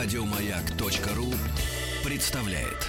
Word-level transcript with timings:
Радиомаяк.ру 0.00 1.26
представляет. 2.04 2.86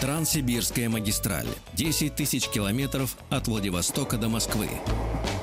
Транссибирская 0.00 0.88
магистраль. 0.88 1.48
10 1.74 2.14
тысяч 2.14 2.48
километров 2.48 3.18
от 3.28 3.46
Владивостока 3.46 4.16
до 4.16 4.30
Москвы. 4.30 4.70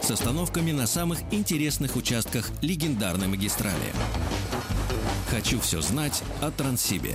С 0.02 0.10
остановками 0.10 0.72
на 0.72 0.88
самых 0.88 1.20
интересных 1.30 1.98
участках 1.98 2.50
легендарной 2.64 3.28
магистрали. 3.28 3.94
Хочу 5.30 5.60
все 5.60 5.82
знать 5.82 6.24
о 6.42 6.50
Транссибе. 6.50 7.14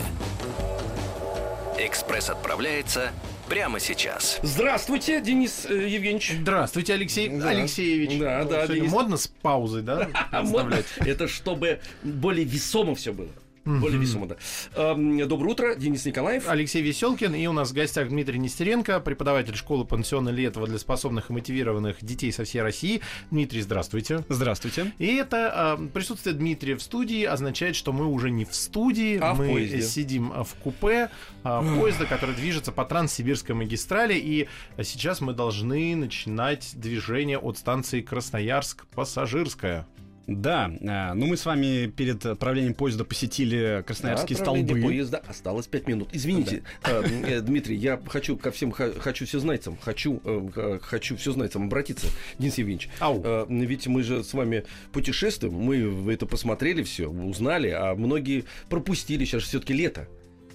Экспресс 1.77 2.31
отправляется 2.31 3.11
прямо 3.53 3.81
сейчас. 3.81 4.41
Здравствуйте, 4.43 5.21
Денис 5.21 5.67
э, 5.69 5.87
Евгеньевич. 5.87 6.33
Здравствуйте, 6.41 6.95
Алексей 6.95 7.29
Да. 7.29 7.51
Алексеевич. 7.51 8.19
Да, 8.19 8.45
да, 8.45 8.63
Сегодня 8.65 8.75
Денис. 8.77 8.93
модно 8.93 9.17
с 9.19 9.27
паузой, 9.27 9.83
да? 9.83 10.09
А 10.33 10.41
Оставлять. 10.41 10.87
Это 10.97 11.29
чтобы 11.29 11.81
более 12.03 12.47
весомо 12.47 12.95
все 12.95 13.13
было. 13.13 13.29
Более 13.65 13.99
весомо, 13.99 14.27
да. 14.27 14.37
Эм, 14.75 15.27
Доброе 15.29 15.51
утро, 15.53 15.75
Денис 15.77 16.05
Николаев. 16.05 16.49
Алексей 16.49 16.83
Веселкин, 16.83 17.35
и 17.35 17.47
у 17.47 17.53
нас 17.53 17.71
в 17.71 17.75
гостях 17.75 18.09
Дмитрий 18.09 18.39
Нестеренко, 18.39 18.99
преподаватель 19.01 19.55
школы 19.55 19.85
пансиона 19.85 20.31
Летова 20.31 20.67
для 20.67 20.79
способных 20.79 21.31
и 21.31 21.33
мотивированных 21.33 22.05
детей 22.05 22.33
со 22.33 22.45
всей 22.45 22.63
России. 22.63 23.01
Дмитрий, 23.31 23.61
здравствуйте. 23.61 24.25
Здравствуйте. 24.29 24.93
И 24.99 25.07
это 25.15 25.79
э, 25.79 25.87
присутствие 25.89 26.35
Дмитрия 26.35 26.75
в 26.77 26.83
студии 26.83 27.25
означает, 27.25 27.77
что 27.77 27.93
мы 27.93 28.07
уже 28.07 28.31
не 28.31 28.45
в 28.45 28.55
студии, 28.55 29.19
А 29.19 29.35
в 29.35 29.39
мы 29.39 29.49
поезде. 29.49 29.83
сидим 29.83 30.33
э, 30.33 30.43
в 30.43 30.55
купе 30.55 31.09
э, 31.45 31.79
поезда, 31.79 32.07
который 32.07 32.35
движется 32.35 32.73
по 32.73 32.85
Транссибирской 32.85 33.55
магистрали, 33.55 34.15
и 34.15 34.49
сейчас 34.83 35.21
мы 35.21 35.35
должны 35.35 35.95
начинать 35.97 36.73
движение 36.75 37.39
от 37.39 37.59
станции 37.59 38.01
Красноярск-Пассажирская. 38.03 39.87
Да, 40.27 40.71
э, 40.81 41.15
ну 41.15 41.27
мы 41.27 41.37
с 41.37 41.45
вами 41.45 41.87
перед 41.87 42.25
отправлением 42.25 42.75
поезда 42.75 43.05
посетили 43.05 43.83
красноярские 43.87 44.37
Отправление 44.39 44.69
столбы. 44.69 44.89
поезда 44.89 45.23
осталось 45.27 45.67
5 45.67 45.89
минут. 45.89 46.09
Извините, 46.13 46.63
э, 46.85 47.03
э, 47.27 47.41
Дмитрий, 47.41 47.77
я 47.77 48.01
хочу 48.07 48.37
ко 48.37 48.51
всем 48.53 48.71
хочу 48.73 49.27
все 49.27 49.41
знайцам, 49.41 49.77
хочу, 49.81 50.21
э, 50.25 50.79
хочу 50.83 51.17
все 51.17 51.33
знайцам 51.33 51.65
обратиться, 51.65 52.07
Денис 52.39 52.57
Евгеньевич. 52.59 52.89
Ау. 53.01 53.21
Э, 53.25 53.47
Ведь 53.49 53.87
мы 53.89 54.03
же 54.03 54.23
с 54.23 54.33
вами 54.33 54.65
путешествуем, 54.93 55.55
мы 55.55 56.13
это 56.13 56.27
посмотрели 56.27 56.83
все, 56.83 57.09
узнали, 57.09 57.69
а 57.71 57.95
многие 57.97 58.45
пропустили, 58.69 59.25
сейчас 59.25 59.43
все-таки 59.43 59.73
лето. 59.73 60.09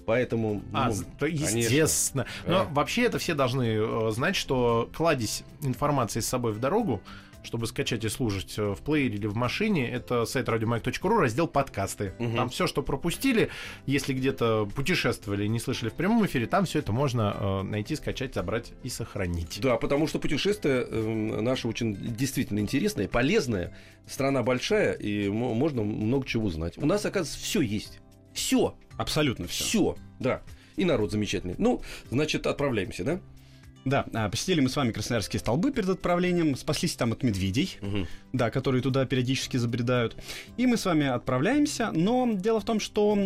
Поэтому, 0.06 0.62
А, 0.72 0.88
ну, 0.88 0.94
то 1.18 1.26
конечно. 1.26 1.58
естественно. 1.58 2.24
Но 2.46 2.60
А. 2.62 2.64
вообще 2.64 3.02
это 3.02 3.18
все 3.18 3.34
должны 3.34 4.10
знать, 4.12 4.36
что 4.36 4.88
кладезь 4.96 5.44
информации 5.60 6.20
с 6.20 6.26
собой 6.26 6.52
в 6.54 6.58
дорогу, 6.58 7.02
чтобы 7.48 7.66
скачать 7.66 8.04
и 8.04 8.08
слушать 8.10 8.58
э, 8.58 8.74
в 8.74 8.82
плеере 8.82 9.16
или 9.16 9.26
в 9.26 9.34
машине, 9.34 9.90
это 9.90 10.26
сайт 10.26 10.48
радиомаяк.ру, 10.50 11.16
раздел 11.18 11.48
подкасты. 11.48 12.12
Мгм. 12.18 12.36
Там 12.36 12.48
все, 12.50 12.66
что 12.66 12.82
пропустили, 12.82 13.48
если 13.86 14.12
где-то 14.12 14.68
путешествовали 14.76 15.44
и 15.44 15.48
не 15.48 15.58
слышали 15.58 15.88
в 15.88 15.94
прямом 15.94 16.24
эфире, 16.26 16.46
там 16.46 16.66
все 16.66 16.80
это 16.80 16.92
можно 16.92 17.34
э, 17.40 17.62
найти, 17.62 17.96
скачать, 17.96 18.34
забрать 18.34 18.72
и 18.82 18.90
сохранить. 18.90 19.60
Да, 19.62 19.76
потому 19.78 20.06
что 20.06 20.18
путешествие 20.18 20.86
э, 20.88 21.40
наше 21.40 21.68
очень 21.68 21.96
действительно 22.14 22.58
интересное, 22.58 23.08
полезное. 23.08 23.74
Страна 24.06 24.42
большая, 24.42 24.92
и 24.92 25.28
мо- 25.30 25.54
можно 25.54 25.82
много 25.82 26.26
чего 26.26 26.46
узнать. 26.46 26.76
У 26.76 26.84
нас, 26.84 27.04
оказывается, 27.06 27.42
все 27.42 27.62
есть. 27.62 28.00
Все. 28.34 28.74
Абсолютно 28.98 29.46
все. 29.46 29.64
Все. 29.64 29.96
Да. 30.20 30.42
И 30.76 30.84
народ 30.84 31.10
замечательный. 31.12 31.54
Ну, 31.56 31.80
значит, 32.10 32.46
отправляемся, 32.46 33.04
да? 33.04 33.20
Да, 33.88 34.04
а, 34.12 34.28
посетили 34.28 34.60
мы 34.60 34.68
с 34.68 34.76
вами 34.76 34.92
красноярские 34.92 35.40
столбы 35.40 35.72
перед 35.72 35.88
отправлением, 35.88 36.56
спаслись 36.56 36.94
там 36.94 37.12
от 37.12 37.22
медведей, 37.22 37.78
да, 38.32 38.50
которые 38.50 38.82
туда 38.82 39.06
периодически 39.06 39.56
забредают. 39.56 40.16
И 40.56 40.66
мы 40.66 40.76
с 40.76 40.84
вами 40.84 41.06
отправляемся, 41.06 41.90
но 41.92 42.28
дело 42.34 42.60
в 42.60 42.64
том, 42.64 42.80
что 42.80 43.16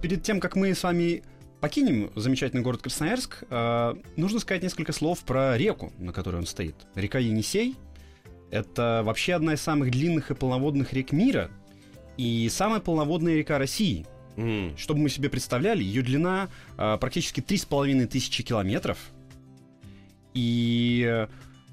перед 0.00 0.22
тем, 0.22 0.40
как 0.40 0.56
мы 0.56 0.74
с 0.74 0.82
вами 0.82 1.22
покинем 1.60 2.10
замечательный 2.14 2.62
город 2.62 2.82
Красноярск, 2.82 3.44
э, 3.50 3.94
нужно 4.16 4.38
сказать 4.38 4.62
несколько 4.62 4.92
слов 4.92 5.20
про 5.20 5.58
реку, 5.58 5.92
на 5.98 6.12
которой 6.12 6.36
он 6.36 6.46
стоит. 6.46 6.76
Река 6.94 7.18
Енисей— 7.18 7.76
это 8.50 9.02
вообще 9.04 9.34
одна 9.34 9.54
из 9.54 9.60
самых 9.60 9.90
длинных 9.90 10.30
и 10.30 10.34
полноводных 10.34 10.92
рек 10.92 11.12
мира, 11.12 11.50
и 12.16 12.48
самая 12.50 12.80
полноводная 12.80 13.34
река 13.34 13.58
России— 13.58 14.06
М. 14.38 14.76
чтобы 14.76 15.00
мы 15.00 15.08
себе 15.08 15.28
представляли, 15.28 15.82
ее 15.82 16.02
длина 16.02 16.48
а, 16.76 16.96
практически 16.96 17.40
3,5 17.40 18.06
тысячи 18.06 18.44
километров. 18.44 18.98
И 20.38 21.04
э, 21.04 21.26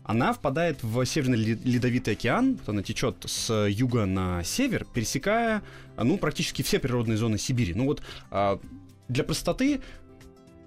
она 0.04 0.34
впадает 0.34 0.82
в 0.82 1.06
Северный 1.06 1.38
Ле- 1.38 1.60
Ледовитый 1.64 2.14
океан. 2.14 2.56
Вот 2.58 2.70
Она 2.70 2.82
течет 2.82 3.16
с 3.28 3.68
юга 3.68 4.06
на 4.08 4.44
север, 4.44 4.88
пересекая 4.92 5.62
ну, 5.98 6.18
практически 6.18 6.64
все 6.64 6.80
природные 6.80 7.18
зоны 7.18 7.38
Сибири. 7.38 7.76
Ну 7.76 7.86
вот 7.86 8.02
а, 8.32 8.60
для 9.08 9.24
простоты 9.24 9.82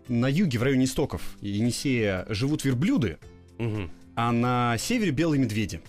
на 0.07 0.29
юге, 0.29 0.59
в 0.59 0.63
районе 0.63 0.85
истоков 0.85 1.23
Енисея, 1.41 2.25
живут 2.29 2.65
верблюды, 2.65 3.19
Мгм. 3.59 3.91
а 4.15 4.31
на 4.33 4.77
севере 4.79 5.11
белые 5.11 5.41
медведи. 5.41 5.81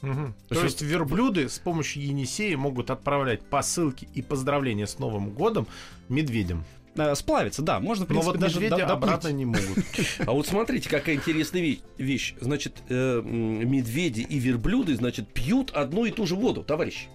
Мгм. 0.00 0.34
То 0.48 0.54
То 0.54 0.64
есть 0.64 0.80
есть 0.80 0.90
верблюды 0.90 1.50
с 1.50 1.58
помощью 1.58 2.02
Енисея 2.02 2.56
могут 2.56 2.90
отправлять 2.90 3.42
посылки 3.42 4.08
и 4.14 4.22
поздравления 4.22 4.86
с 4.86 4.98
Новым 4.98 5.30
годом 5.30 5.66
медведям. 6.08 6.64
А, 6.96 7.14
Сплавиться, 7.14 7.62
да, 7.62 7.78
можно, 7.80 8.04
в 8.04 8.08
Но 8.08 8.14
принципе, 8.14 8.32
вот 8.32 8.40
даже 8.40 8.60
медведи 8.60 8.80
обратно 8.82 9.28
не 9.28 9.44
могут. 9.44 9.78
А 10.18 10.32
вот 10.32 10.46
смотрите, 10.46 10.88
какая 10.88 11.14
интересная 11.14 11.62
ве- 11.62 11.80
вещь. 11.98 12.34
Значит, 12.40 12.82
э, 12.88 13.22
медведи 13.22 14.22
и 14.22 14.38
верблюды, 14.38 14.96
значит, 14.96 15.32
пьют 15.32 15.70
одну 15.70 16.04
и 16.04 16.10
ту 16.10 16.26
же 16.26 16.34
воду, 16.34 16.62
товарищи. 16.64 17.06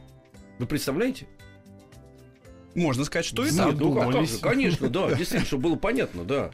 Вы 0.60 0.66
представляете? 0.66 1.28
Можно 2.74 3.06
сказать, 3.06 3.26
что 3.26 3.46
и 3.46 3.52
Да. 3.52 3.66
так. 3.68 3.76
Ну, 3.80 3.94
как 3.96 4.26
же, 4.26 4.38
конечно, 4.40 4.90
да, 4.90 5.08
действительно, 5.16 5.46
чтобы 5.46 5.64
было 5.64 5.76
понятно, 5.76 6.24
да. 6.24 6.52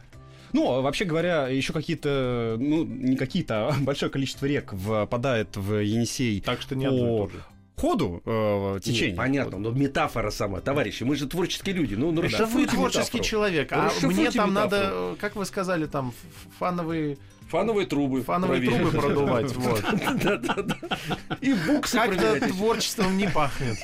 Ну, 0.52 0.70
а 0.70 0.80
вообще 0.82 1.04
говоря, 1.06 1.48
еще 1.48 1.72
какие-то, 1.72 2.56
ну, 2.58 2.84
не 2.84 3.16
какие-то, 3.16 3.68
а 3.68 3.72
большое 3.80 4.10
количество 4.10 4.44
рек 4.46 4.74
впадает 4.74 5.56
в 5.56 5.80
Енисей 5.82 6.40
Так 6.42 6.60
что 6.60 6.74
не 6.76 6.84
по 6.84 6.90
одно 6.90 7.14
и 7.14 7.18
то 7.28 7.28
же. 7.32 7.44
Ходу 7.76 8.22
э, 8.24 8.80
течения. 8.82 9.08
Нет, 9.08 9.16
понятно, 9.16 9.58
но 9.58 9.70
метафора 9.70 10.30
сама, 10.30 10.60
товарищи, 10.60 11.02
мы 11.02 11.16
же 11.16 11.26
творческие 11.26 11.74
люди, 11.74 11.94
ну, 11.94 12.12
ну 12.12 12.22
расшифруйте 12.22 12.72
творческий 12.72 13.18
метафору. 13.18 13.24
человек, 13.24 13.72
а 13.72 13.90
мне 14.02 14.30
там 14.30 14.50
метафору. 14.50 14.50
надо, 14.50 15.16
как 15.20 15.36
вы 15.36 15.44
сказали, 15.44 15.86
там 15.86 16.12
фановые, 16.58 17.18
Фановые 17.52 17.86
трубы. 17.86 18.22
фановые 18.22 18.62
проверить. 18.62 18.90
трубы 18.90 18.98
продувать. 18.98 19.52
Вот. 19.56 19.84
И 21.42 21.52
буксы 21.52 21.96
Как-то 21.98 22.16
проверять. 22.16 22.48
творчеством 22.50 23.18
не 23.18 23.28
пахнет. 23.28 23.76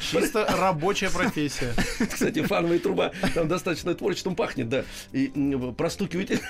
Чисто 0.00 0.44
рабочая 0.58 1.08
профессия. 1.10 1.72
Кстати, 2.10 2.42
фановая 2.42 2.80
труба 2.80 3.12
там 3.34 3.46
достаточно 3.46 3.94
творчеством 3.94 4.34
пахнет, 4.34 4.68
да. 4.68 4.84
И 5.12 5.28
простукивать, 5.78 6.40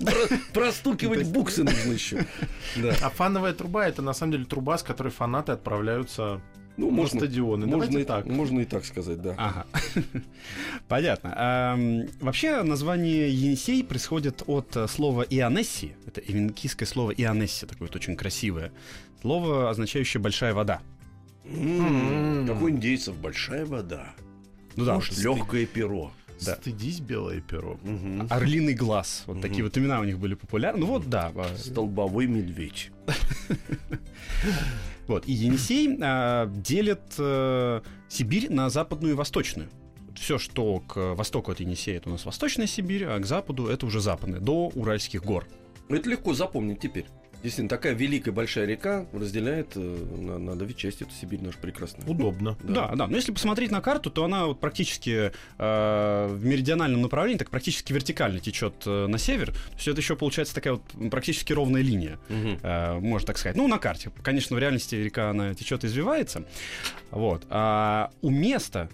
про- 0.00 0.36
простукивать 0.52 1.28
буксы 1.28 1.62
нужно 1.62 1.92
еще. 1.92 2.26
Да. 2.74 2.92
А 3.02 3.10
фановая 3.10 3.52
труба 3.52 3.86
это 3.86 4.02
на 4.02 4.12
самом 4.12 4.32
деле 4.32 4.44
труба, 4.44 4.78
с 4.78 4.82
которой 4.82 5.10
фанаты 5.10 5.52
отправляются 5.52 6.40
Ну, 6.76 6.90
на 6.90 6.92
можно, 6.96 7.20
стадионы. 7.20 7.66
можно, 7.66 7.70
Давайте 7.86 8.00
и, 8.00 8.04
так. 8.04 8.26
можно 8.26 8.60
и 8.60 8.64
так 8.66 8.84
сказать, 8.84 9.20
да. 9.22 9.34
Ага. 9.38 9.66
Понятно. 10.88 11.32
Ам, 11.36 12.02
вообще 12.20 12.62
название 12.62 13.30
Енисей 13.32 13.82
происходит 13.82 14.42
от 14.46 14.76
э, 14.76 14.86
слова 14.86 15.22
Ионесси. 15.28 15.92
Это 16.06 16.20
ивенкийское 16.20 16.86
слово 16.86 17.12
Ионесси, 17.12 17.66
такое 17.66 17.88
вот 17.88 17.96
очень 17.96 18.14
красивое. 18.16 18.72
Слово, 19.22 19.70
означающее 19.70 20.20
большая 20.20 20.52
вода. 20.54 20.80
М, 21.44 22.40
М. 22.42 22.46
Как 22.46 22.60
у 22.60 22.68
индейцев 22.68 23.16
большая 23.16 23.64
вода. 23.64 24.14
Ну 24.76 24.84
да, 24.84 24.94
Может, 24.96 25.16
легкое 25.18 25.64
перо. 25.64 26.12
Да. 26.44 26.56
Стыдись, 26.56 27.00
белое 27.00 27.40
перо. 27.40 27.78
Мгм. 27.82 28.26
Орлиный 28.28 28.74
глаз. 28.74 29.22
Вот 29.26 29.36
Мгм. 29.36 29.42
такие 29.42 29.64
вот 29.64 29.78
имена 29.78 30.00
у 30.00 30.04
них 30.04 30.18
были 30.18 30.34
популярны. 30.34 30.80
Ну 30.80 30.86
вот, 30.86 31.08
да. 31.08 31.32
а, 31.34 31.56
Столбовой 31.56 32.26
медведь. 32.26 32.90
Вот. 35.06 35.26
И 35.26 35.32
Енисей 35.32 35.96
а, 36.02 36.46
делит 36.46 37.14
э, 37.18 37.80
Сибирь 38.08 38.50
на 38.50 38.70
западную 38.70 39.14
и 39.14 39.16
восточную. 39.16 39.68
Все, 40.14 40.38
что 40.38 40.80
к 40.80 41.14
востоку 41.14 41.52
от 41.52 41.60
Енисея, 41.60 41.98
это 41.98 42.08
у 42.08 42.12
нас 42.12 42.24
восточная 42.24 42.66
Сибирь, 42.66 43.04
а 43.04 43.18
к 43.18 43.26
западу 43.26 43.66
это 43.66 43.86
уже 43.86 44.00
западная, 44.00 44.40
до 44.40 44.68
Уральских 44.74 45.22
гор. 45.22 45.46
Это 45.88 46.08
легко 46.08 46.34
запомнить 46.34 46.80
теперь. 46.80 47.06
Действительно, 47.46 47.68
такая 47.68 47.94
великая 47.94 48.32
большая 48.32 48.66
река 48.66 49.06
разделяет 49.12 49.76
э, 49.76 49.78
на, 50.18 50.36
на 50.36 50.56
две 50.56 50.74
части 50.74 51.04
эту 51.04 51.12
Сибирь 51.12 51.40
нашу 51.40 51.56
прекрасную. 51.60 52.10
Удобно. 52.10 52.58
Да, 52.64 52.92
да. 52.96 53.06
Но 53.06 53.14
если 53.14 53.30
посмотреть 53.30 53.70
на 53.70 53.80
карту, 53.80 54.10
то 54.10 54.24
она 54.24 54.46
вот 54.46 54.58
практически 54.58 55.30
э, 55.30 56.26
в 56.28 56.44
меридиональном 56.44 57.02
направлении, 57.02 57.38
так 57.38 57.50
практически 57.50 57.92
вертикально 57.92 58.40
течет 58.40 58.82
э, 58.84 59.06
на 59.06 59.16
север. 59.18 59.52
То 59.52 59.74
есть 59.76 59.86
это 59.86 60.00
еще 60.00 60.16
получается 60.16 60.56
такая 60.56 60.72
вот 60.72 61.10
практически 61.12 61.52
ровная 61.52 61.82
линия, 61.82 62.18
Мгм. 62.28 62.58
э, 62.64 62.98
можно 62.98 63.28
так 63.28 63.38
сказать. 63.38 63.56
Ну, 63.56 63.68
на 63.68 63.78
карте. 63.78 64.10
Конечно, 64.24 64.56
в 64.56 64.58
реальности 64.58 64.96
река 64.96 65.30
она 65.30 65.54
течет 65.54 65.84
и 65.84 65.86
извивается. 65.86 66.44
Вот. 67.12 67.46
А 67.48 68.10
у 68.22 68.30
места 68.30 68.88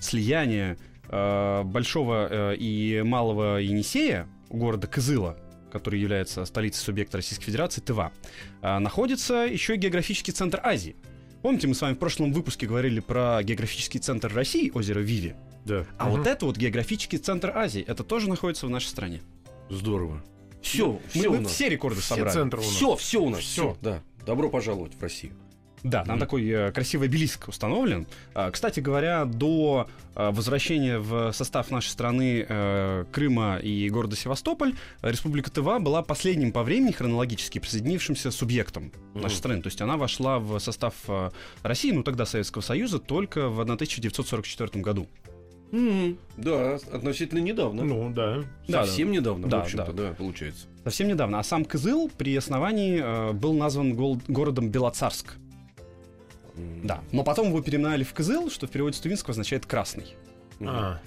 слияния 0.00 0.76
э, 1.08 1.62
большого 1.62 2.26
э, 2.28 2.56
и 2.56 3.00
малого 3.02 3.58
Енисея, 3.58 4.26
у 4.48 4.56
города 4.56 4.88
Кызыла, 4.88 5.38
который 5.72 5.98
является 5.98 6.44
столицей 6.44 6.84
субъекта 6.84 7.16
Российской 7.16 7.46
Федерации, 7.46 7.80
Тыва, 7.80 8.12
а, 8.60 8.78
находится 8.78 9.46
еще 9.50 9.74
и 9.74 9.78
географический 9.78 10.32
центр 10.32 10.60
Азии. 10.62 10.94
Помните, 11.40 11.66
мы 11.66 11.74
с 11.74 11.80
вами 11.80 11.94
в 11.94 11.98
прошлом 11.98 12.32
выпуске 12.32 12.66
говорили 12.66 13.00
про 13.00 13.42
географический 13.42 13.98
центр 13.98 14.32
России, 14.32 14.70
озеро 14.72 15.00
Виви? 15.00 15.34
Да. 15.64 15.86
А 15.98 16.08
вот 16.10 16.26
это 16.26 16.44
вот 16.46 16.56
географический 16.56 17.18
центр 17.18 17.50
Азии, 17.56 17.82
это 17.86 18.04
тоже 18.04 18.28
находится 18.28 18.66
в 18.66 18.70
нашей 18.70 18.86
стране. 18.88 19.22
Здорово. 19.70 20.22
Все, 20.60 20.92
Мы, 20.92 21.00
все 21.08 21.30
мы 21.30 21.38
у 21.38 21.40
нас. 21.40 21.52
все 21.52 21.68
рекорды 21.68 22.00
Все 22.00 22.14
собрали. 22.14 22.32
центры 22.34 22.60
у 22.60 22.62
нас. 22.62 22.70
Все, 22.70 22.96
все 22.96 23.22
у 23.22 23.30
нас. 23.30 23.40
Всё. 23.40 23.72
Все, 23.72 23.78
да. 23.80 24.02
Добро 24.26 24.48
пожаловать 24.50 24.94
в 24.94 25.02
Россию. 25.02 25.32
Да, 25.82 26.04
там 26.04 26.14
Мгм. 26.16 26.20
такой 26.20 26.48
э, 26.48 26.70
красивый 26.72 27.08
обелиск 27.08 27.48
установлен. 27.48 28.06
А, 28.34 28.50
кстати 28.52 28.78
говоря, 28.80 29.24
до 29.24 29.88
э, 30.14 30.30
возвращения 30.30 30.98
в 30.98 31.32
состав 31.32 31.70
нашей 31.72 31.88
страны 31.88 32.46
э, 32.48 33.04
Крыма 33.10 33.56
и 33.56 33.88
города 33.90 34.14
Севастополь, 34.14 34.74
Республика 35.02 35.50
Тыва 35.50 35.80
была 35.80 36.02
последним 36.02 36.52
по 36.52 36.62
времени 36.62 36.92
хронологически 36.92 37.58
присоединившимся 37.58 38.30
субъектом 38.30 38.92
Мгм. 39.14 39.22
нашей 39.22 39.34
страны. 39.36 39.60
То 39.62 39.66
есть 39.68 39.80
она 39.80 39.96
вошла 39.96 40.38
в 40.38 40.58
состав 40.60 40.94
э, 41.08 41.30
России, 41.62 41.90
ну 41.90 42.02
тогда 42.04 42.26
Советского 42.26 42.62
Союза, 42.62 42.98
только 43.00 43.48
в 43.48 43.60
1944 43.60 44.82
году. 44.82 45.08
Мгм. 45.72 46.18
Да, 46.36 46.74
относительно 46.92 47.38
недавно. 47.38 47.82
Ну, 47.84 48.12
да. 48.14 48.44
Да, 48.68 48.84
Совсем 48.84 49.10
недавно, 49.10 49.48
Да, 49.48 49.60
в 49.60 49.62
общем-то, 49.62 49.92
да. 49.92 50.08
да, 50.08 50.12
получается. 50.14 50.66
Совсем 50.84 51.08
недавно. 51.08 51.38
А 51.38 51.42
сам 51.42 51.64
Кызыл 51.64 52.10
при 52.16 52.36
основании 52.36 53.00
э, 53.02 53.32
был 53.32 53.54
назван 53.54 53.94
гол- 53.94 54.20
городом 54.28 54.68
Белоцарск. 54.70 55.36
Да. 56.84 57.00
Но 57.12 57.22
потом 57.24 57.48
его 57.48 57.60
переименовали 57.62 58.04
в 58.04 58.12
Кызыл, 58.12 58.50
что 58.50 58.66
в 58.66 58.70
переводе 58.70 58.96
с 58.96 59.00
тувинского 59.00 59.32
означает 59.32 59.66
красный. 59.66 60.14
А, 60.60 61.00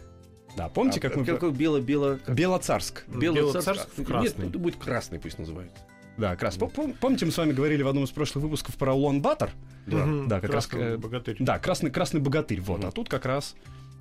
Да, 0.57 0.69
помните, 0.69 0.99
А 0.99 1.01
как 1.01 1.15
мы... 1.17 1.25
Какой 1.25 1.51
бело-бело... 1.51 2.19
как- 2.23 2.35
Белоцарск. 2.35 3.03
Белоцарск 3.07 3.87
Нет, 3.97 4.07
красный. 4.07 4.49
ну, 4.51 4.59
будет 4.59 4.75
красный 4.77 5.19
пусть 5.19 5.37
называется. 5.39 5.77
Да, 6.17 6.35
красный. 6.37 6.67
Пом- 6.67 6.73
пом- 6.73 6.95
Помните, 6.99 7.25
мы 7.25 7.31
с 7.33 7.37
вами 7.37 7.51
говорили 7.51 7.83
в 7.83 7.87
одном 7.89 8.05
из 8.05 8.11
прошлых 8.11 8.43
выпусков 8.43 8.75
про 8.77 8.93
Улан-Батор? 8.93 9.49
Мгм. 9.85 10.27
Да, 10.29 10.39
как 10.39 10.51
раз, 10.53 10.65
Красный 10.67 10.93
э, 10.93 10.97
богатырь. 10.97 11.35
Да, 11.39 11.59
красный, 11.59 11.91
красный 11.91 12.21
богатырь. 12.21 12.61
Вот, 12.61 12.79
Мгм. 12.79 12.87
а 12.87 12.91
тут 12.91 13.09
как 13.09 13.25
раз 13.25 13.55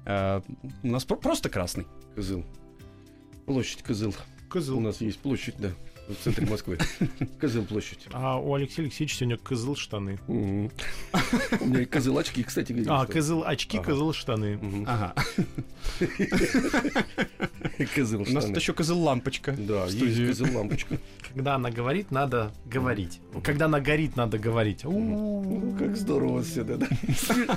э, 0.06 0.40
у 0.82 0.86
нас 0.86 1.04
про- 1.04 1.16
просто 1.16 1.48
красный. 1.48 1.86
Кызыл. 2.14 2.44
Площадь 3.46 3.82
Кызыл. 3.82 4.14
У 4.46 4.50
Кызыл. 4.50 4.80
нас 4.80 5.00
есть 5.00 5.18
площадь, 5.18 5.56
да, 5.58 5.70
в 6.08 6.14
центре 6.22 6.46
Москвы. 6.46 6.78
Кызыл 7.40 7.64
площадь. 7.64 8.06
А 8.12 8.38
у 8.38 8.54
Алексея 8.54 8.86
Алексеевича 8.86 9.16
сегодня 9.16 9.36
кызыл 9.38 9.76
штаны. 9.76 10.18
У 10.28 10.34
меня 11.64 11.82
и 11.82 11.84
козыл 11.84 12.18
очки, 12.18 12.42
кстати. 12.42 12.84
А, 12.88 13.06
кызыл 13.06 13.44
очки, 13.44 13.78
Ага. 13.78 13.86
кызыл 13.86 14.12
штаны. 14.12 14.58
Ага. 14.86 15.14
Козыл 17.94 18.22
У 18.22 18.30
нас 18.32 18.44
тут 18.44 18.56
еще 18.56 18.72
козыл 18.72 19.00
лампочка. 19.00 19.52
Да, 19.52 19.86
есть 19.86 20.26
козыл 20.26 20.56
лампочка. 20.56 20.98
Когда 21.32 21.56
она 21.56 21.70
говорит, 21.70 22.10
надо 22.10 22.52
говорить. 22.66 23.20
Когда 23.42 23.66
она 23.66 23.80
горит, 23.80 24.16
надо 24.16 24.38
говорить. 24.38 24.84
Ну, 24.84 25.74
Как 25.78 25.96
здорово 25.96 26.42
все 26.42 26.62
это, 26.62 26.86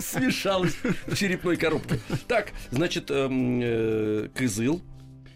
Смешалось 0.02 0.76
в 1.08 1.16
черепной 1.16 1.58
коробке. 1.58 2.00
Так, 2.28 2.52
значит, 2.72 3.12
эм, 3.12 3.60
э, 3.62 4.30
кызыл. 4.34 4.82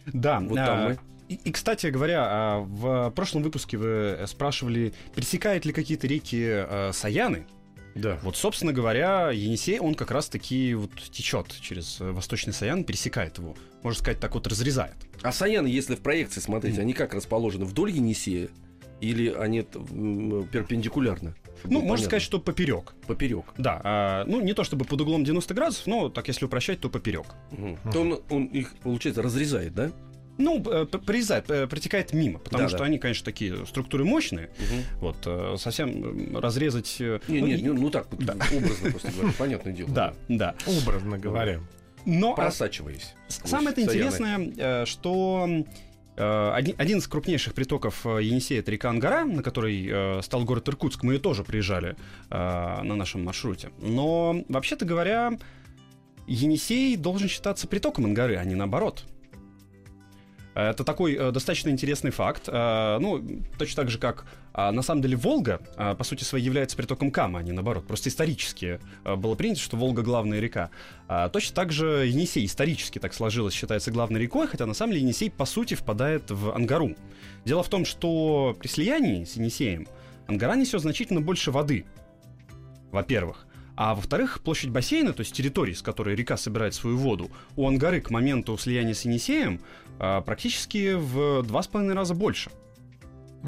Да, 0.08 0.40
Вот 0.40 0.58
а, 0.58 0.66
там 0.66 0.84
мы. 0.86 1.00
И, 1.32 1.40
и, 1.46 1.52
кстати 1.54 1.88
говоря, 1.88 2.26
а, 2.26 2.60
в 2.60 3.10
прошлом 3.12 3.42
выпуске 3.42 3.78
вы 3.78 3.88
э, 3.88 4.28
спрашивали, 4.28 4.94
пересекают 5.16 5.64
ли 5.64 5.72
какие-то 5.72 6.06
реки 6.06 6.44
э, 6.46 6.92
Саяны. 6.92 7.48
Да. 7.96 8.20
Вот, 8.22 8.36
собственно 8.36 8.74
говоря, 8.74 9.32
Енисей, 9.32 9.80
он 9.80 9.96
как 9.96 10.12
раз-таки 10.12 10.74
вот 10.74 10.92
течет 11.10 11.56
через 11.62 12.02
э, 12.02 12.12
Восточный 12.12 12.52
Саян, 12.52 12.84
пересекает 12.84 13.38
его. 13.38 13.56
Можно 13.82 14.02
сказать, 14.02 14.20
так 14.20 14.34
вот 14.34 14.46
разрезает. 14.46 14.96
А 15.22 15.32
Саяны, 15.32 15.68
если 15.68 15.96
в 15.96 16.02
проекции 16.02 16.42
смотреть, 16.42 16.78
они 16.80 16.92
как 16.92 17.14
расположены? 17.14 17.64
Вдоль 17.64 17.92
Енисея? 17.92 18.50
Или 19.00 19.30
они 19.30 19.62
перпендикулярно? 19.62 21.34
Ну, 21.64 21.76
можно 21.76 21.82
понятно. 21.82 22.06
сказать, 22.06 22.24
что 22.24 22.40
поперек. 22.40 22.94
Поперек. 23.08 23.46
Да, 23.58 23.80
а, 23.84 24.26
ну 24.26 24.42
не 24.42 24.54
то 24.54 24.66
чтобы 24.66 24.84
под 24.84 25.00
углом 25.00 25.24
90 25.24 25.54
градусов, 25.54 25.88
но 25.88 26.10
так 26.10 26.28
если 26.28 26.44
упрощать, 26.44 26.82
то 26.82 26.90
поперек. 26.90 27.28
Мгм. 27.52 27.78
То 27.92 28.02
он, 28.02 28.22
он 28.30 28.46
их, 28.48 28.74
получается, 28.84 29.22
разрезает, 29.22 29.74
да? 29.74 29.92
Ну, 30.38 30.64
э, 30.66 30.86
прорезает, 30.86 31.50
э, 31.52 31.68
протекает 31.68 32.14
мимо, 32.14 32.40
потому 32.40 32.64
Да, 32.64 32.70
что 32.70 32.80
да. 32.80 32.86
они, 32.86 32.98
конечно, 33.00 33.24
такие 33.26 33.66
структуры 33.66 34.06
мощные. 34.06 34.50
Вот 35.00 35.18
э, 35.26 35.56
совсем 35.58 36.36
разрезать. 36.38 36.98
э, 37.00 37.20
Не, 37.28 37.42
ну, 37.42 37.48
не, 37.48 37.54
и- 37.56 37.62
не, 37.62 37.70
ну 37.70 37.90
так, 37.90 38.08
Да. 38.18 38.34
образно 38.56 38.92
просто 38.92 39.12
говоря, 39.12 39.34
понятное 39.38 39.74
дело. 39.74 39.90
Да, 39.90 40.14
да. 40.30 40.56
Образно 40.66 41.18
говоря. 41.20 41.60
Но 42.06 42.32
а, 42.34 42.36
Просачиваясь. 42.36 43.14
самое 43.28 43.70
это 43.74 43.82
интересное, 43.84 44.86
что 44.86 45.48
один, 46.18 46.76
один 46.78 46.98
из 46.98 47.08
крупнейших 47.08 47.54
притоков 47.54 48.06
Енисея 48.06 48.60
это 48.60 48.72
река 48.72 48.90
Ангара, 48.90 49.24
на 49.24 49.42
которой 49.44 49.88
э, 49.90 50.22
стал 50.24 50.44
город 50.44 50.68
Иркутск. 50.68 51.04
Мы 51.04 51.14
ее 51.14 51.20
тоже 51.20 51.44
приезжали 51.44 51.96
э, 52.30 52.36
на 52.84 52.96
нашем 52.96 53.24
маршруте. 53.24 53.70
Но 53.80 54.44
вообще-то 54.50 54.86
говоря, 54.86 55.38
Енисей 56.28 56.96
должен 56.98 57.28
считаться 57.28 57.68
притоком 57.68 58.06
Ангары, 58.06 58.36
а 58.38 58.44
не 58.46 58.56
наоборот. 58.56 59.04
Это 60.54 60.84
такой 60.84 61.16
э, 61.16 61.32
достаточно 61.32 61.70
интересный 61.70 62.12
факт. 62.12 62.44
Э, 62.48 62.98
ну, 63.00 63.24
точно 63.58 63.84
так 63.84 63.90
же, 63.90 63.98
как 63.98 64.26
а, 64.54 64.72
на 64.72 64.82
самом 64.82 65.02
деле 65.02 65.16
Волга, 65.16 65.62
а, 65.78 65.96
по 65.96 66.04
сути 66.04 66.24
своей, 66.24 66.44
является 66.44 66.76
притоком 66.76 67.10
Кама, 67.12 67.40
а 67.40 67.44
не 67.44 67.52
наоборот. 67.52 67.88
Просто 67.88 68.10
исторически 68.10 68.80
э, 69.06 69.16
было 69.16 69.36
принято, 69.36 69.62
что 69.62 69.78
Волга 69.78 70.02
главная 70.02 70.40
река. 70.40 70.72
А, 71.08 71.30
точно 71.30 71.56
так 71.56 71.72
же 71.72 72.06
Енисей 72.08 72.46
исторически 72.46 73.00
так 73.00 73.14
сложилось, 73.14 73.54
считается 73.54 73.92
главной 73.92 74.20
рекой, 74.20 74.48
хотя 74.48 74.66
на 74.66 74.74
самом 74.74 74.94
деле 74.94 75.04
Енисей, 75.04 75.32
по 75.32 75.46
сути, 75.46 75.76
впадает 75.76 76.30
в 76.30 76.54
Ангару. 76.54 76.96
Дело 77.46 77.64
в 77.64 77.70
том, 77.70 77.86
что 77.86 78.56
при 78.60 78.68
слиянии 78.68 79.24
с 79.24 79.38
Енисеем 79.38 79.88
Ангара 80.28 80.56
несет 80.56 80.82
значительно 80.82 81.22
больше 81.22 81.52
воды, 81.52 81.86
во-первых. 82.92 83.48
А 83.84 83.96
во-вторых, 83.96 84.42
площадь 84.44 84.70
бассейна, 84.70 85.12
то 85.12 85.22
есть 85.22 85.34
территории, 85.34 85.74
с 85.74 85.82
которой 85.82 86.16
река 86.16 86.38
собирает 86.38 86.76
свою 86.76 86.98
воду, 86.98 87.32
у 87.56 87.68
Ангары 87.68 88.00
к 88.00 88.12
моменту 88.12 88.56
слияния 88.56 88.94
с 88.94 89.06
Енисеем 89.06 89.60
а, 89.98 90.22
практически 90.22 90.94
в 90.94 91.42
два 91.42 91.64
с 91.64 91.68
половиной 91.68 91.96
раза 91.96 92.14
больше. 92.14 92.52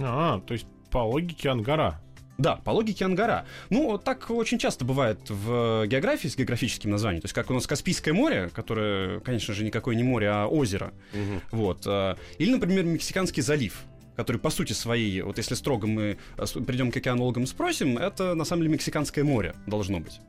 А, 0.01 0.39
то 0.39 0.55
есть 0.55 0.65
по 0.89 0.97
логике 0.97 1.49
Ангара. 1.49 2.01
Да, 2.39 2.55
по 2.55 2.71
логике 2.71 3.05
Ангара. 3.05 3.45
Ну, 3.69 3.99
так 3.99 4.31
очень 4.31 4.57
часто 4.57 4.85
бывает 4.85 5.19
в 5.29 5.85
географии 5.85 6.27
с 6.27 6.35
географическим 6.35 6.89
названием. 6.89 7.21
То 7.21 7.25
есть, 7.25 7.35
как 7.35 7.51
у 7.51 7.53
нас 7.53 7.67
Каспийское 7.67 8.15
море, 8.15 8.49
которое, 8.51 9.19
конечно 9.19 9.53
же, 9.53 9.63
никакое 9.63 9.95
не 9.95 10.01
море, 10.01 10.29
а 10.31 10.47
озеро. 10.47 10.93
Мгм. 11.13 11.41
Вот. 11.51 11.83
а, 11.85 12.17
Или, 12.39 12.53
например, 12.53 12.85
Мексиканский 12.85 13.43
залив 13.43 13.83
который 14.15 14.37
по 14.37 14.49
сути 14.49 14.73
своей, 14.73 15.21
вот 15.21 15.37
если 15.37 15.55
строго 15.55 15.87
мы 15.87 16.17
с- 16.37 16.51
придем 16.53 16.91
к 16.91 16.97
океанологам 16.97 17.43
и 17.43 17.47
спросим, 17.47 17.97
это 17.97 18.33
на 18.35 18.45
самом 18.45 18.63
деле 18.63 18.73
Мексиканское 18.73 19.23
море 19.23 19.55
должно 19.67 19.99
быть. 19.99 20.19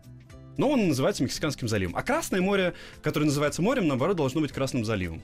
Но 0.56 0.70
он 0.70 0.88
называется 0.88 1.22
Мексиканским 1.24 1.66
заливом. 1.68 1.96
А 1.96 2.02
Красное 2.02 2.40
море, 2.40 2.74
которое 3.02 3.26
называется 3.26 3.60
морем, 3.62 3.88
наоборот, 3.88 4.16
должно 4.16 4.40
быть 4.40 4.52
Красным 4.52 4.84
заливом. 4.84 5.22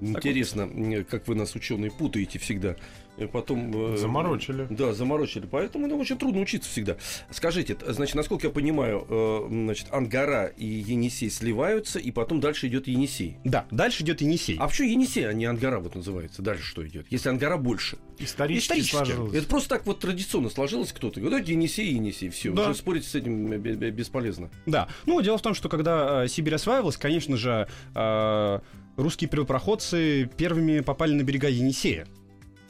Интересно, 0.00 0.62
м, 0.62 1.04
как 1.04 1.26
вы 1.28 1.34
нас, 1.34 1.54
ученые, 1.54 1.90
путаете 1.90 2.38
всегда. 2.38 2.76
И 3.16 3.26
потом... 3.26 3.92
э, 3.94 3.96
Заморочили. 3.96 4.66
Да, 4.70 4.92
заморочили. 4.92 5.46
Поэтому 5.48 5.86
нам 5.86 6.00
очень 6.00 6.18
трудно 6.18 6.40
учиться 6.40 6.68
всегда. 6.68 6.96
Скажите, 7.30 7.76
значит, 7.86 8.16
насколько 8.16 8.48
я 8.48 8.52
понимаю, 8.52 9.06
э, 9.08 9.46
значит, 9.48 9.86
Ангара 9.92 10.46
и 10.46 10.66
Енисей 10.66 11.30
сливаются, 11.30 12.00
и 12.00 12.10
потом 12.10 12.40
дальше 12.40 12.66
идет 12.66 12.88
Енисей. 12.88 13.36
Да, 13.44 13.66
дальше 13.70 14.02
идет 14.02 14.20
Енисей. 14.20 14.56
А 14.58 14.66
почему 14.66 14.88
Енисей, 14.88 15.28
а 15.28 15.32
не 15.32 15.44
Ангара 15.44 15.78
вот 15.78 15.94
называется? 15.94 16.42
Дальше 16.42 16.64
что 16.64 16.84
идет? 16.86 17.06
Если 17.10 17.28
Ангара 17.28 17.56
больше. 17.56 17.98
Исторически, 18.18 18.80
сложилось. 18.80 19.32
Это 19.34 19.46
просто 19.46 19.68
так 19.68 19.86
вот 19.86 20.00
традиционно 20.00 20.50
сложилось 20.50 20.92
кто-то. 20.92 21.20
Говорит, 21.20 21.30
«Давайте 21.30 21.52
Енисей, 21.52 21.92
Енисей, 21.94 22.30
все. 22.30 22.52
Да. 22.52 22.70
Уже 22.70 22.74
спорить 22.78 23.04
с 23.06 23.14
этим 23.14 23.52
э, 23.52 23.58
бе- 23.58 23.74
бе- 23.74 23.90
бесполезно. 23.92 24.50
Да. 24.66 24.88
Ну, 25.06 25.20
дело 25.22 25.38
в 25.38 25.42
том, 25.42 25.54
что 25.54 25.68
когда 25.68 26.24
э, 26.24 26.28
Сибирь 26.28 26.54
осваивалась, 26.56 26.96
конечно 26.96 27.36
же, 27.36 27.68
э, 27.94 28.58
русские 28.96 29.28
первопроходцы 29.28 30.30
первыми 30.36 30.80
попали 30.80 31.14
на 31.14 31.22
берега 31.22 31.48
Енисея. 31.48 32.06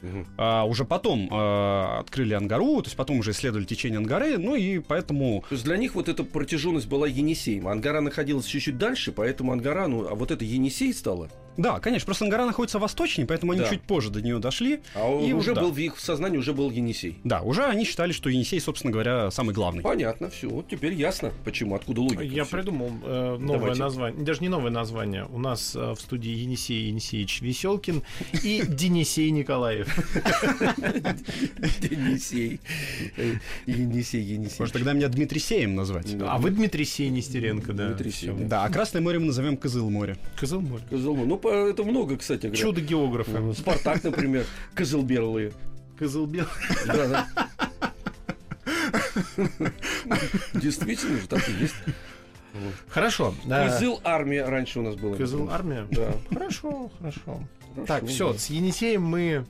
Мгм. 0.02 0.26
А 0.36 0.64
уже 0.64 0.84
потом 0.84 1.28
э, 1.32 1.98
открыли 2.00 2.34
Ангару, 2.34 2.82
то 2.82 2.88
есть 2.88 2.96
потом 2.96 3.18
уже 3.20 3.30
исследовали 3.30 3.64
течение 3.64 3.98
Ангары, 3.98 4.36
ну 4.36 4.54
и 4.54 4.78
поэтому... 4.78 5.42
То 5.48 5.54
есть 5.54 5.64
для 5.64 5.78
них 5.78 5.94
вот 5.94 6.10
эта 6.10 6.24
протяженность 6.24 6.88
была 6.88 7.06
Енисеем. 7.06 7.66
Ангара 7.68 8.00
находилась 8.00 8.44
чуть-чуть 8.44 8.76
дальше, 8.76 9.12
поэтому 9.12 9.52
Ангара, 9.52 9.86
ну, 9.86 10.06
а 10.06 10.14
вот 10.14 10.30
это 10.30 10.44
Енисей 10.44 10.92
стало. 10.92 11.30
Да, 11.56 11.78
конечно, 11.80 12.06
просто 12.06 12.24
Ангара 12.24 12.44
находится 12.46 12.78
восточнее, 12.78 13.26
поэтому 13.26 13.52
они 13.52 13.60
Да. 13.62 13.68
чуть 13.68 13.82
позже 13.82 14.10
до 14.10 14.20
нее 14.22 14.38
дошли. 14.38 14.80
А 14.94 15.20
И 15.20 15.32
уже 15.32 15.54
да. 15.54 15.60
был 15.62 15.70
в 15.72 15.78
их 15.78 15.98
сознании 15.98 16.38
уже 16.38 16.52
был 16.52 16.70
Енисей. 16.70 17.18
Да, 17.24 17.42
уже 17.42 17.64
они 17.64 17.84
считали, 17.84 18.12
что 18.12 18.28
Енисей, 18.28 18.60
собственно 18.60 18.92
говоря, 18.92 19.30
самый 19.30 19.54
главный. 19.54 19.82
Понятно, 19.82 20.30
все. 20.30 20.48
Вот 20.48 20.68
теперь 20.68 20.94
ясно, 20.94 21.32
почему, 21.44 21.74
откуда 21.74 22.00
логика. 22.00 22.22
Я 22.22 22.44
всё. 22.44 22.56
придумал 22.56 22.90
э, 23.04 23.36
новое 23.38 23.58
Давайте. 23.58 23.80
название. 23.82 24.24
Даже 24.24 24.40
не 24.40 24.48
новое 24.48 24.70
название. 24.70 25.26
У 25.26 25.38
нас 25.38 25.74
э, 25.76 25.92
в 25.92 26.00
студии 26.00 26.30
Енисей 26.30 26.88
Енисеевич 26.88 27.40
Веселкин 27.40 28.02
и 28.42 28.62
Денисей 28.68 29.30
Николаев. 29.30 29.88
Енисей. 31.82 32.60
Э, 33.16 33.34
Енисей, 33.66 34.22
Енисей. 34.22 34.56
Может, 34.58 34.72
тогда 34.74 34.92
меня 34.92 35.08
Дмитрий 35.08 35.40
Сеем 35.40 35.74
назвать? 35.74 36.14
А 36.20 36.38
вы 36.38 36.50
Дмитрий 36.50 36.84
Сей 36.84 37.08
Нестеренко, 37.10 37.72
да. 37.72 37.88
Дмитрий 37.88 38.10
Сей, 38.10 38.30
Всё. 38.30 38.36
да. 38.48 38.64
А 38.64 38.68
Красное 38.70 39.00
море 39.02 39.18
мы 39.18 39.26
назовем 39.26 39.56
Кызыл 39.56 39.90
море. 39.90 40.16
Кызыл 40.38 40.60
море. 40.60 40.82
Козлому. 40.90 41.24
Ну, 41.26 41.36
по- 41.36 41.43
это 41.50 41.84
много, 41.84 42.16
кстати 42.16 42.46
говоря. 42.46 42.60
Чудо 42.60 42.80
географа. 42.80 43.52
Спартак, 43.52 44.02
например, 44.04 44.44
Козылберлые. 44.74 45.52
Козылбел. 45.98 46.46
Да, 46.86 47.08
да. 47.08 47.48
Действительно 50.54 51.18
же 51.20 51.28
так 51.28 51.48
и 51.48 51.52
есть. 51.52 51.74
Хорошо. 52.88 53.34
да. 53.44 53.68
Козыл 53.68 54.00
армия 54.04 54.44
раньше 54.44 54.80
у 54.80 54.82
нас 54.82 54.94
была. 54.94 55.16
Козыл 55.16 55.50
армия. 55.50 55.86
Да. 55.90 56.14
Хорошо, 56.30 56.90
хорошо. 56.98 57.40
Так, 57.86 58.06
все, 58.06 58.32
с 58.34 58.46
Енисеем 58.46 59.02
мы 59.02 59.44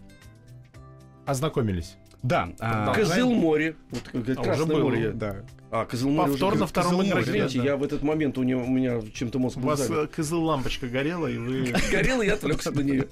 ознакомились. 1.26 1.96
Да. 2.24 2.48
а, 2.58 2.86
Да. 2.86 2.94
Козыл 2.94 3.30
море. 3.32 3.76
Вот, 3.90 4.02
говорит, 4.12 4.38
А, 4.38 4.40
уже 4.40 4.50
Красное 4.50 4.76
было. 4.76 4.82
море. 4.84 5.02
я- 5.02 5.10
Да. 5.12 5.36
А, 5.70 5.84
Козыл 5.84 6.08
море 6.08 6.30
уже 6.30 6.40
Повтор 6.40 6.58
на 6.58 6.66
втором 6.66 7.06
игроке, 7.06 7.30
Извините, 7.30 7.58
да. 7.58 7.64
я 7.64 7.76
в 7.76 7.82
этот 7.82 8.02
момент 8.02 8.38
у, 8.38 8.42
него, 8.42 8.62
у 8.62 8.68
меня 8.68 9.00
чем-то 9.12 9.38
мозг 9.38 9.58
У 9.58 9.60
вас 9.60 9.88
э, 9.90 10.06
козыл 10.06 10.42
лампочка 10.44 10.88
горела, 10.88 11.26
и 11.26 11.36
вы... 11.36 11.72
Горел, 11.92 12.22
и 12.22 12.26
я 12.26 12.34
отвлекся 12.34 12.70
на 12.70 12.80
нее. 12.80 13.08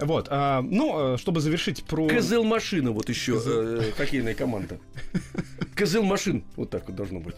Вот. 0.00 0.28
а, 0.30 0.62
ну, 0.62 1.14
э, 1.14 1.18
чтобы 1.18 1.40
завершить 1.40 1.84
про... 1.84 2.06
Козыл 2.08 2.44
машина, 2.44 2.92
вот 2.92 3.08
еще 3.10 3.40
э, 3.44 3.92
хоккейная 3.96 4.34
команда. 4.34 4.78
Козыл 5.74 6.02
машин. 6.02 6.44
Вот 6.56 6.70
так 6.70 6.86
вот 6.86 6.96
должно 6.96 7.20
быть. 7.20 7.36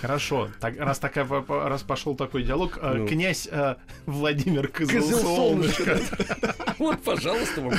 Хорошо. 0.00 0.50
Так, 0.60 0.76
раз, 0.78 0.98
такая, 0.98 1.26
раз 1.48 1.82
пошел 1.82 2.14
такой 2.14 2.42
диалог, 2.42 2.78
э, 2.80 2.94
Ну. 2.94 3.06
князь 3.08 3.48
э, 3.50 3.76
Владимир 4.06 4.68
Козыл, 4.68 5.00
Козыл 5.00 5.18
Солнышко. 5.20 5.98
солнышко. 5.98 6.36
да. 6.42 6.54
Вот, 6.78 7.02
пожалуйста, 7.02 7.60
вам. 7.62 7.74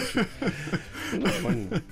Нормально. 1.13 1.84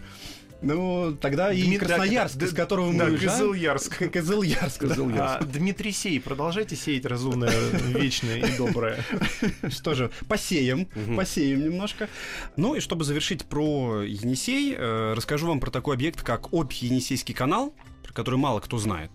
Ну, 0.62 1.16
тогда 1.22 1.54
и 1.54 1.78
Красноярск, 1.78 2.42
из 2.42 2.54
которого 2.54 2.92
мы 2.92 2.98
да, 2.98 3.06
уезжаем. 3.06 3.30
Козылярск. 3.30 4.00
да. 4.00 4.08
Козыл 4.10 5.12
А, 5.20 5.40
Дмитрий 5.44 5.92
Сей, 5.92 6.20
продолжайте 6.20 6.76
сеять 6.76 7.06
разумное, 7.06 7.54
вечное 7.90 8.38
и 8.38 8.58
доброе. 8.58 9.04
Что 9.70 9.94
же, 9.94 10.10
посеем, 10.28 10.88
посеем 11.16 11.64
немножко. 11.64 12.10
Ну 12.56 12.74
и 12.76 12.80
чтобы 12.80 13.04
завершить 13.04 13.46
про 13.46 14.02
Енисей, 14.02 14.74
э, 14.76 15.14
расскажу 15.14 15.48
вам 15.48 15.60
про 15.60 15.70
такой 15.70 15.96
объект, 15.96 16.24
как 16.24 16.52
Обь-Енисейский 16.52 17.36
канал, 17.36 17.76
про 18.04 18.14
который 18.14 18.40
мало 18.40 18.60
кто 18.60 18.78
знает. 18.80 19.12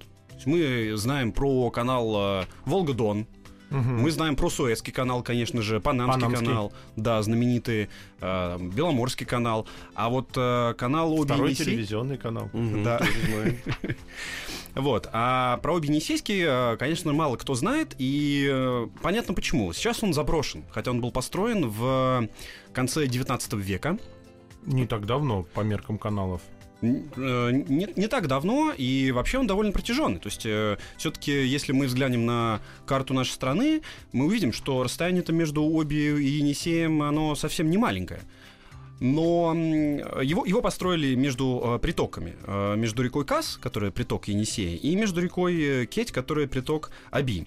Мы 0.47 0.93
знаем 0.97 1.33
про 1.33 1.71
канал 1.71 2.43
э, 2.43 2.45
Волга-Дон, 2.65 3.27
Мгм. 3.71 4.01
мы 4.03 4.11
знаем 4.11 4.35
про 4.35 4.51
Суэцкий 4.51 4.93
канал, 4.93 5.23
конечно 5.23 5.63
же, 5.63 5.79
Панамский, 5.79 6.21
Панамский. 6.23 6.47
канал, 6.49 6.73
да, 6.97 7.23
знаменитый 7.23 7.89
э, 8.21 8.59
Беломорский 8.59 9.25
канал, 9.25 9.65
а 9.95 10.09
вот 10.09 10.31
э, 10.37 10.75
канал 10.77 11.17
Второй 11.25 11.51
Обь-Енисей... 11.51 11.65
телевизионный 11.67 12.19
канал. 12.19 12.51
Мгм, 12.53 12.83
Да. 12.83 13.01
Вот. 14.75 15.09
А 15.13 15.57
про 15.59 15.75
Обь-Енисейский, 15.75 16.43
э, 16.47 16.77
конечно, 16.79 17.13
мало 17.13 17.37
кто 17.37 17.55
знает, 17.55 17.95
и 17.99 18.49
э, 18.51 18.87
понятно 19.03 19.35
почему. 19.35 19.73
Сейчас 19.73 20.03
он 20.03 20.15
заброшен, 20.15 20.65
хотя 20.71 20.91
он 20.93 21.01
был 21.01 21.11
построен 21.11 21.69
в 21.69 22.29
конце 22.73 23.07
19 23.07 23.53
века. 23.55 23.99
Не 24.67 24.87
так 24.87 25.07
давно, 25.07 25.43
по 25.43 25.61
меркам 25.63 25.99
каналов. 25.99 26.43
Э, 26.83 27.51
Не, 27.53 27.89
не 27.97 28.09
так 28.09 28.27
давно, 28.27 28.73
и 28.77 29.11
вообще 29.13 29.39
он 29.39 29.47
довольно 29.47 29.73
протяженный. 29.73 30.19
То 30.19 30.29
есть, 30.29 30.47
все-таки, 30.99 31.33
если 31.47 31.73
мы 31.73 31.87
взглянем 31.87 32.27
на 32.27 32.61
карту 32.87 33.15
нашей 33.15 33.33
страны, 33.33 33.83
мы 34.13 34.27
увидим, 34.27 34.53
что 34.53 34.83
расстояние-то 34.83 35.33
между 35.33 35.63
Оби 35.63 35.95
и 35.95 36.39
Енисеем, 36.39 37.03
оно 37.03 37.35
совсем 37.35 37.71
не 37.71 37.79
маленькое. 37.79 38.21
Но 39.01 39.55
его, 39.55 40.45
его 40.45 40.61
построили 40.61 41.15
между 41.15 41.63
э, 41.65 41.79
притоками. 41.79 42.35
Э, 42.47 42.77
между 42.77 43.03
рекой 43.03 43.25
Кас, 43.25 43.59
которая 43.61 43.91
приток 43.91 44.29
Енисея, 44.29 44.77
и 44.77 44.95
между 44.95 45.23
рекой 45.23 45.63
э, 45.63 45.87
Кеть, 45.87 46.13
которая 46.13 46.47
приток 46.47 46.91
Аби. 47.11 47.47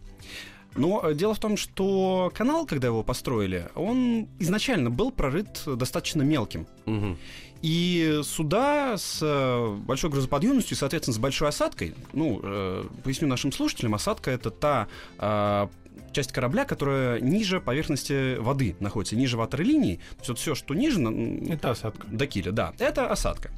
Но 0.75 1.02
э, 1.04 1.13
дело 1.13 1.36
в 1.36 1.40
том, 1.40 1.56
что 1.56 2.32
канал, 2.36 2.66
когда 2.66 2.88
его 2.88 3.04
построили, 3.04 3.70
он 3.75 4.28
изначально 4.40 4.90
был 4.90 5.12
прорыт 5.12 5.62
достаточно 5.68 6.24
мелким. 6.24 6.66
Мгм. 6.88 7.20
И 7.63 8.20
суда 8.24 8.98
с 8.98 9.20
э, 9.22 9.75
большой 9.86 10.10
грузоподъемностью, 10.10 10.75
соответственно, 10.75 11.15
с 11.15 11.17
большой 11.17 11.48
осадкой, 11.48 11.96
ну, 12.12 12.41
э, 12.43 12.84
поясню 13.05 13.29
нашим 13.29 13.53
слушателям, 13.53 13.96
осадка 13.96 14.32
это 14.32 14.51
та 14.51 14.89
э, 15.17 15.67
часть 16.12 16.34
корабля, 16.34 16.65
которая 16.65 17.22
ниже 17.22 17.62
поверхности 17.62 18.36
воды 18.38 18.75
находится, 18.82 19.15
ниже 19.15 19.38
ватерлинии. 19.38 19.96
То 19.96 20.17
есть 20.17 20.29
вот 20.29 20.39
все, 20.39 20.55
что 20.55 20.74
ниже, 20.74 21.01
Это 21.50 21.72
осадка. 21.72 22.05
до 22.08 22.27
киля, 22.27 22.51
да, 22.51 22.74
это 22.79 23.10
осадка. 23.10 23.50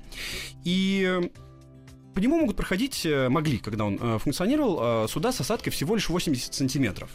И 0.64 1.32
по 2.14 2.20
нему 2.20 2.38
могут 2.38 2.58
проходить, 2.58 3.08
могли, 3.30 3.58
когда 3.58 3.86
он 3.86 4.20
функционировал, 4.20 5.08
суда 5.10 5.32
с 5.32 5.42
осадкой 5.42 5.74
всего 5.74 5.96
лишь 5.96 6.10
80 6.10 6.54
сантиметров. 6.54 7.10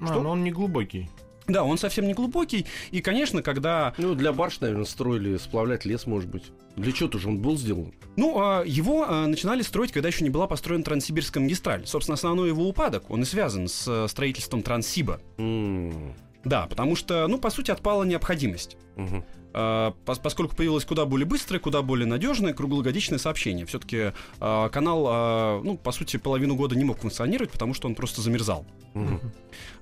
А, 0.00 0.06
Что? 0.06 0.22
но 0.22 0.30
он 0.30 0.44
не 0.44 0.52
глубокий. 0.52 1.10
Да, 1.48 1.64
он 1.64 1.78
совсем 1.78 2.06
не 2.06 2.14
глубокий, 2.14 2.66
и, 2.90 3.00
конечно, 3.00 3.42
когда 3.42 3.94
Ну, 3.98 4.14
для 4.14 4.32
барж, 4.32 4.60
наверное, 4.60 4.84
строили 4.84 5.36
сплавлять 5.38 5.84
лес, 5.84 6.06
может 6.06 6.28
быть. 6.28 6.44
Для 6.76 6.92
чего-то 6.92 7.18
же 7.18 7.28
он 7.28 7.38
был 7.38 7.56
сделан. 7.56 7.92
Ну, 8.16 8.38
а, 8.38 8.62
его 8.64 9.04
а, 9.08 9.26
начинали 9.26 9.62
строить, 9.62 9.90
когда 9.92 10.08
еще 10.08 10.24
не 10.24 10.30
была 10.30 10.46
построена 10.46 10.84
Транссибирская 10.84 11.42
магистраль. 11.42 11.86
Собственно, 11.86 12.14
основной 12.14 12.48
его 12.50 12.68
упадок, 12.68 13.10
он 13.10 13.22
и 13.22 13.24
связан 13.24 13.66
с 13.68 13.84
э, 13.88 14.06
строительством 14.08 14.62
Транссиба. 14.62 15.20
М, 15.38 16.14
Да, 16.44 16.66
потому 16.66 16.94
что, 16.96 17.26
ну, 17.28 17.38
по 17.38 17.50
сути, 17.50 17.70
отпала 17.70 18.04
необходимость. 18.04 18.76
мгм. 18.96 19.24
А, 19.54 19.94
пос- 20.04 20.20
поскольку 20.22 20.54
появилось 20.54 20.84
куда 20.84 21.04
более 21.06 21.26
быстрое, 21.26 21.58
куда 21.58 21.80
более 21.82 22.06
надежное 22.06 22.52
круглогодичное 22.52 23.18
сообщение. 23.18 23.64
Все-таки 23.64 24.12
канал, 24.38 25.06
а, 25.08 25.60
ну, 25.64 25.76
по 25.78 25.90
сути, 25.90 26.18
половину 26.18 26.54
года 26.54 26.76
не 26.76 26.84
мог 26.84 26.98
функционировать, 26.98 27.50
потому 27.50 27.72
что 27.74 27.88
он 27.88 27.94
просто 27.94 28.20
замерзал. 28.20 28.66
Мгм. 28.94 29.20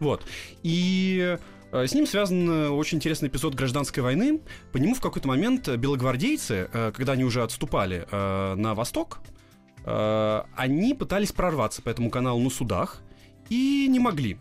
Вот. 0.00 0.25
И 0.62 1.37
с 1.73 1.94
ним 1.94 2.06
связан 2.06 2.49
э, 2.49 2.68
очень 2.68 2.99
интересный 2.99 3.28
эпизод 3.28 3.54
гражданской 3.54 4.02
войны. 4.02 4.40
По 4.73 4.78
нему 4.78 4.94
в 4.94 5.00
какой-то 5.00 5.28
момент 5.28 5.68
э, 5.68 5.76
белогвардейцы, 5.76 6.68
э, 6.73 6.92
когда 6.94 7.12
они 7.12 7.25
уже 7.25 7.42
отступали 7.42 8.06
э, 8.11 8.54
на 8.54 8.75
восток, 8.75 9.20
э, 9.85 10.42
они 10.54 10.94
пытались 10.94 11.32
прорваться 11.32 11.82
по 11.82 11.88
этому 11.88 12.11
каналу 12.11 12.40
на 12.40 12.50
судах 12.50 13.02
и 13.49 13.87
не 13.88 13.99
могли. 13.99 14.38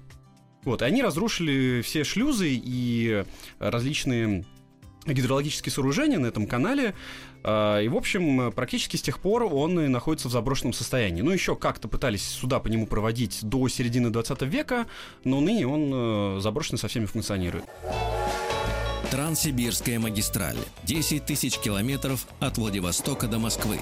Вот, 0.63 0.81
и 0.81 0.85
они 0.85 1.03
разрушили 1.03 1.81
все 1.83 2.03
шлюзы 2.03 2.49
и 2.49 3.23
э, 3.23 3.25
различные 3.59 4.45
гидрологические 5.13 5.71
сооружения 5.71 6.19
на 6.19 6.27
этом 6.27 6.47
канале. 6.47 6.95
э, 7.43 7.83
И, 7.83 7.87
в 7.87 7.95
общем, 7.95 8.51
практически 8.51 8.97
с 8.97 9.01
тех 9.01 9.19
пор 9.19 9.43
он 9.43 9.79
и 9.79 9.87
находится 9.87 10.27
в 10.27 10.31
заброшенном 10.31 10.73
состоянии. 10.73 11.21
Ну, 11.21 11.31
еще 11.31 11.55
как-то 11.55 11.87
пытались 11.87 12.23
суда 12.23 12.59
по 12.59 12.67
нему 12.67 12.87
проводить 12.87 13.39
до 13.43 13.67
середины 13.67 14.09
20 14.09 14.41
века, 14.43 14.87
но 15.23 15.41
ныне 15.41 15.67
он 15.67 15.91
э, 15.93 16.39
заброшенный 16.41 16.79
со 16.79 16.87
всеми 16.87 17.05
функционирует. 17.05 17.65
Транссибирская 19.11 19.99
магистраль. 19.99 20.57
10 20.83 21.25
тысяч 21.25 21.57
километров 21.59 22.27
от 22.39 22.57
Владивостока 22.57 23.27
до 23.27 23.39
Москвы. 23.39 23.79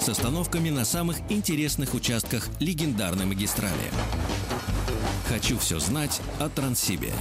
С 0.00 0.08
остановками 0.08 0.70
на 0.70 0.84
самых 0.84 1.16
интересных 1.30 1.94
участках 1.94 2.48
легендарной 2.58 3.26
магистрали. 3.26 3.72
Хочу 5.28 5.58
все 5.58 5.78
знать 5.78 6.20
о 6.40 6.48
Транссибе. 6.48 7.12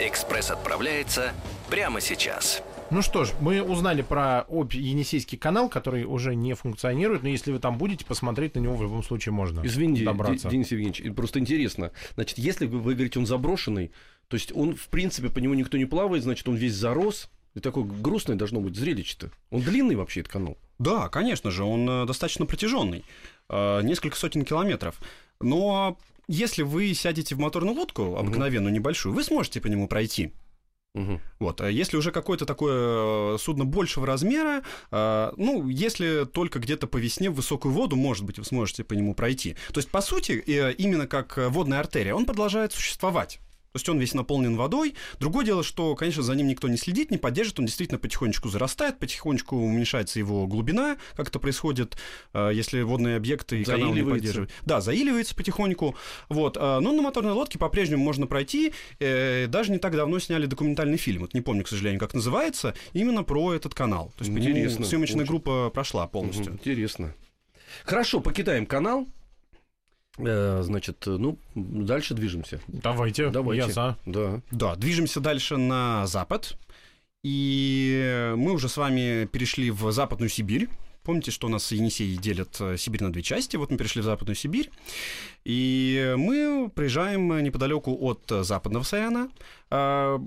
Экспресс 0.00 0.50
отправляется 0.50 1.32
прямо 1.70 2.00
сейчас. 2.00 2.62
Ну 2.90 3.02
что 3.02 3.24
ж, 3.24 3.32
мы 3.40 3.62
узнали 3.62 4.00
про 4.02 4.44
Обь 4.48 4.74
Енисейский 4.74 5.36
канал, 5.36 5.68
который 5.68 6.04
уже 6.04 6.34
не 6.34 6.54
функционирует, 6.54 7.22
но 7.22 7.28
если 7.28 7.52
вы 7.52 7.58
там 7.58 7.76
будете, 7.76 8.04
посмотреть 8.04 8.54
на 8.54 8.60
него 8.60 8.76
в 8.76 8.82
любом 8.82 9.02
случае 9.02 9.32
можно. 9.32 9.60
Извините, 9.64 10.04
добраться. 10.04 10.48
Де- 10.48 10.52
Денис 10.52 10.70
Евгеньевич, 10.70 11.14
просто 11.14 11.38
интересно. 11.40 11.90
Значит, 12.14 12.38
если 12.38 12.66
вы, 12.66 12.78
вы 12.78 12.94
говорите, 12.94 13.18
он 13.18 13.26
заброшенный, 13.26 13.90
то 14.28 14.36
есть 14.36 14.52
он, 14.54 14.74
в 14.74 14.86
принципе, 14.88 15.28
по 15.28 15.38
нему 15.38 15.54
никто 15.54 15.76
не 15.76 15.84
плавает, 15.84 16.22
значит, 16.22 16.48
он 16.48 16.54
весь 16.56 16.74
зарос. 16.74 17.28
И 17.54 17.60
такое 17.60 17.82
грустное 17.82 18.36
должно 18.36 18.60
быть 18.60 18.76
зрелище-то. 18.76 19.30
Он 19.50 19.60
длинный 19.62 19.96
вообще, 19.96 20.20
этот 20.20 20.32
канал. 20.32 20.56
Да, 20.78 21.08
конечно 21.08 21.50
же, 21.50 21.64
он 21.64 21.88
э, 21.90 22.06
достаточно 22.06 22.46
протяженный. 22.46 23.04
э, 23.48 23.80
Несколько 23.82 24.16
сотен 24.16 24.44
километров. 24.44 25.00
Но 25.40 25.98
если 26.28 26.62
вы 26.62 26.94
сядете 26.94 27.34
в 27.34 27.38
моторную 27.38 27.74
лодку, 27.74 28.16
обыкновенную, 28.16 28.72
небольшую, 28.72 29.14
вы 29.14 29.24
сможете 29.24 29.60
по 29.60 29.66
нему 29.66 29.88
пройти. 29.88 30.32
Мгм. 30.94 31.20
Вот, 31.38 31.60
а 31.60 31.70
если 31.70 31.96
уже 31.96 32.12
какое-то 32.12 32.46
такое 32.46 33.34
э, 33.34 33.38
судно 33.38 33.64
большего 33.64 34.06
размера, 34.06 34.62
э, 34.90 35.32
ну, 35.36 35.68
если 35.68 36.24
только 36.24 36.58
где-то 36.58 36.86
по 36.86 36.96
весне 36.96 37.30
в 37.30 37.34
высокую 37.34 37.72
воду, 37.72 37.94
может 37.94 38.24
быть, 38.24 38.38
вы 38.38 38.44
сможете 38.44 38.84
по 38.84 38.94
нему 38.94 39.14
пройти. 39.14 39.56
То 39.72 39.78
есть, 39.78 39.90
по 39.90 40.00
сути, 40.00 40.42
э, 40.46 40.72
именно 40.72 41.06
как 41.06 41.38
водная 41.50 41.80
артерия, 41.80 42.14
он 42.14 42.24
продолжает 42.24 42.72
существовать. 42.72 43.40
Есть 43.78 43.88
он 43.88 43.98
весь 43.98 44.12
наполнен 44.14 44.56
водой. 44.56 44.94
Другое 45.20 45.44
дело, 45.44 45.62
что, 45.62 45.94
конечно, 45.94 46.22
за 46.22 46.34
ним 46.34 46.48
никто 46.48 46.68
не 46.68 46.76
следит, 46.76 47.10
не 47.10 47.16
поддержит. 47.16 47.58
Он 47.60 47.66
действительно 47.66 47.98
потихонечку 47.98 48.48
зарастает, 48.48 48.98
потихонечку 48.98 49.56
уменьшается 49.56 50.18
его 50.18 50.46
глубина, 50.46 50.96
как 51.14 51.28
это 51.28 51.38
происходит, 51.38 51.96
э, 52.34 52.50
если 52.52 52.82
водные 52.82 53.16
объекты 53.16 53.60
и 53.60 53.64
каналы 53.64 53.94
не 53.94 54.02
поддерживают. 54.02 54.50
Да, 54.66 54.80
заиливается 54.80 55.34
потихоньку. 55.34 55.94
Вот. 56.28 56.56
э, 56.56 56.80
Но 56.80 56.92
на 56.92 57.02
моторной 57.02 57.32
лодке 57.32 57.58
по-прежнему 57.58 58.02
можно 58.02 58.26
пройти. 58.26 58.72
Э, 58.98 59.46
Даже 59.46 59.70
не 59.70 59.78
так 59.78 59.94
давно 59.94 60.18
сняли 60.18 60.46
документальный 60.46 60.98
фильм. 60.98 61.22
Вот 61.22 61.34
не 61.34 61.40
помню, 61.40 61.64
к 61.64 61.68
сожалению, 61.68 62.00
как 62.00 62.14
называется. 62.14 62.74
Именно 62.92 63.22
про 63.22 63.54
этот 63.54 63.74
канал. 63.74 64.12
То 64.18 64.24
есть 64.24 64.36
Интересно. 64.36 64.84
съемочная 64.84 65.20
Очень. 65.22 65.28
группа 65.28 65.70
прошла 65.70 66.06
полностью. 66.08 66.52
Интересно. 66.54 67.14
Хорошо, 67.84 68.20
покидаем 68.20 68.66
канал. 68.66 69.06
Э, 70.18 70.62
Значит, 70.62 71.04
ну, 71.06 71.38
дальше 71.54 72.14
движемся. 72.14 72.60
Давайте, 72.68 73.30
Давайте. 73.30 73.66
я 73.66 73.72
за. 73.72 73.96
Да. 74.06 74.40
Да, 74.50 74.76
движемся 74.76 75.20
дальше 75.20 75.56
на 75.56 76.06
запад. 76.06 76.56
И 77.22 78.32
мы 78.36 78.52
уже 78.52 78.68
с 78.68 78.76
вами 78.76 79.26
перешли 79.26 79.70
в 79.70 79.90
Западную 79.92 80.28
Сибирь. 80.28 80.68
Помните, 81.02 81.30
что 81.30 81.46
у 81.46 81.50
нас 81.50 81.72
Енисей 81.72 82.16
делят 82.16 82.60
э, 82.60 82.76
Сибирь 82.76 83.02
на 83.02 83.10
две 83.10 83.22
части? 83.22 83.56
Вот 83.56 83.70
мы 83.70 83.78
перешли 83.78 84.02
в 84.02 84.04
Западную 84.04 84.36
Сибирь. 84.36 84.70
И 85.44 86.14
мы 86.18 86.70
приезжаем 86.74 87.42
неподалеку 87.42 87.96
от 87.98 88.30
э, 88.30 88.42
Западного 88.42 88.82
Саяна. 88.82 89.30
А, 89.70 90.20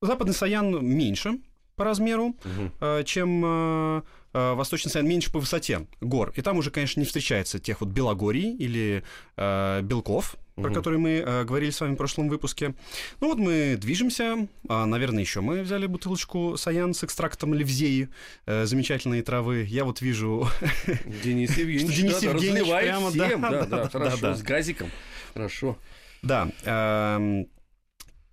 Западный 0.00 0.34
Саян 0.34 0.84
меньше 0.84 1.38
по 1.76 1.84
размеру, 1.84 2.34
э, 2.80 3.04
чем 3.04 4.02
э, 4.32 4.54
Восточный 4.54 4.90
Саян 4.90 5.08
меньше 5.08 5.32
по 5.32 5.38
высоте 5.38 5.86
гор. 6.00 6.32
И 6.36 6.42
там 6.42 6.58
уже, 6.58 6.70
конечно, 6.70 7.00
не 7.00 7.06
встречается 7.06 7.58
тех 7.58 7.80
вот 7.80 7.90
Белогорий 7.90 8.54
или 8.56 9.02
э, 9.36 9.80
Белков, 9.82 10.36
про 10.54 10.64
Мгм. 10.64 10.74
которые 10.74 11.00
мы 11.00 11.10
э, 11.10 11.44
говорили 11.44 11.70
с 11.70 11.80
вами 11.80 11.94
в 11.94 11.96
прошлом 11.96 12.28
выпуске. 12.28 12.74
Ну 13.20 13.28
вот 13.28 13.38
мы 13.38 13.76
движемся. 13.80 14.46
А, 14.68 14.84
наверное, 14.84 15.20
еще 15.22 15.40
мы 15.40 15.62
взяли 15.62 15.86
бутылочку 15.86 16.56
Саян 16.58 16.92
с 16.92 17.02
экстрактом 17.04 17.54
левзеи, 17.54 18.10
э, 18.44 18.66
замечательные 18.66 19.22
травы. 19.22 19.64
Я 19.68 19.84
вот 19.86 20.02
вижу... 20.02 20.46
Денис 21.24 21.56
Евгеньевич, 21.56 21.96
Денис 21.96 22.20
да, 22.20 22.28
Евгеньевич 22.28 22.68
прямо, 22.70 23.10
всем. 23.10 23.40
да, 23.40 23.50
Да, 23.50 23.50
да, 23.50 23.66
да, 23.66 23.82
да, 23.84 23.88
хорошо, 23.88 24.16
да. 24.20 24.34
с 24.34 24.42
газиком. 24.42 24.90
Хорошо. 25.32 25.78
Да. 26.20 26.50
эм, 26.64 27.48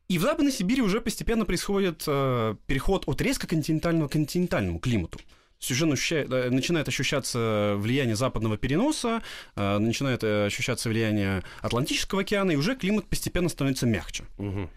И 0.09 0.17
в 0.17 0.21
Западной 0.21 0.51
Сибири 0.51 0.81
уже 0.81 0.99
постепенно 0.99 1.45
происходит 1.45 2.03
э, 2.05 2.55
переход 2.67 3.03
от 3.07 3.21
резко 3.21 3.47
континентального 3.47 4.09
к 4.09 4.11
континентальному 4.11 4.79
климату. 4.79 5.19
То 5.59 5.63
есть 5.63 5.71
уже 5.71 5.85
ощуща- 5.87 6.25
э, 6.33 6.49
начинает 6.49 6.87
ощущаться 6.87 7.75
влияние 7.77 8.15
западного 8.15 8.57
переноса, 8.57 9.21
э, 9.55 9.77
начинает 9.77 10.23
э, 10.23 10.45
ощущаться 10.45 10.87
влияние 10.87 11.43
Атлантического 11.61 12.21
океана, 12.21 12.51
и 12.51 12.55
уже 12.55 12.75
климат 12.75 13.05
постепенно 13.07 13.49
становится 13.49 13.85
мягче. 13.85 14.23
Мгм. 14.37 14.69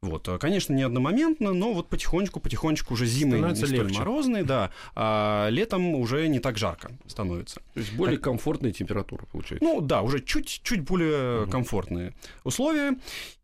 Вот, 0.00 0.28
конечно, 0.40 0.72
не 0.74 0.84
одномоментно, 0.84 1.52
но 1.52 1.72
вот 1.74 1.88
потихонечку, 1.88 2.38
потихонечку 2.38 2.94
уже 2.94 3.04
зимы 3.04 3.32
не 3.32 3.38
Становится 3.38 3.66
столь 3.66 3.78
легче. 3.80 3.98
морозные, 3.98 4.44
да, 4.44 4.70
а 4.94 5.48
летом 5.50 5.96
уже 5.96 6.28
не 6.28 6.38
так 6.38 6.56
жарко 6.56 6.92
становится. 7.08 7.56
То 7.74 7.80
есть 7.80 7.92
более 7.94 8.16
комфортная 8.18 8.70
температура 8.70 9.26
получается. 9.26 9.64
Ну 9.64 9.80
да, 9.80 10.02
уже 10.02 10.20
чуть, 10.20 10.60
чуть 10.62 10.82
более 10.82 11.40
Мгм. 11.42 11.50
комфортные 11.50 12.14
условия. 12.44 12.96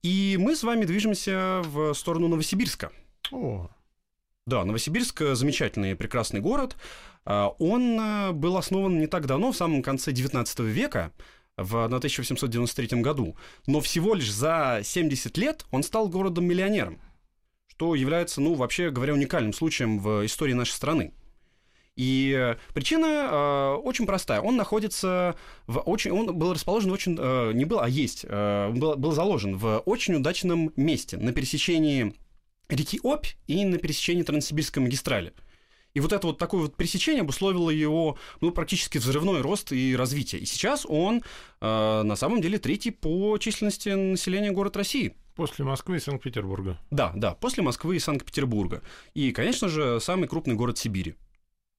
И 0.04 0.36
мы 0.38 0.54
с 0.54 0.62
вами 0.62 0.84
движемся 0.84 1.60
в 1.64 1.92
сторону 1.94 2.28
Новосибирска. 2.28 2.92
О, 3.32 3.68
Да, 4.46 4.62
Новосибирск 4.62 5.22
э, 5.22 5.34
замечательный 5.34 5.96
прекрасный 5.96 6.40
город. 6.40 6.76
А, 7.24 7.54
Он 7.58 7.98
э, 7.98 8.32
был 8.32 8.58
основан 8.58 8.98
не 8.98 9.06
так 9.06 9.24
давно, 9.24 9.52
в 9.52 9.56
самом 9.56 9.82
конце 9.82 10.12
19 10.12 10.60
века, 10.60 11.12
в 11.56 11.84
1893 11.84 13.00
году. 13.00 13.36
Но 13.66 13.80
всего 13.80 14.14
лишь 14.14 14.30
за 14.30 14.80
70 14.84 15.38
лет 15.38 15.64
он 15.70 15.82
стал 15.82 16.10
городом-миллионером, 16.10 17.00
что 17.68 17.94
является, 17.94 18.42
ну, 18.42 18.52
вообще 18.52 18.90
говоря, 18.90 19.14
уникальным 19.14 19.54
случаем 19.54 19.98
в 19.98 20.26
истории 20.26 20.52
нашей 20.52 20.72
страны. 20.72 21.14
И 21.96 22.34
э, 22.36 22.56
причина 22.74 23.06
э, 23.06 23.74
очень 23.76 24.04
простая. 24.04 24.42
Он 24.42 24.56
находится 24.56 25.36
в 25.66 25.78
очень... 25.78 26.10
Он 26.10 26.36
был 26.36 26.52
расположен 26.52 26.90
очень... 26.90 27.16
э, 27.18 27.52
не 27.54 27.64
был, 27.64 27.80
а 27.80 27.88
есть. 27.88 28.26
э, 28.28 28.70
был, 28.72 28.96
был 28.96 29.12
заложен 29.12 29.56
в 29.56 29.78
очень 29.86 30.16
удачном 30.16 30.70
месте 30.76 31.16
на 31.16 31.32
пересечении 31.32 32.14
реки 32.68 33.00
Обь 33.02 33.26
и 33.46 33.64
на 33.64 33.78
пересечении 33.78 34.22
Транссибирской 34.22 34.82
магистрали. 34.82 35.32
И 35.94 36.00
вот 36.00 36.12
это 36.12 36.26
вот 36.26 36.38
такое 36.38 36.62
вот 36.62 36.76
пересечение 36.76 37.22
обусловило 37.22 37.70
его 37.70 38.18
ну, 38.40 38.50
практически 38.50 38.98
взрывной 38.98 39.40
рост 39.42 39.72
и 39.72 39.94
развитие. 39.94 40.40
И 40.40 40.44
сейчас 40.44 40.84
он 40.88 41.22
э, 41.60 42.02
на 42.02 42.16
самом 42.16 42.42
деле 42.42 42.58
третий 42.58 42.90
по 42.90 43.38
численности 43.38 43.90
населения 43.90 44.50
город 44.50 44.76
России. 44.76 45.14
после 45.36 45.64
Москвы 45.64 45.96
и 45.96 46.00
Санкт-Петербурга. 46.00 46.80
Да, 46.90 47.12
да, 47.14 47.34
после 47.34 47.62
Москвы 47.62 47.96
и 47.96 48.00
Санкт-Петербурга. 48.00 48.82
И, 49.14 49.30
конечно 49.30 49.68
же, 49.68 50.00
самый 50.00 50.28
крупный 50.28 50.54
город 50.54 50.78
Сибири 50.78 51.14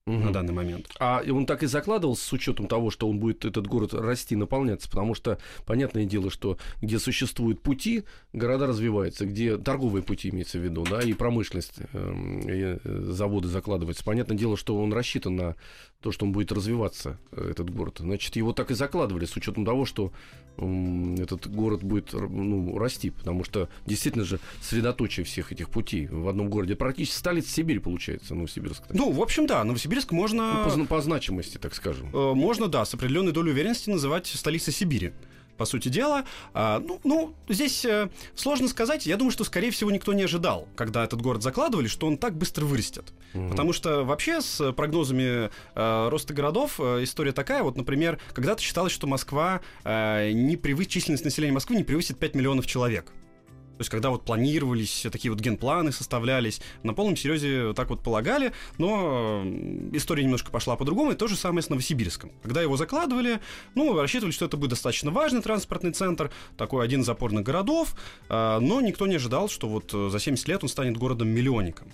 Мгм. 0.06 0.26
на 0.26 0.32
данный 0.32 0.52
момент. 0.54 0.86
А 1.00 1.20
он 1.28 1.46
так 1.46 1.64
и 1.64 1.66
закладывался 1.66 2.24
с 2.24 2.32
учетом 2.32 2.68
того, 2.68 2.92
что 2.92 3.08
он 3.08 3.18
будет 3.18 3.44
этот 3.44 3.66
город 3.66 3.92
расти, 3.92 4.36
наполняться, 4.36 4.88
потому 4.88 5.16
что 5.16 5.38
понятное 5.64 6.04
дело, 6.04 6.30
что 6.30 6.58
где 6.80 7.00
существуют 7.00 7.60
пути, 7.60 8.04
города 8.32 8.68
развиваются, 8.68 9.26
где 9.26 9.56
торговые 9.56 10.04
пути 10.04 10.28
имеется 10.28 10.60
в 10.60 10.62
виду, 10.62 10.84
да, 10.88 11.00
и 11.00 11.12
промышленность, 11.12 11.74
эм, 11.92 12.38
и, 12.38 12.78
э, 12.84 13.00
заводы 13.10 13.48
закладываются. 13.48 14.04
Понятное 14.04 14.36
дело, 14.36 14.56
что 14.56 14.80
он 14.80 14.92
рассчитан 14.92 15.34
на 15.34 15.56
то, 16.00 16.12
что 16.12 16.24
он 16.24 16.30
будет 16.30 16.52
развиваться, 16.52 17.18
э, 17.32 17.48
этот 17.50 17.70
город. 17.70 17.96
Значит, 17.98 18.36
его 18.36 18.52
так 18.52 18.70
и 18.70 18.74
закладывали 18.74 19.24
с 19.24 19.36
учетом 19.36 19.64
того, 19.64 19.84
что 19.86 20.12
м, 20.58 21.16
этот 21.16 21.50
город 21.50 21.82
будет 21.82 22.14
ну, 22.14 22.78
расти, 22.78 23.10
потому 23.10 23.44
что 23.44 23.68
действительно 23.84 24.24
же 24.24 24.38
средоточие 24.62 25.24
всех 25.26 25.52
этих 25.52 25.68
путей 25.68 26.06
в 26.06 26.28
одном 26.28 26.48
городе. 26.48 26.76
Практически 26.76 27.18
столица 27.18 27.50
Сибири 27.50 27.78
получается, 27.78 28.34
Новосибирск. 28.34 28.82
Ну, 28.88 29.10
в 29.12 29.20
общем, 29.20 29.46
да, 29.46 29.62
Новосибирск 29.64 29.95
можно... 30.10 30.64
Ну, 30.76 30.86
по, 30.86 30.96
по 30.96 31.00
значимости, 31.00 31.58
так 31.58 31.74
скажем. 31.74 32.10
Э, 32.12 32.34
можно, 32.34 32.68
да, 32.68 32.84
с 32.84 32.94
определенной 32.94 33.32
долей 33.32 33.52
уверенности 33.52 33.90
называть 33.90 34.26
столицей 34.26 34.72
Сибири. 34.72 35.12
По 35.56 35.64
сути 35.64 35.88
дела, 35.88 36.24
А, 36.52 36.80
ну, 36.80 37.00
ну, 37.02 37.34
здесь 37.48 37.84
э, 37.84 38.10
сложно 38.34 38.68
сказать. 38.68 39.06
Я 39.06 39.16
думаю, 39.16 39.32
что, 39.32 39.42
скорее 39.44 39.70
всего, 39.70 39.90
никто 39.90 40.12
не 40.12 40.24
ожидал, 40.24 40.68
когда 40.76 41.02
этот 41.02 41.22
город 41.22 41.42
закладывали, 41.42 41.86
что 41.86 42.06
он 42.06 42.18
так 42.18 42.36
быстро 42.36 42.66
вырастет. 42.66 43.14
Мгм. 43.32 43.50
Потому 43.50 43.72
что 43.72 44.04
вообще 44.04 44.42
с 44.42 44.72
прогнозами 44.72 45.50
э, 45.74 46.08
роста 46.08 46.34
городов 46.34 46.78
э, 46.78 47.04
история 47.04 47.32
такая. 47.32 47.62
Вот, 47.62 47.76
например, 47.76 48.20
когда-то 48.34 48.60
считалось, 48.60 48.92
что 48.92 49.06
Москва 49.06 49.60
не 49.84 50.56
превысит, 50.56 50.92
численность 50.92 51.24
населения 51.24 51.52
Москвы 51.52 51.76
не 51.76 51.84
превысит 51.84 52.18
5 52.18 52.34
миллионов 52.34 52.66
человек. 52.66 53.12
То 53.76 53.82
есть, 53.82 53.90
когда 53.90 54.08
вот 54.10 54.24
планировались, 54.24 55.06
такие 55.12 55.30
вот 55.30 55.40
генпланы 55.40 55.92
составлялись, 55.92 56.62
на 56.82 56.94
полном 56.94 57.16
серьезе 57.16 57.74
так 57.74 57.90
вот 57.90 58.02
полагали, 58.02 58.52
но 58.78 59.42
э, 59.44 59.90
история 59.92 60.24
немножко 60.24 60.50
пошла 60.50 60.76
по-другому, 60.76 61.12
и 61.12 61.14
то 61.14 61.26
же 61.26 61.36
самое 61.36 61.62
с 61.62 61.68
Новосибирском. 61.68 62.32
Когда 62.42 62.62
его 62.62 62.76
закладывали, 62.78 63.40
ну, 63.74 64.00
рассчитывали, 64.00 64.32
что 64.32 64.46
это 64.46 64.56
будет 64.56 64.70
достаточно 64.70 65.10
важный 65.10 65.42
транспортный 65.42 65.92
центр, 65.92 66.30
такой 66.56 66.84
один 66.84 67.02
из 67.02 67.08
опорных 67.08 67.44
городов, 67.44 67.94
э, 68.30 68.58
но 68.60 68.80
никто 68.80 69.06
не 69.06 69.16
ожидал, 69.16 69.48
что 69.50 69.68
вот 69.68 69.92
э, 69.92 70.08
за 70.10 70.18
70 70.18 70.48
лет 70.48 70.62
он 70.62 70.70
станет 70.70 70.96
городом-миллионником. 70.96 71.92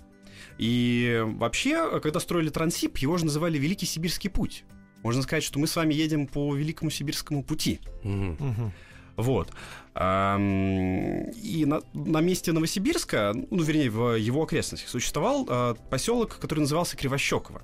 И 0.59 1.21
вообще, 1.25 2.01
когда 2.01 2.21
строили 2.21 2.51
Трансип, 2.51 2.99
его 2.99 3.17
же 3.17 3.25
называли 3.25 3.59
Великий 3.59 3.87
Сибирский 3.87 4.31
путь. 4.31 4.65
Можно 5.03 5.23
сказать, 5.23 5.43
что 5.43 5.59
мы 5.59 5.67
с 5.67 5.75
вами 5.75 5.95
едем 5.95 6.29
по 6.29 6.55
Великому 6.55 6.91
Сибирскому 6.91 7.43
пути. 7.43 7.81
Мгм. 8.05 8.73
Вот. 9.17 9.51
И 9.95 11.65
на, 11.67 11.83
на 11.93 12.21
месте 12.21 12.53
Новосибирска, 12.53 13.35
ну, 13.51 13.63
вернее, 13.63 13.91
в 13.91 14.15
его 14.15 14.43
окрестностях, 14.45 14.89
существовал 14.89 15.47
а, 15.49 15.75
поселок, 15.75 16.39
который 16.39 16.61
назывался 16.61 16.97
Кривощеково. 16.97 17.63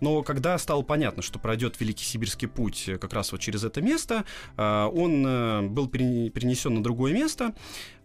Но 0.00 0.22
когда 0.22 0.58
стало 0.58 0.82
понятно, 0.82 1.22
что 1.22 1.38
пройдет 1.38 1.80
Великий 1.80 2.04
Сибирский 2.04 2.48
путь 2.48 2.88
э, 2.88 2.98
как 2.98 3.12
раз 3.12 3.32
вот 3.32 3.40
через 3.40 3.64
это 3.64 3.80
место, 3.80 4.24
а, 4.56 4.88
он 4.88 5.24
э, 5.26 5.62
был 5.62 5.88
перене- 5.88 6.30
перенесен 6.30 6.74
на 6.74 6.82
другое 6.82 7.12
место. 7.12 7.54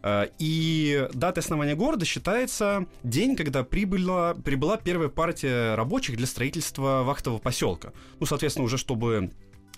а, 0.02 0.30
И 0.40 1.08
датой 1.14 1.42
основания 1.42 1.76
города 1.76 2.06
считается 2.06 2.86
день, 3.04 3.36
когда 3.36 3.64
прибыла, 3.64 4.36
прибыла 4.36 4.78
первая 4.78 5.10
партия 5.10 5.76
рабочих 5.76 6.18
для 6.18 6.28
строительства 6.28 7.04
вахтового 7.04 7.40
поселка. 7.40 7.94
Ну, 8.20 8.26
соответственно, 8.26 8.66
уже 8.66 8.78
чтобы 8.78 9.32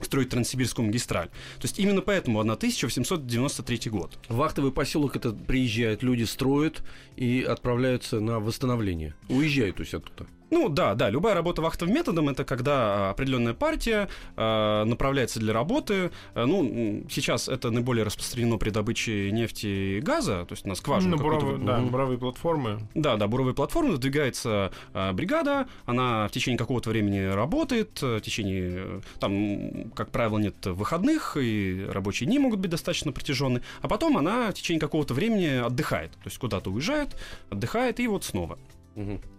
строить 0.05 0.29
Транссибирскую 0.29 0.87
магистраль. 0.87 1.27
То 1.27 1.63
есть 1.63 1.79
именно 1.79 2.01
поэтому 2.01 2.39
1893 2.39 3.91
год. 3.91 4.17
Вахтовый 4.29 4.71
поселок 4.71 5.15
это 5.15 5.31
приезжают, 5.31 6.03
люди 6.03 6.23
строят 6.23 6.83
и 7.15 7.41
отправляются 7.41 8.19
на 8.19 8.39
восстановление. 8.39 9.15
Уезжают, 9.29 9.77
то 9.77 9.81
есть 9.81 9.93
оттуда. 9.93 10.27
Ну 10.53 10.69
да, 10.69 10.93
да, 10.93 11.09
любая 11.09 11.33
работа 11.33 11.63
вахтовым 11.63 11.95
методом 11.95 12.29
это 12.29 12.45
когда 12.45 13.07
а, 13.07 13.09
определенная 13.09 13.55
партия 13.55 14.07
а, 14.35 14.85
направляется 14.85 15.39
для 15.39 15.51
работы. 15.51 16.11
А, 16.35 16.45
ну, 16.45 17.03
сейчас 17.09 17.49
это 17.49 17.71
наиболее 17.71 18.05
распространено 18.05 18.57
при 18.57 18.69
добыче 18.69 19.31
нефти 19.31 19.97
и 19.97 19.99
газа, 19.99 20.45
то 20.47 20.53
есть 20.53 20.67
на 20.67 20.75
скважину. 20.75 21.17
на 21.17 21.23
буровые, 21.23 21.57
да, 21.57 21.79
Мгм. 21.79 21.89
буровые 21.89 22.19
платформы. 22.19 22.79
Да, 22.93 23.15
да, 23.15 23.27
буровые 23.27 23.55
платформы, 23.55 23.97
двигается 23.97 24.71
а, 24.93 25.11
бригада, 25.11 25.67
она 25.87 26.27
в 26.27 26.31
течение 26.31 26.59
какого-то 26.59 26.91
времени 26.91 27.25
работает, 27.33 28.03
э, 28.03 28.17
в 28.17 28.21
течение, 28.21 28.71
э, 28.75 29.01
там, 29.19 29.89
как 29.95 30.11
правило, 30.11 30.37
нет 30.37 30.65
выходных, 30.67 31.35
и 31.35 31.83
рабочие 31.89 32.27
дни 32.27 32.37
могут 32.37 32.59
быть 32.59 32.69
достаточно 32.69 33.11
протяженные, 33.11 33.63
а 33.81 33.87
потом 33.87 34.17
она 34.17 34.51
в 34.51 34.53
течение 34.53 34.79
какого-то 34.79 35.15
времени 35.15 35.65
отдыхает, 35.65 36.11
то 36.11 36.25
есть 36.25 36.37
куда-то 36.37 36.69
уезжает, 36.69 37.15
отдыхает, 37.49 37.99
и 37.99 38.07
вот 38.07 38.23
снова. 38.23 38.59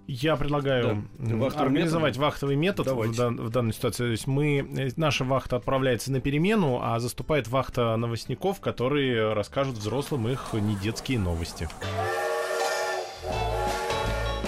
Я 0.06 0.36
предлагаю 0.36 1.08
Да. 1.18 1.36
Вахтовый 1.36 1.68
организовать 1.68 2.16
вахтовый 2.16 2.56
метод 2.56 2.88
в, 2.88 3.16
дан- 3.16 3.36
в 3.40 3.50
данной 3.50 3.72
ситуации. 3.72 4.04
То 4.04 4.10
есть 4.10 4.26
мы, 4.26 4.58
э, 4.58 4.90
наша 4.96 5.24
вахта 5.24 5.56
отправляется 5.56 6.12
на 6.12 6.20
перемену, 6.20 6.80
а 6.82 6.98
заступает 7.00 7.48
вахта 7.48 7.96
новостников, 7.96 8.60
которые 8.60 9.32
расскажут 9.32 9.76
взрослым 9.78 10.28
их 10.28 10.52
недетские 10.52 11.18
новости. 11.18 11.68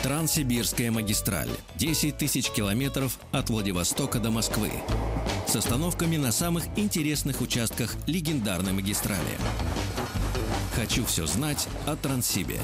Транссибирская 0.02 0.90
магистраль. 0.90 1.48
10 1.76 2.16
тысяч 2.16 2.50
километров 2.50 3.18
от 3.32 3.50
Владивостока 3.50 4.18
до 4.20 4.30
Москвы. 4.30 4.70
с 5.46 5.56
остановками 5.56 6.16
на 6.16 6.32
самых 6.32 6.64
интересных 6.76 7.40
участках 7.40 7.94
легендарной 8.06 8.72
магистрали. 8.72 9.20
Хочу 10.74 11.04
все 11.06 11.26
знать 11.26 11.68
о 11.86 11.96
Транссибе. 11.96 12.60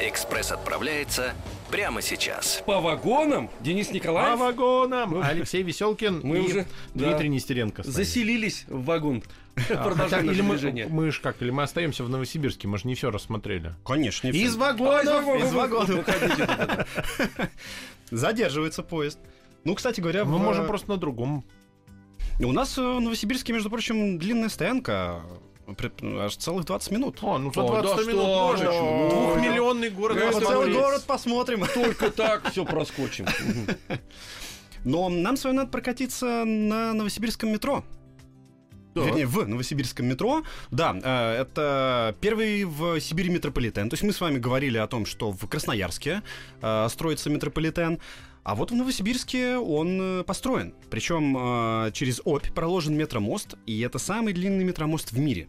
Экспресс 0.00 0.52
отправляется 0.52 1.32
прямо 1.70 2.00
сейчас. 2.02 2.62
По 2.64 2.80
вагонам, 2.80 3.50
Денис 3.60 3.88
По 3.88 3.94
Николаев, 3.94 4.38
вагонам! 4.38 5.20
Алексей 5.22 5.62
Веселкин 5.62 6.20
мы 6.22 6.36
и 6.38 6.40
уже, 6.40 6.66
Дмитрий 6.94 7.28
да, 7.28 7.34
Нестеренко. 7.34 7.82
заселились 7.82 8.64
в 8.68 8.84
вагон. 8.84 9.22
А, 9.56 9.60
хотя, 9.60 9.82
Продолжаем 9.82 10.30
или 10.30 10.40
мы, 10.40 10.86
мы 10.88 11.10
ж 11.10 11.20
как, 11.20 11.42
или 11.42 11.50
мы 11.50 11.64
остаемся 11.64 12.04
в 12.04 12.08
Новосибирске, 12.08 12.68
мы 12.68 12.78
же 12.78 12.86
не 12.86 12.94
все 12.94 13.10
рассмотрели. 13.10 13.74
Конечно, 13.84 14.28
не 14.28 14.38
Из 14.38 14.50
всё. 14.50 14.60
вагонов! 14.60 15.42
Из 15.42 15.52
вагонов. 15.52 16.06
Задерживается 18.10 18.82
поезд. 18.84 19.18
Ну, 19.64 19.74
кстати 19.74 20.00
говоря, 20.00 20.24
Мы 20.24 20.38
в- 20.38 20.40
можем 20.40 20.66
просто 20.68 20.88
на 20.90 20.96
другом. 20.96 21.44
у 22.40 22.52
нас 22.52 22.78
э, 22.78 22.82
в 22.82 23.00
Новосибирске, 23.00 23.52
между 23.52 23.68
прочим, 23.68 24.16
длинная 24.18 24.48
стоянка. 24.48 25.22
э, 25.66 26.18
Аж 26.20 26.36
целых 26.36 26.64
20 26.64 26.90
минут. 26.92 27.18
О, 27.20 27.36
ну 27.38 27.52
за 27.52 27.60
О, 27.62 27.82
20 27.82 27.96
да 28.06 28.12
минут 28.12 28.24
что 28.24 28.46
можно. 28.46 28.72
же, 28.72 29.40
ну, 29.90 30.08
Двухмиллионный 30.08 30.32
город 30.32 30.34
посмотреть. 30.34 30.48
целый 30.48 30.72
город 30.72 31.04
посмотрим. 31.06 31.66
Только 31.74 32.10
так 32.10 32.50
все 32.50 32.64
проскочим. 32.64 33.26
Но 34.84 35.08
нам 35.08 35.36
с 35.36 35.44
вами 35.44 35.56
надо 35.56 35.70
прокатиться 35.70 36.44
на 36.44 36.92
новосибирском 36.92 37.50
метро. 37.50 37.84
Так. 38.94 39.06
Вернее, 39.06 39.26
в 39.26 39.46
новосибирском 39.46 40.06
метро. 40.06 40.42
Да, 40.70 40.96
э, 41.02 41.42
это 41.42 42.16
первый 42.20 42.64
в 42.64 43.00
Сибири 43.00 43.30
метрополитен. 43.30 43.88
То 43.90 43.94
есть 43.94 44.02
мы 44.02 44.12
с 44.12 44.20
вами 44.20 44.38
говорили 44.38 44.78
о 44.78 44.86
том, 44.86 45.06
что 45.06 45.30
в 45.30 45.46
Красноярске 45.46 46.22
э, 46.62 46.88
строится 46.88 47.30
метрополитен. 47.30 47.98
А 48.44 48.54
вот 48.54 48.70
в 48.70 48.74
Новосибирске 48.74 49.56
он 49.56 50.20
э, 50.20 50.24
построен. 50.24 50.74
Причем 50.90 51.36
э, 51.36 51.92
через 51.92 52.22
Обь 52.24 52.52
проложен 52.54 52.96
метромост, 52.96 53.56
и 53.66 53.80
это 53.80 53.98
самый 53.98 54.32
длинный 54.32 54.64
метромост 54.64 55.12
в 55.12 55.18
мире. 55.18 55.48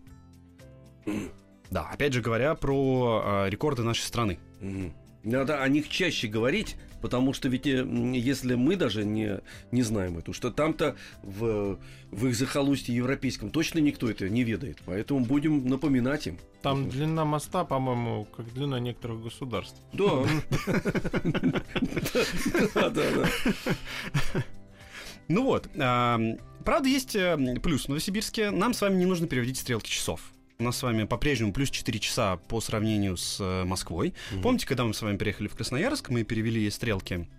Да, 1.71 1.88
опять 1.91 2.13
же 2.13 2.21
говоря 2.21 2.55
про 2.55 3.45
э, 3.45 3.49
рекорды 3.49 3.84
нашей 3.84 4.01
страны. 4.01 4.39
Мгм. 4.60 4.93
Надо 5.23 5.62
о 5.62 5.67
них 5.67 5.89
чаще 5.89 6.27
говорить, 6.27 6.77
потому 7.01 7.34
что 7.34 7.49
ведь 7.49 7.67
э, 7.67 7.86
если 8.13 8.55
мы 8.55 8.75
даже 8.75 9.03
не, 9.05 9.41
не 9.71 9.84
знаем 9.84 10.17
это, 10.17 10.34
что 10.34 10.49
там-то 10.49 10.95
в, 11.21 11.77
в 12.10 12.27
их 12.27 12.36
захолустье 12.36 12.95
европейском 12.95 13.51
точно 13.51 13.79
никто 13.79 14.10
это 14.10 14.29
не 14.29 14.43
ведает. 14.43 14.79
Поэтому 14.86 15.25
будем 15.25 15.67
напоминать 15.67 16.27
им. 16.27 16.39
Там 16.62 16.89
длина 16.89 17.25
моста, 17.25 17.65
по-моему, 17.65 18.25
как 18.36 18.51
длина 18.53 18.79
некоторых 18.79 19.23
государств. 19.23 19.79
Да. 19.93 20.23
Да, 22.73 22.89
да, 22.89 23.03
да. 23.15 24.43
Ну 25.27 25.43
вот, 25.43 25.69
правда, 25.73 26.88
есть 26.88 27.15
э, 27.15 27.38
плюс 27.62 27.86
в 27.86 27.89
Новосибирске. 27.89 28.51
Нам 28.51 28.73
с 28.73 28.82
вами 28.82 28.95
не 28.97 29.05
нужно 29.05 29.27
переводить 29.27 29.58
стрелки 29.58 29.89
часов. 29.89 30.21
У 30.61 30.65
нас 30.65 30.75
с 30.75 30.83
вами 30.83 31.05
по-прежнему 31.05 31.53
плюс 31.53 31.69
4 31.69 31.99
часа 31.99 32.35
по 32.35 32.59
сравнению 32.59 33.15
с 33.15 33.39
э, 33.39 33.63
Москвой. 33.63 34.13
Помните, 34.43 34.67
когда 34.67 34.83
мы 34.83 34.93
с 34.93 35.01
вами 35.01 35.15
приехали 35.15 35.47
в 35.47 35.55
Красноярск, 35.55 36.09
мы 36.09 36.25
перевели 36.25 36.69
стрелки 36.69 37.29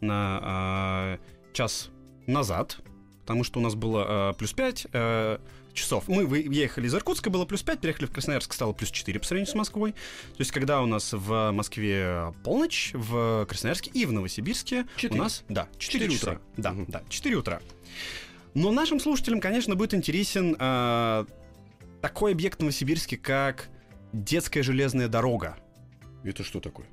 на 0.00 0.40
а, 0.42 1.18
час 1.52 1.90
назад, 2.26 2.78
потому 3.20 3.44
что 3.44 3.60
у 3.60 3.62
нас 3.62 3.76
было 3.76 4.04
а, 4.08 4.32
плюс 4.32 4.52
5 4.52 4.86
э, 4.92 5.38
часов. 5.74 6.08
Мы 6.08 6.26
выехали 6.26 6.88
из 6.88 6.94
Иркутска, 6.96 7.30
было 7.30 7.44
плюс 7.44 7.62
5, 7.62 7.80
переехали 7.80 8.06
в 8.06 8.10
Красноярск, 8.10 8.52
стало 8.52 8.72
плюс 8.72 8.90
4 8.90 9.20
по 9.20 9.24
сравнению 9.24 9.52
с 9.52 9.54
Москвой. 9.54 9.92
То 9.92 10.40
есть, 10.40 10.50
когда 10.50 10.82
у 10.82 10.86
нас 10.86 11.12
в 11.12 11.52
Москве 11.52 12.34
полночь, 12.42 12.90
в 12.94 13.46
Красноярске 13.46 13.92
и 13.94 14.06
в 14.06 14.12
Новосибирске 14.12 14.86
Четыре. 14.96 15.20
у 15.20 15.22
нас, 15.22 15.44
да, 15.48 15.68
4, 15.78 16.02
Четыре 16.02 16.18
часа. 16.18 16.30
утра. 16.32 16.40
Да, 16.56 16.72
Мгм. 16.72 16.86
да, 16.88 17.02
4 17.08 17.36
утра. 17.36 17.60
Но 18.54 18.72
нашим 18.72 18.98
слушателям, 18.98 19.40
конечно, 19.40 19.76
будет 19.76 19.94
интересен 19.94 20.56
а, 20.58 21.26
такой 22.04 22.32
объект 22.32 22.58
в 22.58 22.60
Новосибирске, 22.60 23.16
как 23.16 23.70
детская 24.12 24.62
железная 24.62 25.08
дорога. 25.08 25.56
Это 26.22 26.44
что 26.44 26.60
такое? 26.60 26.86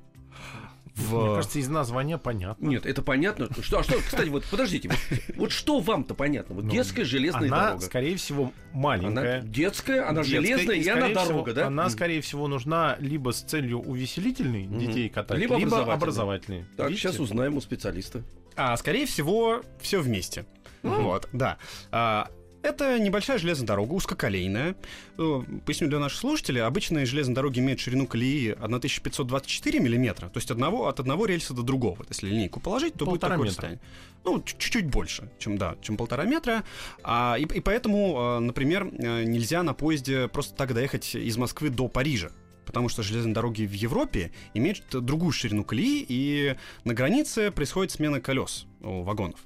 В... 0.94 1.26
Мне 1.26 1.34
кажется, 1.34 1.58
из 1.58 1.68
названия 1.68 2.16
понятно. 2.16 2.66
Нет, 2.66 2.86
это 2.86 3.02
понятно. 3.02 3.46
Что, 3.60 3.80
а 3.80 3.82
что, 3.82 3.98
кстати, 3.98 4.30
вот 4.30 4.42
подождите, 4.50 4.88
вот, 4.88 4.98
вот 5.36 5.52
что 5.52 5.80
вам-то 5.80 6.14
понятно? 6.14 6.54
Вот 6.54 6.64
Ну, 6.64 6.70
детская 6.70 7.04
железная 7.04 7.48
она, 7.48 7.64
дорога. 7.66 7.84
скорее 7.84 8.16
всего, 8.16 8.52
Она 8.72 8.80
маленькая. 8.80 9.42
детская, 9.42 10.08
она 10.08 10.22
детская, 10.22 10.40
железная, 10.40 10.76
и, 10.76 10.88
она 10.88 11.00
скорее 11.00 11.14
дорога, 11.14 11.50
всего, 11.50 11.60
да? 11.60 11.66
Она, 11.66 11.90
скорее 11.90 12.20
всего, 12.22 12.48
нужна 12.48 12.96
либо 12.98 13.32
с 13.32 13.42
целью 13.42 13.80
увеселительной 13.80 14.64
Мгм. 14.66 14.78
детей 14.78 15.10
катать, 15.10 15.38
Либо 15.38 15.56
либо, 15.56 15.66
образовательной. 15.76 15.94
образовательной. 15.94 16.64
Так, 16.78 16.88
Видите? 16.88 17.08
сейчас 17.08 17.20
узнаем 17.20 17.54
у 17.56 17.60
специалиста. 17.60 18.22
А, 18.56 18.74
скорее 18.78 19.04
всего, 19.04 19.60
все 19.78 20.00
вместе. 20.00 20.46
Вот, 20.82 21.28
да. 21.34 21.58
А, 21.90 22.30
это 22.62 22.98
небольшая 22.98 23.38
железная 23.38 23.66
дорога, 23.66 23.92
узкоколейная. 23.94 24.76
Э, 25.18 25.42
Поясню 25.66 25.88
для 25.88 25.98
наших 25.98 26.18
слушателей. 26.20 26.62
Обычные 26.62 27.06
железные 27.06 27.34
дороги 27.34 27.58
имеют 27.60 27.80
ширину 27.80 28.06
колеи 28.06 28.50
1524 28.52 29.80
миллиметра, 29.80 30.28
то 30.28 30.38
есть 30.38 30.50
одного, 30.50 30.86
от 30.88 31.00
одного 31.00 31.26
рельса 31.26 31.54
до 31.54 31.62
другого. 31.62 32.04
Если 32.08 32.28
линейку 32.28 32.60
положить, 32.60 32.94
то 32.94 33.04
будет 33.04 33.20
Полтора 33.20 33.34
такое 33.34 33.48
метра. 33.48 33.62
расстояние. 33.62 33.80
Ну, 34.24 34.42
чуть- 34.42 34.58
чуть-чуть 34.58 34.86
больше, 34.86 35.30
чем, 35.38 35.58
да, 35.58 35.76
чем 35.82 35.96
полтора 35.96 36.24
метра. 36.24 36.62
А, 37.02 37.36
и, 37.38 37.42
и 37.42 37.60
поэтому, 37.60 38.36
э, 38.36 38.38
например, 38.40 38.88
э, 38.92 39.24
нельзя 39.24 39.62
на 39.62 39.74
поезде 39.74 40.28
просто 40.28 40.54
так 40.54 40.74
доехать 40.74 41.14
из 41.14 41.36
Москвы 41.36 41.70
до 41.70 41.88
Парижа. 41.88 42.30
Потому 42.64 42.88
что 42.88 43.02
железные 43.02 43.34
дороги 43.34 43.64
в 43.66 43.72
Европе 43.72 44.30
имеют 44.54 44.84
другую 44.92 45.32
ширину 45.32 45.64
колеи, 45.64 46.06
и 46.08 46.54
на 46.84 46.94
границе 46.94 47.50
происходит 47.50 47.90
смена 47.90 48.20
колес 48.20 48.66
у 48.80 49.02
вагонов, 49.02 49.40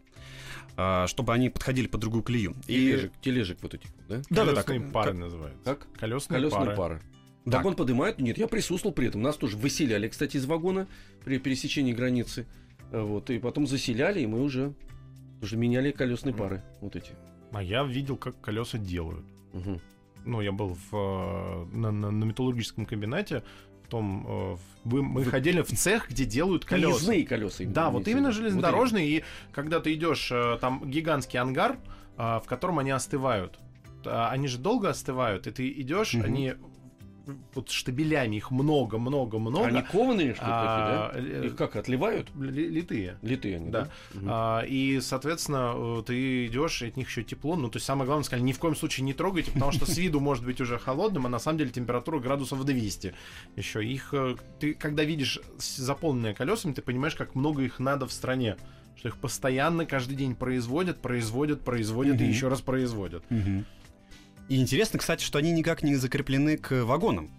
чтобы 1.06 1.32
они 1.32 1.48
подходили 1.48 1.86
под 1.86 2.00
другую 2.00 2.22
колею. 2.22 2.54
И 2.66 2.74
Тележек, 2.74 3.12
тележек 3.22 3.58
вот 3.62 3.74
этих, 3.74 3.90
да? 4.08 4.16
Да-да-да, 4.30 4.62
Колесные 4.62 4.80
как- 4.80 4.92
пары 4.92 5.10
как- 5.12 5.20
называются. 5.20 5.64
Как? 5.64 5.86
Колесные, 5.98 6.36
Колесные 6.38 6.64
пары. 6.64 6.76
пары. 6.76 7.02
Да. 7.46 7.58
Вагон 7.58 7.76
поднимают? 7.76 8.18
Нет, 8.18 8.38
я 8.38 8.46
присутствовал 8.48 8.92
при 8.94 9.06
этом. 9.08 9.22
Нас 9.22 9.36
тоже 9.36 9.56
выселяли, 9.56 10.08
кстати, 10.08 10.36
из 10.36 10.46
вагона 10.46 10.86
при 11.24 11.38
пересечении 11.38 11.92
границы. 11.92 12.46
А 12.92 13.02
Вот, 13.04 13.30
и 13.30 13.38
потом 13.38 13.66
заселяли, 13.66 14.20
и 14.20 14.26
мы 14.26 14.42
уже, 14.42 14.74
уже 15.42 15.56
меняли 15.56 15.92
колесные 15.92 16.34
пары. 16.34 16.62
Вот 16.80 16.94
эти. 16.96 17.12
А 17.52 17.62
я 17.62 17.84
видел, 17.84 18.16
как 18.16 18.40
колеса 18.40 18.78
делают. 18.78 19.24
Мгм. 19.52 19.80
Ну, 20.24 20.40
я 20.40 20.50
был 20.50 20.76
в, 20.90 20.92
э, 20.92 21.64
на, 21.76 21.92
на- 21.92 22.10
на 22.10 22.24
металлургическом 22.24 22.84
комбинате. 22.84 23.44
Том, 23.88 24.26
э, 24.28 24.56
мы, 24.84 25.02
мы 25.02 25.22
Вы- 25.22 25.30
ходили 25.30 25.62
в 25.62 25.68
цех, 25.68 26.08
где 26.10 26.24
делают 26.24 26.64
колеса. 26.64 26.90
Поездные 26.90 27.26
колеса. 27.26 27.64
Да, 27.66 27.90
вот 27.90 28.08
именно 28.08 28.32
железнодорожные. 28.32 29.08
И 29.08 29.24
когда 29.52 29.80
ты 29.80 29.94
идешь, 29.94 30.30
э, 30.32 30.58
там 30.60 30.88
гигантский 30.90 31.38
ангар, 31.38 31.78
а, 32.16 32.40
в 32.40 32.46
котором 32.46 32.78
они 32.78 32.90
остывают. 32.90 33.58
Они 34.04 34.46
же 34.46 34.58
долго 34.58 34.88
остывают, 34.90 35.46
и 35.48 35.50
ты 35.50 35.68
идешь, 35.68 36.14
Мгм. 36.14 36.24
они 36.24 36.54
вот 37.54 37.70
штабелями, 37.70 38.36
их 38.36 38.50
много-много-много. 38.50 39.66
Они 39.66 39.82
кованые, 39.82 40.34
что 40.34 40.44
ли, 40.44 40.50
А, 40.52 41.10
такие, 41.12 41.32
да? 41.32 41.42
э, 41.42 41.46
Их 41.46 41.56
как, 41.56 41.74
отливают? 41.76 42.28
ли- 42.36 42.68
литые. 42.68 43.18
Литые 43.22 43.56
они, 43.56 43.70
да? 43.70 43.82
Да. 43.82 43.90
Мгм. 44.20 44.28
А, 44.30 44.60
и, 44.62 45.00
соответственно, 45.00 45.72
э, 45.74 46.02
ты 46.06 46.46
идешь, 46.46 46.82
и 46.82 46.86
от 46.86 46.96
них 46.96 47.08
еще 47.08 47.24
тепло. 47.24 47.56
Ну, 47.56 47.68
то 47.68 47.76
есть 47.76 47.86
самое 47.86 48.06
главное, 48.06 48.24
сказали, 48.24 48.44
ни 48.44 48.52
в 48.52 48.58
коем 48.58 48.76
случае 48.76 49.04
не 49.04 49.12
трогайте, 49.12 49.50
потому 49.50 49.72
что 49.72 49.86
с 49.86 49.96
виду 49.98 50.20
может 50.20 50.44
быть 50.44 50.60
уже 50.60 50.78
холодным, 50.78 51.26
а 51.26 51.28
на 51.28 51.38
самом 51.38 51.58
деле 51.58 51.70
температура 51.70 52.20
градусов 52.20 52.64
200. 52.64 53.14
Еще 53.56 53.84
их, 53.84 54.14
э, 54.14 54.36
ты 54.60 54.74
когда 54.74 55.02
видишь 55.02 55.40
заполненные 55.58 56.34
колесами, 56.34 56.74
ты 56.74 56.82
понимаешь, 56.82 57.16
как 57.16 57.34
много 57.34 57.62
их 57.62 57.78
надо 57.80 58.06
в 58.06 58.12
стране. 58.12 58.56
Что 58.96 59.08
их 59.08 59.18
постоянно 59.18 59.84
каждый 59.84 60.16
день 60.16 60.34
производят, 60.34 61.02
производят, 61.02 61.60
производят 61.62 62.14
и 62.18 62.24
Мгм. 62.24 62.30
еще 62.32 62.48
раз 62.48 62.62
производят. 62.62 63.22
И 64.48 64.60
интересно, 64.60 64.98
кстати, 64.98 65.24
что 65.24 65.38
они 65.38 65.50
никак 65.50 65.82
не 65.82 65.96
закреплены 65.96 66.56
к 66.56 66.84
вагонам 66.84 67.30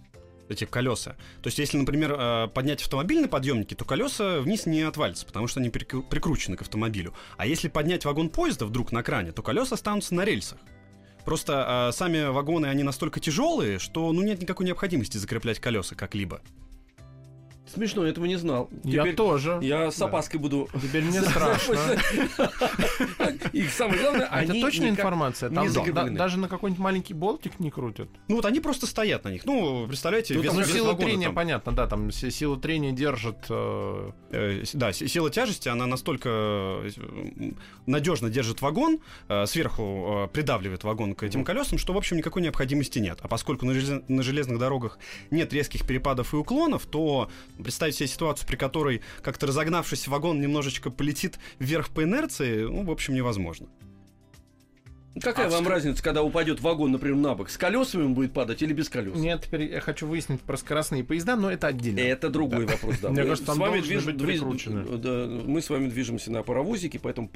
эти 0.49 0.65
колеса. 0.65 1.15
То 1.41 1.47
есть, 1.47 1.59
если, 1.59 1.77
например, 1.77 2.15
э, 2.17 2.47
поднять 2.53 2.81
автомобиль 2.81 3.21
на 3.21 3.27
подъемнике, 3.27 3.75
то 3.75 3.85
колеса 3.85 4.39
вниз 4.39 4.65
не 4.65 4.81
отвалятся, 4.81 5.25
потому 5.25 5.47
что 5.47 5.59
они 5.59 5.69
прикру- 5.69 6.03
прикручены 6.07 6.55
к 6.55 6.61
автомобилю. 6.61 7.13
А 7.37 7.45
если 7.45 7.67
поднять 7.67 8.05
вагон 8.05 8.29
поезда 8.29 8.65
вдруг 8.65 8.91
на 8.91 9.03
кране, 9.03 9.31
то 9.31 9.41
колеса 9.41 9.75
останутся 9.75 10.15
на 10.15 10.23
рельсах. 10.23 10.59
Просто 11.25 11.89
э, 11.89 11.97
сами 11.97 12.29
вагоны, 12.29 12.67
они 12.67 12.83
настолько 12.83 13.19
тяжелые, 13.19 13.79
что 13.79 14.11
ну, 14.13 14.21
нет 14.21 14.41
никакой 14.41 14.65
необходимости 14.65 15.17
закреплять 15.17 15.59
колеса 15.59 15.95
как-либо. 15.95 16.41
Смешно, 17.73 18.03
я 18.05 18.11
этого 18.11 18.25
не 18.25 18.37
знал. 18.37 18.69
Я 18.83 19.01
Теперь 19.03 19.15
тоже. 19.15 19.59
Я 19.61 19.91
с 19.91 19.97
Да. 19.97 20.05
опаской 20.05 20.39
буду... 20.39 20.69
Теперь 20.81 21.03
мне 21.03 21.21
страшно. 21.21 21.77
И 23.53 23.63
самое 23.67 24.01
главное, 24.01 24.27
А 24.31 24.41
это 24.43 24.51
они 24.53 24.61
точная 24.61 24.89
информация? 24.89 25.49
Там 25.49 25.67
да- 25.93 26.03
даже 26.09 26.37
на 26.39 26.47
какой-нибудь 26.47 26.81
маленький 26.81 27.13
болтик 27.13 27.59
не 27.59 27.69
крутят. 27.71 28.09
Ну 28.27 28.35
вот 28.37 28.45
они 28.45 28.59
просто 28.59 28.85
стоят 28.87 29.23
на 29.25 29.29
них. 29.29 29.45
Ну, 29.45 29.85
представляете, 29.87 30.33
Ну, 30.35 30.41
вес, 30.41 30.49
там 30.51 30.59
Ну, 30.61 30.65
вес 30.65 30.73
сила 30.73 30.87
вагона 30.87 31.05
трения, 31.07 31.27
там, 31.27 31.35
понятно, 31.35 31.71
да, 31.73 31.87
там 31.87 32.11
си- 32.11 32.31
сила 32.31 32.57
трения 32.57 32.91
держит. 32.91 33.37
э, 33.49 34.11
э, 34.31 34.63
да, 34.73 34.93
сила 34.93 35.29
тяжести, 35.29 35.69
она 35.69 35.85
настолько 35.85 36.81
надежно 37.85 38.29
держит 38.29 38.61
вагон, 38.61 38.99
э, 39.29 39.45
сверху 39.45 40.25
э, 40.25 40.27
придавливает 40.33 40.83
вагон 40.83 41.15
к 41.15 41.23
этим 41.23 41.43
колесам, 41.43 41.77
что, 41.77 41.93
в 41.93 41.97
общем, 41.97 42.17
никакой 42.17 42.41
необходимости 42.41 42.99
нет. 42.99 43.19
А 43.21 43.27
поскольку 43.27 43.65
на, 43.65 43.71
желез- 43.71 44.03
на 44.07 44.23
железных 44.23 44.59
дорогах 44.59 44.97
нет 45.31 45.51
резких 45.53 45.85
перепадов 45.85 46.33
и 46.33 46.37
уклонов, 46.37 46.85
то 46.85 47.29
Представить 47.61 47.95
себе 47.95 48.07
ситуацию, 48.07 48.47
при 48.47 48.55
которой 48.55 49.01
как-то 49.21 49.47
разогнавшись 49.47 50.07
вагон 50.07 50.41
немножечко 50.41 50.89
полетит 50.89 51.39
вверх 51.59 51.89
по 51.89 52.03
инерции, 52.03 52.63
ну, 52.63 52.83
в 52.83 52.91
общем, 52.91 53.13
невозможно. 53.13 53.67
Какая 55.21 55.47
А 55.47 55.49
вам 55.49 55.67
разница, 55.67 56.03
когда 56.03 56.23
упадет 56.23 56.61
вагон, 56.61 56.91
например, 56.91 57.17
на 57.17 57.35
бок? 57.35 57.49
С 57.49 57.57
колесами 57.57 58.03
он 58.03 58.13
будет 58.13 58.33
падать 58.33 58.61
или 58.61 58.73
без 58.73 58.89
колес? 58.89 59.15
Нет, 59.15 59.43
теперь 59.45 59.71
я 59.71 59.79
хочу 59.79 60.07
выяснить 60.07 60.41
про 60.41 60.57
скоростные 60.57 61.03
поезда, 61.03 61.35
но 61.35 61.51
это 61.51 61.67
отдельно. 61.67 61.99
Это 61.99 62.29
другой 62.29 62.65
вопрос, 62.65 62.97
да. 63.01 63.09
Мне 63.09 63.23
Мы 63.23 63.29
кажется, 63.29 63.43
с 63.43 63.47
там 63.47 63.59
вами 63.59 63.79
должны 63.79 63.99
быть 64.01 64.15
движ- 64.15 64.41
движ- 64.41 64.97
да, 64.97 65.43
мы 65.45 65.61
с 65.61 65.69
вами 65.69 65.89
движемся 65.89 66.31
на 66.31 66.43
паровозике, 66.43 66.99
поэтому... 66.99 67.29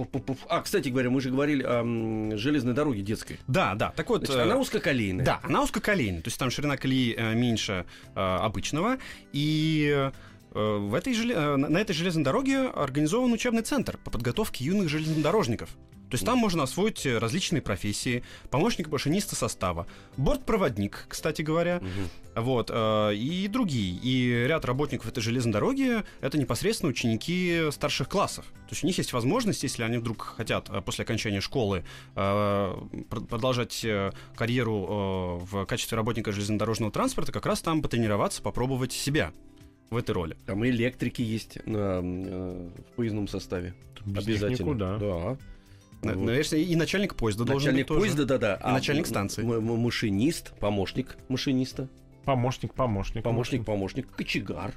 А, 0.50 0.62
кстати 0.62 0.90
говоря, 0.90 1.10
мы 1.10 1.22
же 1.22 1.30
говорили 1.30 1.64
о 1.64 2.38
железной 2.38 2.74
дороге 2.74 3.02
детской. 3.02 3.40
Да, 3.48 3.76
да. 3.76 3.94
Так 3.96 4.10
вот, 4.10 4.26
Значит, 4.26 4.36
э, 4.36 4.44
она 4.44 4.58
узкоколейная. 4.58 5.26
Да, 5.26 5.40
она 5.44 5.62
узкоколейная, 5.64 6.22
то 6.22 6.28
есть 6.28 6.40
там 6.40 6.50
ширина 6.52 6.78
колеи 6.78 7.16
э, 7.18 7.34
меньше 7.34 7.86
э, 8.16 8.20
обычного, 8.20 8.98
и 9.34 10.12
в 10.54 10.94
этой 10.94 11.14
желе- 11.14 11.34
э, 11.36 11.56
на 11.56 11.78
этой 11.78 11.94
железной 11.94 12.24
дороге 12.24 12.68
организован 12.68 13.32
учебный 13.34 13.62
центр 13.64 13.98
по 13.98 14.12
подготовке 14.12 14.66
юных 14.66 14.90
железнодорожников. 14.90 15.70
То 16.10 16.16
есть 16.16 16.26
там 16.26 16.38
можно 16.40 16.64
освоить 16.64 17.06
э, 17.06 17.18
различные 17.20 17.62
профессии, 17.62 18.22
помощник 18.50 18.90
машиниста 18.90 19.34
состава, 19.38 19.88
бортпроводник, 20.18 21.06
кстати 21.08 21.42
говоря, 21.42 21.80
Мгм. 21.82 22.44
вот, 22.44 22.70
э, 22.70 23.16
и 23.16 23.48
другие. 23.48 23.98
И 24.04 24.46
ряд 24.46 24.66
работников 24.66 25.08
этой 25.08 25.22
железной 25.22 25.54
дороги— 25.54 26.04
это 26.22 26.38
непосредственно 26.38 26.90
ученики 26.90 27.70
старших 27.72 28.10
классов. 28.10 28.44
То 28.68 28.72
есть 28.72 28.84
у 28.84 28.88
них 28.88 28.98
есть 28.98 29.14
возможность, 29.14 29.64
если 29.64 29.84
они 29.84 30.00
вдруг 30.00 30.22
хотят 30.38 30.70
э, 30.70 30.82
после 30.82 31.04
окончания 31.04 31.40
школы 31.40 31.86
э, 32.16 32.76
пр- 33.10 33.22
продолжать 33.22 33.82
э, 33.86 34.12
карьеру 34.36 35.40
э, 35.42 35.46
в 35.46 35.66
качестве 35.66 35.96
работника 35.96 36.34
железнодорожного 36.34 36.92
транспорта, 36.92 37.32
как 37.32 37.46
раз 37.46 37.62
там 37.62 37.82
потренироваться, 37.82 38.42
попробовать 38.42 38.92
себя 38.92 39.32
в 39.92 39.98
этой 39.98 40.12
роли. 40.12 40.36
Там 40.48 40.64
и 40.64 40.70
электрики 40.70 41.22
есть 41.22 41.58
на, 41.68 42.00
э, 42.02 42.70
в 42.92 42.96
поездном 42.96 43.28
составе. 43.28 43.74
Без 44.06 44.26
Обязательно. 44.26 44.66
никуда. 44.70 44.98
Да. 44.98 45.38
На- 46.02 46.14
Вот. 46.16 46.26
Наверное, 46.26 46.60
и 46.60 46.76
начальник 46.76 47.14
поезда 47.16 47.44
должен 47.44 47.68
Начальник 47.74 47.82
быть 47.84 47.88
тоже. 47.90 48.00
поезда, 48.00 48.26
да-да. 48.26 48.56
И 48.56 48.72
начальник 48.74 49.06
станции. 49.06 49.44
м- 49.44 49.52
м- 49.52 49.80
машинист, 49.80 50.54
помощник 50.60 51.18
машиниста, 51.28 51.90
Помощник, 52.26 52.74
помощник. 52.74 53.24
помощник, 53.24 53.66
помощник, 53.66 54.08
кочегар. 54.12 54.74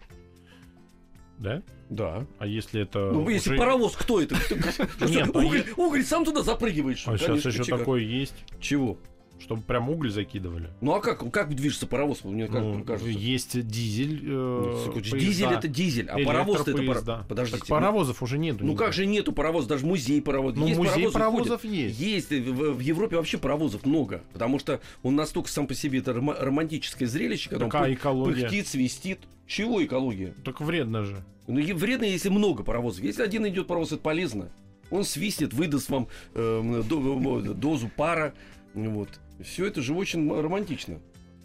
Да? 1.39 1.63
Да. 1.91 2.27
А 2.39 2.47
если 2.47 2.83
это... 2.83 3.11
Ну, 3.13 3.29
если 3.29 3.51
уже- 3.51 3.59
паровоз, 3.59 3.95
кто 3.97 4.21
это? 4.21 4.35
Нет, 5.09 5.31
а 5.35 5.39
уголь, 5.39 5.59
е- 5.59 5.65
уголь 5.77 6.05
сам 6.05 6.25
туда 6.25 6.43
запрыгиваешь. 6.43 7.05
А 7.07 7.17
сейчас 7.17 7.43
Конечно, 7.43 7.49
еще 7.51 7.65
такое 7.79 8.01
есть, 8.03 8.35
Чего? 8.61 8.99
Чтобы 9.39 9.63
прям 9.63 9.91
уголь 9.91 10.11
закидывали. 10.11 10.71
Ну 10.81 10.95
а 10.95 11.01
как, 11.01 11.31
как 11.33 11.55
движется 11.55 11.87
паровоз, 11.87 12.25
мне 12.25 12.47
как- 12.47 12.63
Ну, 12.63 12.85
кажется? 12.85 13.11
есть 13.11 13.67
дизель. 13.67 14.21
э, 14.25 14.87
поезда, 14.95 15.19
дизель 15.19 15.49
это 15.49 15.69
дизель, 15.69 16.09
а 16.09 16.19
паровоз 16.25 16.61
это 16.63 16.73
паровоз. 16.73 17.27
Подождите. 17.29 17.59
Так 17.59 17.69
паровозов 17.69 18.23
уже 18.23 18.39
нету. 18.39 18.65
Ну 18.65 18.75
как 18.75 18.93
же 18.93 19.07
нету 19.07 19.33
паровоза, 19.33 19.69
даже 19.69 19.85
музей 19.85 20.23
паровозов. 20.23 20.59
Ну, 20.59 20.67
есть 20.67 20.79
музей 20.79 21.11
паровозов 21.11 21.63
ходят. 21.63 21.77
есть. 21.77 22.01
Есть, 22.01 22.31
в, 22.31 22.73
в 22.75 22.81
Европе 22.81 23.17
вообще 23.17 23.37
паровозов 23.39 23.85
много, 23.85 24.23
потому 24.33 24.59
что 24.59 24.81
он 25.03 25.15
настолько 25.17 25.49
сам 25.51 25.67
по 25.67 25.75
себе 25.75 25.99
это 25.99 26.13
рома- 26.13 26.37
романтическое 26.41 27.07
зрелище, 27.09 27.51
когда 27.51 27.67
Так, 27.67 27.75
а 27.75 27.79
он 27.81 27.85
пы- 27.91 27.95
экология? 27.95 28.43
пыхтит, 28.43 28.67
свистит. 28.67 29.19
Чего 29.47 29.85
экология? 29.85 30.35
Так 30.45 30.61
вредно 30.61 31.05
же. 31.05 31.23
Ну, 31.47 31.61
вредно, 31.75 32.05
если 32.05 32.31
много 32.31 32.63
паровозов. 32.63 33.05
Если 33.05 33.23
один 33.23 33.47
идет 33.47 33.67
паровоз, 33.67 33.93
это 33.93 34.01
полезно. 34.01 34.49
Он 34.91 35.05
свистнет, 35.05 35.53
выдаст 35.53 35.91
вам 35.91 36.09
э, 36.35 36.83
до- 36.89 37.41
э, 37.41 37.55
дозу 37.55 37.91
пара. 37.95 38.33
Вот. 38.73 39.09
Все 39.43 39.67
это 39.67 39.83
же 39.83 39.95
очень 39.95 40.31
романтично. 40.33 41.01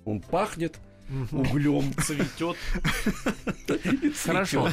Он 0.05 0.21
пахнет 0.21 0.77
углем. 1.31 1.93
Цветет. 2.03 2.55
Хорошо. 4.25 4.69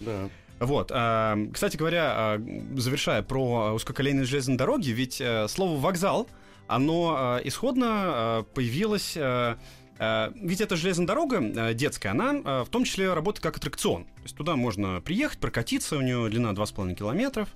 Да. 0.00 0.28
Вот. 0.58 0.90
а, 0.94 1.36
Кстати 1.52 1.76
говоря, 1.76 2.12
а, 2.14 2.42
завершая 2.76 3.22
про 3.22 3.72
узкоколейные 3.74 4.24
железные 4.24 4.56
дороги, 4.56 4.90
ведь 4.90 5.20
э, 5.20 5.48
слово 5.48 5.78
вокзал, 5.78 6.28
оно 6.66 7.38
э, 7.42 7.48
исходно 7.48 8.44
появилось. 8.54 9.14
э, 9.16 9.56
э, 9.98 10.32
Ведь 10.34 10.60
эта 10.60 10.76
железная 10.76 11.06
дорога 11.06 11.72
детская, 11.74 12.10
она 12.10 12.64
в 12.64 12.68
том 12.70 12.84
числе 12.84 13.12
работает 13.12 13.42
как 13.42 13.56
аттракцион. 13.58 14.04
То 14.04 14.22
есть 14.22 14.36
туда 14.36 14.56
можно 14.56 15.00
приехать, 15.00 15.38
прокатиться, 15.38 15.96
у 15.96 16.00
нее 16.00 16.28
длина 16.28 16.52
2,5 16.52 16.94
километров. 16.94 17.48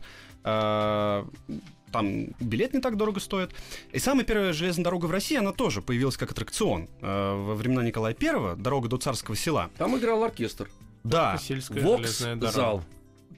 Там 1.93 2.29
билет 2.41 2.73
не 2.75 2.81
так 2.81 2.97
дорого 2.97 3.21
стоит. 3.21 3.51
И 3.93 3.99
самая 3.99 4.25
первая 4.25 4.53
железная 4.53 4.85
дорога 4.85 5.07
в 5.07 5.11
России, 5.11 5.37
она 5.37 5.53
тоже 5.53 5.83
появилась 5.83 6.17
как 6.17 6.31
аттракцион. 6.31 6.89
Э, 7.01 7.35
Во 7.35 7.55
времена 7.55 7.83
Николая 7.85 8.15
I, 8.21 8.57
дорога 8.57 8.89
до 8.89 8.97
Царского 8.97 9.37
села. 9.37 9.71
Там 9.79 9.97
играл 9.99 10.23
оркестр. 10.25 10.71
Да, 11.03 11.39
Сельская 11.39 11.81
Вокс 11.83 12.03
железная 12.03 12.37
дорога. 12.37 12.53
зал. 12.57 12.85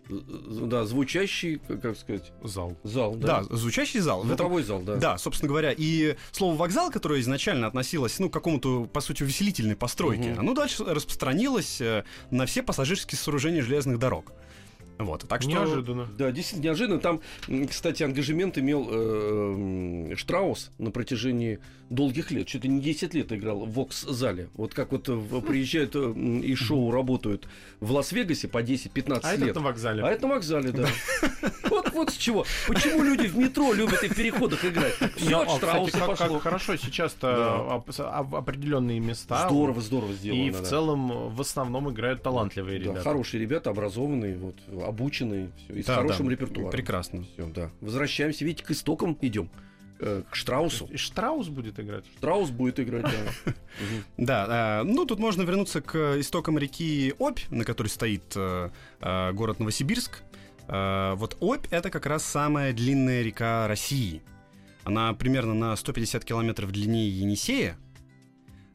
З- 0.09 0.67
Да, 0.67 0.85
звучащий, 0.85 1.59
как 1.81 1.97
сказать, 1.97 2.33
Зал. 2.43 2.77
зал, 2.83 3.15
да. 3.15 3.43
да, 3.43 3.57
звучащий 3.57 4.01
зал. 4.01 4.23
В 4.23 4.27
этом 4.27 4.37
Звуковой 4.49 4.63
зал, 4.65 4.83
да. 4.83 4.97
Да, 4.97 5.17
собственно 5.19 5.49
говоря, 5.49 5.73
и 5.75 6.17
слово 6.33 6.57
вокзал, 6.57 6.91
которое 6.91 7.21
изначально 7.21 7.69
относилось, 7.69 8.19
ну, 8.19 8.29
к 8.29 8.33
какому-то, 8.33 8.85
по 8.87 9.01
сути, 9.01 9.23
увеселительной 9.23 9.77
постройке, 9.77 10.31
Мгм. 10.31 10.41
оно 10.41 10.55
дальше 10.55 10.85
распространилось 10.85 11.81
э, 11.81 12.05
на 12.31 12.47
все 12.47 12.63
пассажирские 12.63 13.17
сооружения 13.19 13.63
железных 13.63 13.99
дорог. 13.99 14.33
Вот, 14.99 15.25
так 15.29 15.43
что... 15.43 15.51
Неожиданно. 15.51 16.07
Да, 16.17 16.31
действительно 16.31 16.65
неожиданно. 16.71 17.01
Там, 17.01 17.21
кстати, 17.69 18.03
ангажемент 18.03 18.59
имел 18.59 18.89
э, 18.91 20.15
Штраус 20.17 20.71
на 20.79 20.91
протяжении 20.91 21.59
долгих 21.91 22.31
лет. 22.31 22.49
Что-то 22.49 22.69
не 22.69 22.81
10 22.81 23.13
лет 23.15 23.33
играл 23.33 23.61
в 23.67 23.73
Вокс-зале. 23.73 24.49
Вот 24.55 24.75
как 24.75 24.93
вот 24.93 25.09
в- 25.09 25.41
приезжают 25.43 25.95
э, 25.95 26.13
и 26.13 26.55
шоу 26.55 26.91
работают 26.91 27.47
в 27.81 27.93
Лас-Вегасе 27.93 28.49
по 28.49 28.63
10-15 28.63 29.21
А 29.25 29.33
лет. 29.37 29.43
этот 29.43 29.57
на 29.57 29.61
вокзале. 29.63 30.03
А 30.03 30.09
это 30.11 30.27
на 30.27 30.35
вокзале, 30.35 30.71
да. 30.73 30.87
Вот, 31.69 31.93
вот 31.93 32.11
с 32.11 32.17
чего. 32.17 32.45
Почему 32.69 33.03
люди 33.03 33.27
в 33.27 33.37
метро 33.37 33.73
любят 33.73 34.03
и 34.05 34.09
в 34.09 34.15
переходах 34.15 34.65
играть? 34.65 34.95
Не, 35.01 35.09
Все 35.17 35.39
а, 35.39 35.43
от 35.43 35.49
кстати, 35.49 35.59
Штрауса 35.89 35.99
как, 35.99 36.07
пошло. 36.09 36.29
как 36.35 36.43
хорошо 36.43 36.77
сейчас-то 36.77 37.83
определенные 38.33 39.01
места. 39.01 39.49
Здорово, 39.49 39.81
здорово 39.81 40.13
сделано. 40.13 40.41
И 40.43 40.51
в 40.51 40.59
да. 40.61 40.65
целом 40.65 41.35
в 41.35 41.41
основном 41.41 41.91
играют 41.91 42.23
талантливые 42.23 42.79
Да, 42.79 42.85
ребята. 42.85 43.01
хорошие 43.03 43.41
ребята, 43.41 43.71
образованные, 43.71 44.37
вот, 44.37 44.57
обученные, 44.87 45.51
всё, 45.57 45.75
и 45.75 45.83
с 45.83 45.87
Да, 45.87 45.97
хорошим 45.97 46.27
да, 46.27 46.33
репертуаром. 46.33 46.71
Прекрасно. 46.71 47.25
Все, 47.35 47.47
да. 47.47 47.71
Возвращаемся, 47.81 48.45
видите, 48.45 48.65
к 48.65 48.71
истокам 48.71 49.17
идем. 49.21 49.51
э, 50.01 50.23
К 50.31 50.35
Штраусу. 50.35 50.87
И 50.91 50.97
Штраус 50.97 51.49
будет 51.49 51.79
играть. 51.79 52.05
Штраус 52.19 52.51
будет 52.51 52.81
играть, 52.81 53.05
да. 53.05 53.53
Да, 54.17 54.81
э, 54.81 54.85
ну 54.85 55.05
тут 55.07 55.19
можно 55.19 55.43
вернуться 55.43 55.81
к 55.81 56.19
истокам 56.21 56.59
реки 56.59 57.15
Обь, 57.19 57.41
на 57.51 57.65
которой 57.65 57.89
стоит 57.89 58.23
э, 58.37 58.71
город 59.33 59.59
Новосибирск. 59.61 60.23
Вот 60.69 61.37
Обь 61.41 61.67
это 61.71 61.91
как 61.91 62.07
раз 62.07 62.25
самая 62.25 62.73
длинная 62.73 63.23
река 63.23 63.67
России. 63.69 64.23
Она 64.85 65.13
примерно 65.13 65.55
на 65.55 65.77
150 65.77 66.25
километров 66.25 66.71
длиннее 66.73 67.11
Енисея. 67.11 67.77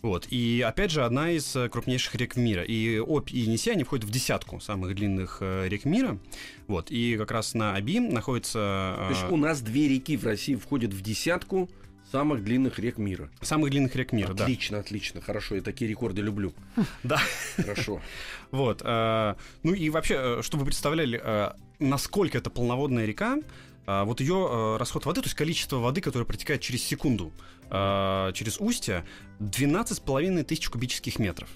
Вот, 0.01 0.27
и 0.29 0.61
опять 0.61 0.91
же, 0.91 1.03
одна 1.03 1.31
из 1.31 1.55
э, 1.55 1.69
крупнейших 1.69 2.13
рек 2.15 2.35
мира. 2.35 2.63
И 2.63 2.99
Обь 2.99 3.31
и 3.33 3.39
Енисей, 3.39 3.73
они 3.73 3.83
входят 3.83 4.05
в 4.05 4.11
десятку 4.11 4.59
самых 4.59 4.93
длинных 4.95 5.39
э, 5.41 5.67
рек 5.67 5.85
мира. 5.85 6.19
Вот, 6.67 6.91
и 6.91 7.17
как 7.17 7.31
раз 7.31 7.53
на 7.55 7.75
Оби 7.75 7.99
находится... 7.99 8.95
э, 8.99 9.07
То 9.07 9.19
есть 9.19 9.31
у 9.31 9.37
нас 9.37 9.61
две 9.61 9.87
реки 9.87 10.15
в 10.15 10.23
России 10.23 10.55
входят 10.55 10.93
в 10.93 11.01
десятку 11.01 11.69
самых 12.11 12.43
длинных 12.43 12.77
рек 12.79 12.97
мира. 12.99 13.29
самых 13.41 13.71
длинных 13.71 13.95
рек 13.95 14.13
мира, 14.13 14.33
да. 14.33 14.43
Отлично, 14.43 14.77
отлично, 14.79 15.19
хорошо, 15.19 15.55
я 15.55 15.61
такие 15.61 15.89
рекорды 15.89 16.21
люблю. 16.21 16.53
Да. 17.03 17.19
Хорошо. 17.55 17.99
Вот. 18.51 18.81
ну 18.83 19.73
и 19.73 19.89
вообще, 19.89 20.41
чтобы 20.41 20.61
вы 20.61 20.67
представляли, 20.67 21.51
насколько 21.79 22.37
это 22.37 22.49
полноводная 22.49 23.05
река, 23.05 23.39
вот 23.85 24.21
ее 24.21 24.77
расход 24.79 25.05
воды, 25.05 25.21
то 25.21 25.25
есть 25.27 25.35
количество 25.35 25.77
воды, 25.77 25.99
которое 25.99 26.23
протекает 26.25 26.61
через 26.61 26.81
секунду 26.83 27.33
э, 27.69 28.31
через 28.33 28.59
устье, 28.59 29.05
12,5 29.39 30.43
тысяч 30.43 30.69
кубических 30.69 31.19
метров 31.19 31.49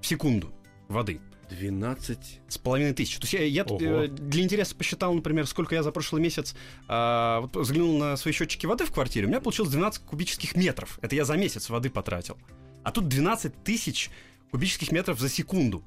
в 0.00 0.06
секунду 0.06 0.52
воды. 0.88 1.20
12. 1.48 2.40
С 2.48 2.58
половиной 2.58 2.92
тысяч. 2.92 3.16
То 3.18 3.24
есть 3.24 3.34
я, 3.34 3.44
я 3.44 3.62
Ого. 3.64 3.78
э, 3.80 4.08
для 4.08 4.42
интереса 4.42 4.74
посчитал, 4.74 5.14
например, 5.14 5.46
сколько 5.46 5.74
я 5.74 5.82
за 5.82 5.92
прошлый 5.92 6.20
месяц 6.20 6.56
э, 6.88 7.38
вот 7.40 7.56
взглянул 7.56 7.96
на 7.98 8.16
свои 8.16 8.32
счетчики 8.34 8.66
воды 8.66 8.84
в 8.84 8.90
квартире. 8.90 9.26
У 9.26 9.28
меня 9.28 9.40
получилось 9.40 9.70
12 9.70 10.02
кубических 10.02 10.56
метров. 10.56 10.98
Это 11.02 11.14
я 11.14 11.24
за 11.24 11.36
месяц 11.36 11.68
воды 11.70 11.88
потратил. 11.90 12.36
А 12.82 12.90
тут 12.90 13.08
12 13.08 13.62
тысяч 13.62 14.10
кубических 14.50 14.90
метров 14.92 15.20
за 15.20 15.28
секунду. 15.28 15.84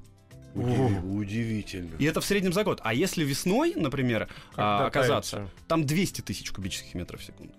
Удиви- 0.54 1.00
Удивительно. 1.16 1.96
И 1.98 2.04
это 2.04 2.20
в 2.20 2.24
среднем 2.24 2.52
за 2.52 2.64
год. 2.64 2.80
А 2.82 2.92
если 2.92 3.24
весной, 3.24 3.74
например, 3.76 4.28
Когда 4.50 4.86
оказаться, 4.86 5.48
там 5.68 5.86
200 5.86 6.22
тысяч 6.22 6.50
кубических 6.50 6.94
метров 6.94 7.20
в 7.20 7.24
секунду. 7.24 7.52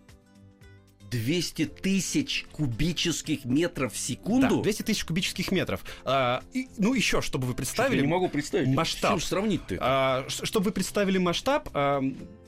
200 1.11 1.65
тысяч 1.65 2.45
кубических 2.53 3.45
метров 3.45 3.91
в 3.93 3.95
Да, 3.95 4.01
секунду? 4.01 4.61
200 4.61 4.81
тысяч 4.83 5.03
кубических 5.05 5.51
метров. 5.51 5.81
А, 6.05 6.41
и- 6.53 6.67
ну, 6.77 6.93
еще, 6.93 7.21
чтобы 7.21 7.45
вы 7.45 7.51
Я 7.51 7.57
представили... 7.57 8.01
не 8.01 8.07
могу 8.07 8.29
представить. 8.29 8.69
масштаб. 8.69 9.21
Сравнить-то? 9.21 9.77
а, 9.79 10.25
чтобы 10.29 10.65
вы 10.65 10.71
представили 10.71 11.17
масштаб, 11.17 11.69
а, 11.73 12.01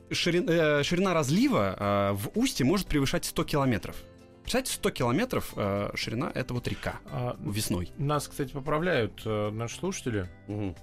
ширин- 0.09 0.49
э, 0.49 0.83
ширина 0.83 1.13
разлива 1.13 1.75
а, 1.77 2.13
в 2.13 2.31
устье 2.35 2.65
может 2.65 2.87
превышать 2.87 3.25
100 3.25 3.43
километров. 3.43 3.95
Представляете, 4.43 4.73
100 4.73 4.89
километров 4.91 5.53
э, 5.55 5.91
ширина— 5.95 6.31
это 6.35 6.53
вот 6.53 6.67
река 6.67 6.99
А, 7.11 7.37
весной. 7.39 7.91
нас, 7.97 8.27
кстати, 8.27 8.51
поправляют 8.51 9.21
э, 9.25 9.49
наши 9.51 9.77
слушатели. 9.77 10.29
Мгм. 10.47 10.75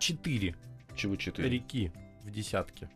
Четыре 0.00 0.56
Чего 0.96 1.16
четыре? 1.16 1.48
реки 1.50 1.92
в 2.24 2.30
десятке. 2.30 2.88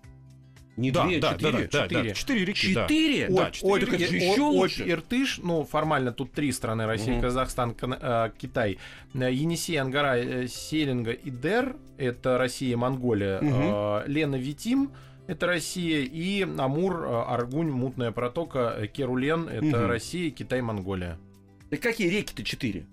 Не 0.76 0.90
Да, 0.90 1.04
две, 1.06 1.18
да, 1.18 1.32
четыре? 1.34 1.52
да, 1.52 1.58
да, 1.58 1.82
Четыре. 1.84 2.02
да, 2.08 2.14
четыре 2.14 2.44
реки, 2.46 2.74
да. 2.74 2.82
Четыре? 2.88 3.28
Да, 3.28 3.42
Обь, 3.46 3.52
четыре 3.52 3.72
Обь, 3.74 3.80
Так 3.90 4.00
же 4.00 4.16
еще 4.16 4.40
Обь, 4.40 4.54
лучше. 4.54 4.88
Иртыш, 4.90 5.38
ну, 5.42 5.64
формально 5.64 6.12
тут 6.12 6.32
три 6.32 6.50
страны, 6.50 6.86
Россия, 6.86 7.12
Мгм. 7.14 7.20
Казахстан, 7.22 7.76
э, 7.80 8.30
Китай. 8.38 8.78
Енисей, 9.12 9.76
Ангара, 9.78 10.16
э, 10.16 10.46
Селинга 10.48 11.10
и 11.12 11.28
Дер, 11.30 11.76
это 11.98 12.38
Россия, 12.38 12.74
Монголия. 12.78 13.38
Э, 13.42 14.04
Лена, 14.06 14.36
Витим, 14.36 14.92
это 15.26 15.46
Россия. 15.46 16.00
И 16.10 16.42
Амур, 16.42 17.04
э, 17.04 17.22
Аргунь, 17.28 17.70
Мутная 17.70 18.10
протока, 18.10 18.86
Керулен, 18.86 19.48
это 19.48 19.64
Мгм. 19.64 19.86
Россия, 19.86 20.30
Китай, 20.30 20.62
Монголия. 20.62 21.18
Да 21.70 21.76
какие 21.76 22.08
реки-то 22.08 22.42
четыре? 22.44 22.86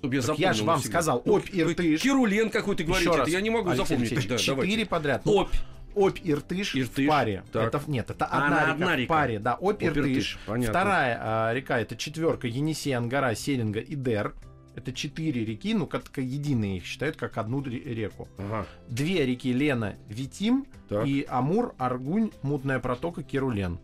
Чтобы 0.00 0.16
я 0.16 0.20
Так 0.22 0.26
запомнил 0.26 0.48
я 0.48 0.52
же 0.54 0.64
вам 0.64 0.76
навсегда. 0.78 0.92
сказал, 0.98 1.22
Ну, 1.24 1.34
Обь, 1.34 1.44
Иртыш. 1.52 2.00
Кирулен 2.02 2.50
какой 2.50 2.74
ты 2.74 2.82
говорите, 2.82 3.10
раз, 3.12 3.28
я 3.28 3.40
не 3.40 3.50
могу 3.50 3.70
Алексей 3.70 3.86
запомнить. 3.96 4.28
Да, 4.28 4.36
четыре 4.38 4.84
подряд. 4.86 5.22
Ну, 5.24 5.32
Обь. 5.34 5.50
Обь, 5.94 6.18
Иртыш, 6.24 6.74
Иртыш, 6.74 7.06
в 7.06 7.08
паре. 7.08 7.42
так. 7.52 7.68
Это, 7.74 7.82
нет, 7.90 8.10
это 8.10 8.24
А, 8.26 8.44
одна, 8.44 8.46
она 8.46 8.60
река, 8.62 8.72
одна 8.72 8.86
в 8.86 8.98
река. 8.98 9.08
паре. 9.14 9.38
Да, 9.38 9.54
Обь, 9.56 9.82
Иртыш. 9.82 10.06
Иртыш, 10.06 10.38
понятно. 10.46 10.72
Вторая 10.72 11.18
а, 11.20 11.52
река 11.54 11.78
это 11.80 11.96
четверка 11.96 12.46
Енисей, 12.46 12.92
Ангара, 12.96 13.34
Селинга 13.34 13.80
и 13.80 13.94
Дер. 13.94 14.34
Это 14.74 14.90
четыре 14.94 15.44
реки, 15.44 15.74
ну 15.74 15.86
как 15.86 16.04
единые 16.16 16.78
их 16.78 16.86
считают 16.86 17.16
как 17.16 17.36
одну 17.36 17.62
ре- 17.62 17.78
реку. 17.78 18.26
Ага, 18.38 18.66
Две 18.88 19.26
реки 19.26 19.52
Лена, 19.52 19.96
Витим 20.08 20.64
так. 20.88 21.06
и 21.06 21.26
Амур, 21.28 21.74
Аргунь, 21.76 22.30
Мутная 22.40 22.78
протока, 22.78 23.22
Керулен. 23.22 23.78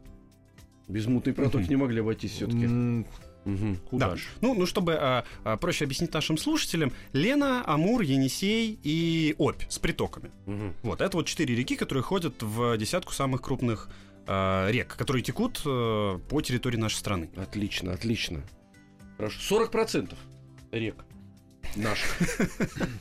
Без 0.88 1.04
мутной 1.06 1.34
протоки 1.34 1.68
не 1.68 1.76
могли 1.76 2.00
обойтись 2.00 2.30
все-таки. 2.32 3.04
М, 3.48 3.76
Куда 3.90 4.10
Да. 4.10 4.16
ж? 4.16 4.20
Ну, 4.40 4.54
ну 4.54 4.66
чтобы 4.66 4.94
а, 4.94 5.24
а, 5.44 5.56
проще 5.56 5.84
объяснить 5.84 6.12
нашим 6.12 6.36
слушателям, 6.36 6.92
Лена, 7.12 7.62
Амур, 7.66 8.02
Енисей 8.02 8.78
и 8.82 9.34
Обь 9.38 9.62
с 9.68 9.78
притоками. 9.78 10.30
Вот, 10.82 11.00
это 11.00 11.16
вот 11.16 11.26
четыре 11.26 11.54
реки, 11.54 11.76
которые 11.76 12.02
ходят 12.02 12.42
в 12.42 12.76
десятку 12.76 13.12
самых 13.12 13.40
крупных 13.42 13.88
а, 14.26 14.68
рек, 14.70 14.94
которые 14.96 15.22
текут 15.22 15.62
э, 15.64 16.18
по 16.28 16.40
территории 16.42 16.76
нашей 16.76 16.96
страны. 16.96 17.30
Отлично, 17.36 17.92
отлично. 17.94 18.42
Хорошо. 19.16 19.62
40% 19.64 20.14
рек 20.72 20.96
наших. 21.76 22.18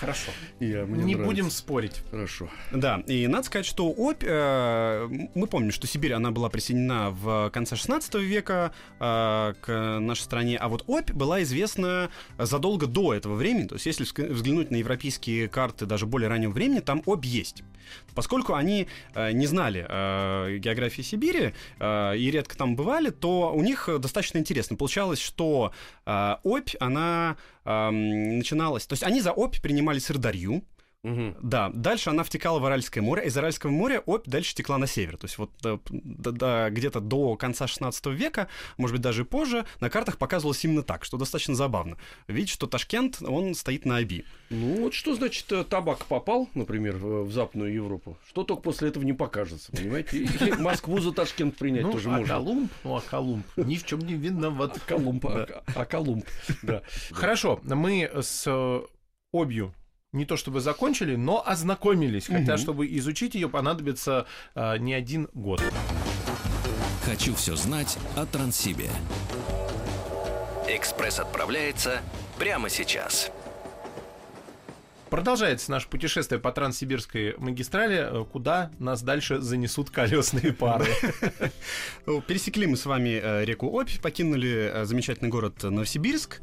Хорошо. 0.00 0.30
Я, 0.60 0.84
мне 0.84 1.02
Не 1.04 1.14
нравится. 1.14 1.24
будем 1.24 1.50
спорить. 1.50 2.02
Хорошо. 2.10 2.48
Да, 2.72 3.02
и 3.06 3.26
надо 3.26 3.44
сказать, 3.44 3.66
что 3.66 3.88
Обь, 3.90 4.22
э, 4.24 5.08
мы 5.34 5.46
помним, 5.46 5.70
что 5.72 5.86
Сибирь, 5.86 6.12
она 6.12 6.30
была 6.30 6.48
присоединена 6.48 7.10
в 7.10 7.50
конце 7.50 7.76
16 7.76 8.14
века 8.16 8.72
э, 9.00 9.54
к 9.60 9.98
нашей 10.00 10.22
стране, 10.22 10.56
а 10.58 10.68
вот 10.68 10.84
Обь 10.86 11.10
была 11.12 11.42
известна 11.42 12.10
задолго 12.38 12.86
до 12.86 13.14
этого 13.14 13.34
времени, 13.34 13.66
то 13.66 13.74
есть 13.74 13.86
если 13.86 14.06
взг- 14.06 14.32
взглянуть 14.32 14.70
на 14.70 14.76
европейские 14.76 15.48
карты 15.48 15.86
даже 15.86 16.06
более 16.06 16.28
раннего 16.28 16.50
времени, 16.52 16.80
там 16.80 17.02
Обь 17.06 17.24
есть. 17.24 17.62
Поскольку 18.14 18.54
они 18.54 18.86
э, 19.14 19.32
не 19.32 19.46
знали 19.46 19.86
э, 19.88 20.58
географии 20.58 21.02
Сибири 21.02 21.54
э, 21.78 22.16
и 22.16 22.30
редко 22.30 22.56
там 22.56 22.76
бывали, 22.76 23.10
то 23.10 23.52
у 23.54 23.62
них 23.62 23.88
достаточно 23.98 24.38
интересно. 24.38 24.76
Получалось, 24.76 25.20
что 25.20 25.72
э, 26.04 26.36
Обь, 26.42 26.70
она 26.80 27.36
начиналась... 27.90 28.86
То 28.86 28.94
есть 28.94 29.02
они 29.02 29.20
за 29.20 29.32
Обь 29.32 29.60
принимали 29.60 29.98
Сырдарью, 29.98 30.62
Мгм. 31.08 31.36
да, 31.40 31.70
дальше 31.72 32.10
она 32.10 32.22
втекала 32.22 32.58
в 32.58 32.66
Аральское 32.66 33.02
море, 33.02 33.26
из 33.26 33.36
Аральского 33.36 33.70
моря 33.70 34.02
Обь 34.06 34.26
дальше 34.26 34.54
текла 34.54 34.78
на 34.78 34.86
север. 34.86 35.16
То 35.16 35.24
есть 35.26 35.38
вот 35.38 35.50
до- 35.62 35.80
до- 35.90 36.68
где-то 36.70 37.00
до 37.00 37.36
конца 37.36 37.66
16 37.66 38.12
века, 38.14 38.48
может 38.76 38.94
быть, 38.94 39.02
даже 39.02 39.22
и 39.22 39.24
позже, 39.24 39.64
на 39.80 39.90
картах 39.90 40.18
показывалось 40.18 40.64
именно 40.64 40.82
так, 40.82 41.04
что 41.04 41.16
достаточно 41.16 41.54
забавно. 41.54 41.96
Видите, 42.26 42.52
что 42.52 42.66
Ташкент, 42.66 43.22
он 43.22 43.54
стоит 43.54 43.84
на 43.86 43.96
Оби. 43.96 44.24
Ну, 44.50 44.82
вот 44.82 44.94
что 44.94 45.14
значит 45.14 45.50
э, 45.52 45.64
табак 45.64 46.04
попал, 46.06 46.48
например, 46.54 46.96
в, 46.96 47.30
Западную 47.32 47.72
Европу? 47.72 48.18
Что 48.28 48.44
только 48.44 48.62
после 48.62 48.88
этого 48.88 49.04
не 49.04 49.12
покажется, 49.12 49.72
понимаете? 49.72 50.18
И 50.18 50.52
Москву 50.58 50.98
за 51.00 51.12
Ташкент 51.12 51.56
принять 51.56 51.84
Ну, 51.84 51.92
тоже 51.92 52.08
а 52.08 52.18
можно. 52.18 52.34
Колумб? 52.34 52.72
Ну, 52.84 52.96
а 52.96 53.00
Колумб 53.00 53.46
ни 53.56 53.76
в 53.76 53.84
чем 53.84 54.00
не 54.00 54.14
виноват. 54.14 54.78
Колумб, 54.86 55.24
а, 55.26 55.62
а 55.74 55.84
Колумб, 55.84 56.24
да. 56.62 56.82
Хорошо, 57.10 57.60
мы 57.62 58.10
с 58.14 58.44
э, 58.46 58.80
Обью 59.32 59.74
не 60.12 60.24
то 60.24 60.36
чтобы 60.36 60.60
закончили, 60.60 61.16
но 61.16 61.42
ознакомились. 61.46 62.26
Хотя, 62.26 62.54
Мгм. 62.54 62.58
чтобы 62.58 62.86
изучить 62.98 63.34
ее, 63.34 63.48
понадобится 63.48 64.26
э, 64.54 64.78
не 64.78 64.94
один 64.94 65.28
год. 65.34 65.62
Хочу 67.04 67.34
все 67.34 67.56
знать 67.56 67.98
о 68.16 68.26
Транссибе. 68.26 68.90
Экспресс 70.66 71.18
отправляется 71.18 72.00
прямо 72.38 72.68
сейчас. 72.68 73.30
Продолжается 75.10 75.70
наше 75.70 75.88
путешествие 75.88 76.38
по 76.38 76.52
Транссибирской 76.52 77.34
магистрали, 77.38 77.96
э, 78.22 78.24
куда 78.24 78.70
нас 78.78 79.02
дальше 79.02 79.40
занесут 79.40 79.90
колесные 79.90 80.52
пары. 80.54 80.86
Пересекли 82.26 82.66
мы 82.66 82.76
с 82.76 82.84
вами 82.86 83.20
э, 83.22 83.44
реку 83.44 83.68
Обь, 83.68 84.00
покинули 84.00 84.70
э, 84.72 84.84
замечательный 84.84 85.28
город 85.28 85.62
Новосибирск. 85.62 86.40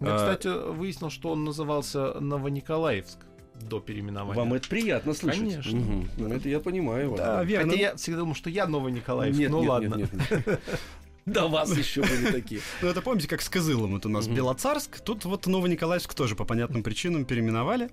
Я, 0.00 0.14
А, 0.14 0.16
кстати, 0.18 0.48
выяснил, 0.72 1.10
что 1.10 1.30
он 1.30 1.44
назывался 1.44 2.20
Новониколаевск 2.20 3.18
до 3.54 3.80
переименования. 3.80 4.36
Вам 4.36 4.52
это 4.54 4.68
приятно 4.68 5.14
слышать. 5.14 5.40
Конечно. 5.40 6.06
Ну, 6.18 6.28
Это 6.28 6.48
я 6.48 6.60
понимаю. 6.60 7.10
вас. 7.10 7.18
Да, 7.20 7.42
верно. 7.44 7.70
Хотя 7.70 7.82
я 7.82 7.96
всегда 7.96 8.18
думал, 8.20 8.34
что 8.34 8.50
я 8.50 8.66
Новониколаевск. 8.66 9.38
Нет, 9.38 9.50
ну 9.50 9.60
нет, 9.60 9.68
ладно. 9.68 9.94
нет, 9.94 10.12
нет, 10.12 10.46
нет. 10.46 10.60
До 11.26 11.48
вас 11.48 11.76
еще 11.76 12.02
были 12.02 12.30
такие. 12.30 12.60
Ну, 12.82 12.88
это 12.88 13.02
помните, 13.02 13.26
как 13.28 13.40
с 13.42 13.48
Кызылом, 13.48 13.96
это 13.96 14.08
у 14.08 14.10
нас. 14.12 14.28
Белоцарск, 14.28 15.00
тут 15.00 15.24
вот 15.24 15.46
Новониколаевск 15.46 16.14
тоже 16.14 16.36
по 16.36 16.44
понятным 16.44 16.82
причинам 16.82 17.24
переименовали. 17.24 17.90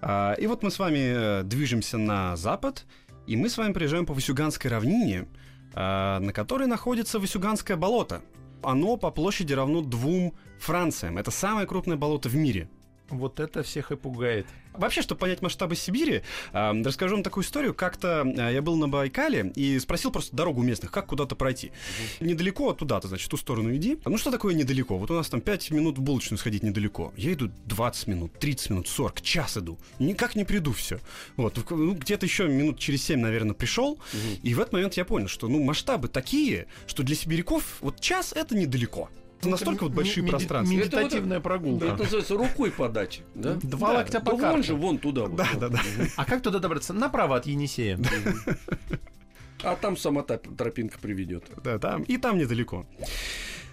А, 0.00 0.34
И 0.34 0.46
вот 0.46 0.62
мы 0.62 0.70
с 0.70 0.78
вами 0.78 1.40
э, 1.40 1.42
движемся 1.42 1.98
на 1.98 2.36
запад, 2.36 2.84
и 3.26 3.36
мы 3.36 3.48
с 3.48 3.58
вами 3.58 3.72
приезжаем 3.72 4.06
по 4.06 4.12
Васюганской 4.14 4.70
равнине, 4.70 5.26
а, 5.74 6.20
на 6.20 6.32
которой 6.32 6.68
находится 6.68 7.18
Васюганское 7.18 7.76
болото. 7.76 8.20
Оно 8.64 8.96
по 8.96 9.10
площади 9.10 9.52
равно 9.52 9.82
двум 9.82 10.34
Франциям. 10.58 11.18
Это 11.18 11.30
самое 11.30 11.66
крупное 11.66 11.96
болото 11.96 12.28
в 12.28 12.34
мире. 12.36 12.68
Вот 13.10 13.40
это 13.40 13.62
всех 13.62 13.92
и 13.92 13.96
пугает. 13.96 14.46
Вообще, 14.72 15.02
чтобы 15.02 15.20
понять 15.20 15.40
масштабы 15.40 15.76
Сибири, 15.76 16.22
э, 16.52 16.82
расскажу 16.82 17.14
вам 17.14 17.22
такую 17.22 17.44
историю. 17.44 17.74
Как-то 17.74 18.24
э, 18.26 18.54
я 18.54 18.62
был 18.62 18.76
на 18.76 18.88
Байкале 18.88 19.52
и 19.54 19.78
спросил 19.78 20.10
просто 20.10 20.34
дорогу 20.34 20.62
местных, 20.62 20.90
как 20.90 21.06
куда-то 21.06 21.36
пройти. 21.36 21.70
Недалеко 22.20 22.72
туда-то, 22.72 23.08
значит, 23.08 23.30
ту 23.30 23.36
сторону 23.36 23.74
иди. 23.74 23.98
Ну 24.04 24.18
что 24.18 24.30
такое 24.30 24.54
недалеко? 24.54 24.98
Вот 24.98 25.10
у 25.10 25.14
нас 25.14 25.28
там 25.28 25.40
5 25.40 25.70
минут 25.70 25.98
в 25.98 26.02
булочную 26.02 26.38
сходить 26.38 26.62
недалеко. 26.62 27.12
Я 27.16 27.34
иду 27.34 27.50
20 27.66 28.08
минут, 28.08 28.32
30 28.38 28.70
минут, 28.70 28.88
40, 28.88 29.22
час 29.22 29.58
иду. 29.58 29.78
Никак 29.98 30.34
не 30.34 30.44
приду 30.44 30.72
все. 30.72 30.98
Вот, 31.36 31.58
ну, 31.70 31.94
где-то 31.94 32.26
еще 32.26 32.48
минут 32.48 32.78
через 32.78 33.04
7, 33.04 33.20
наверное, 33.20 33.54
пришел. 33.54 34.00
И 34.42 34.54
в 34.54 34.60
этот 34.60 34.72
момент 34.72 34.94
я 34.94 35.04
понял, 35.04 35.28
что 35.28 35.46
ну 35.46 35.62
масштабы 35.62 36.08
такие, 36.08 36.66
что 36.86 37.02
для 37.02 37.14
сибиряков 37.14 37.78
вот 37.80 38.00
час 38.00 38.32
это 38.32 38.56
недалеко. 38.56 39.08
Это 39.48 39.50
настолько 39.50 39.84
вот 39.84 39.92
большие 39.92 40.26
пространства. 40.26 40.74
Медитативная 40.74 41.38
Да, 41.38 41.42
прогулка. 41.42 41.86
Это 41.86 42.02
называется 42.02 42.36
рукой 42.36 42.70
подать. 42.70 43.22
Да? 43.34 43.54
Два 43.62 43.92
локтя 43.92 44.20
по 44.20 44.34
вон 44.36 44.62
же, 44.62 44.74
вон 44.74 44.98
туда. 44.98 45.22
вот. 45.22 45.36
Да, 45.36 45.48
да, 45.58 45.68
да. 45.68 45.80
А 46.16 46.24
как 46.24 46.42
туда 46.42 46.58
добраться? 46.58 46.92
Направо 46.92 47.36
от 47.36 47.46
Енисея. 47.46 47.98
А 49.62 49.76
там 49.76 49.96
сама 49.96 50.22
та 50.22 50.36
тропинка 50.36 50.98
приведет. 50.98 51.44
Да, 51.62 51.78
там, 51.78 52.02
и 52.02 52.18
там 52.18 52.36
недалеко. 52.36 52.86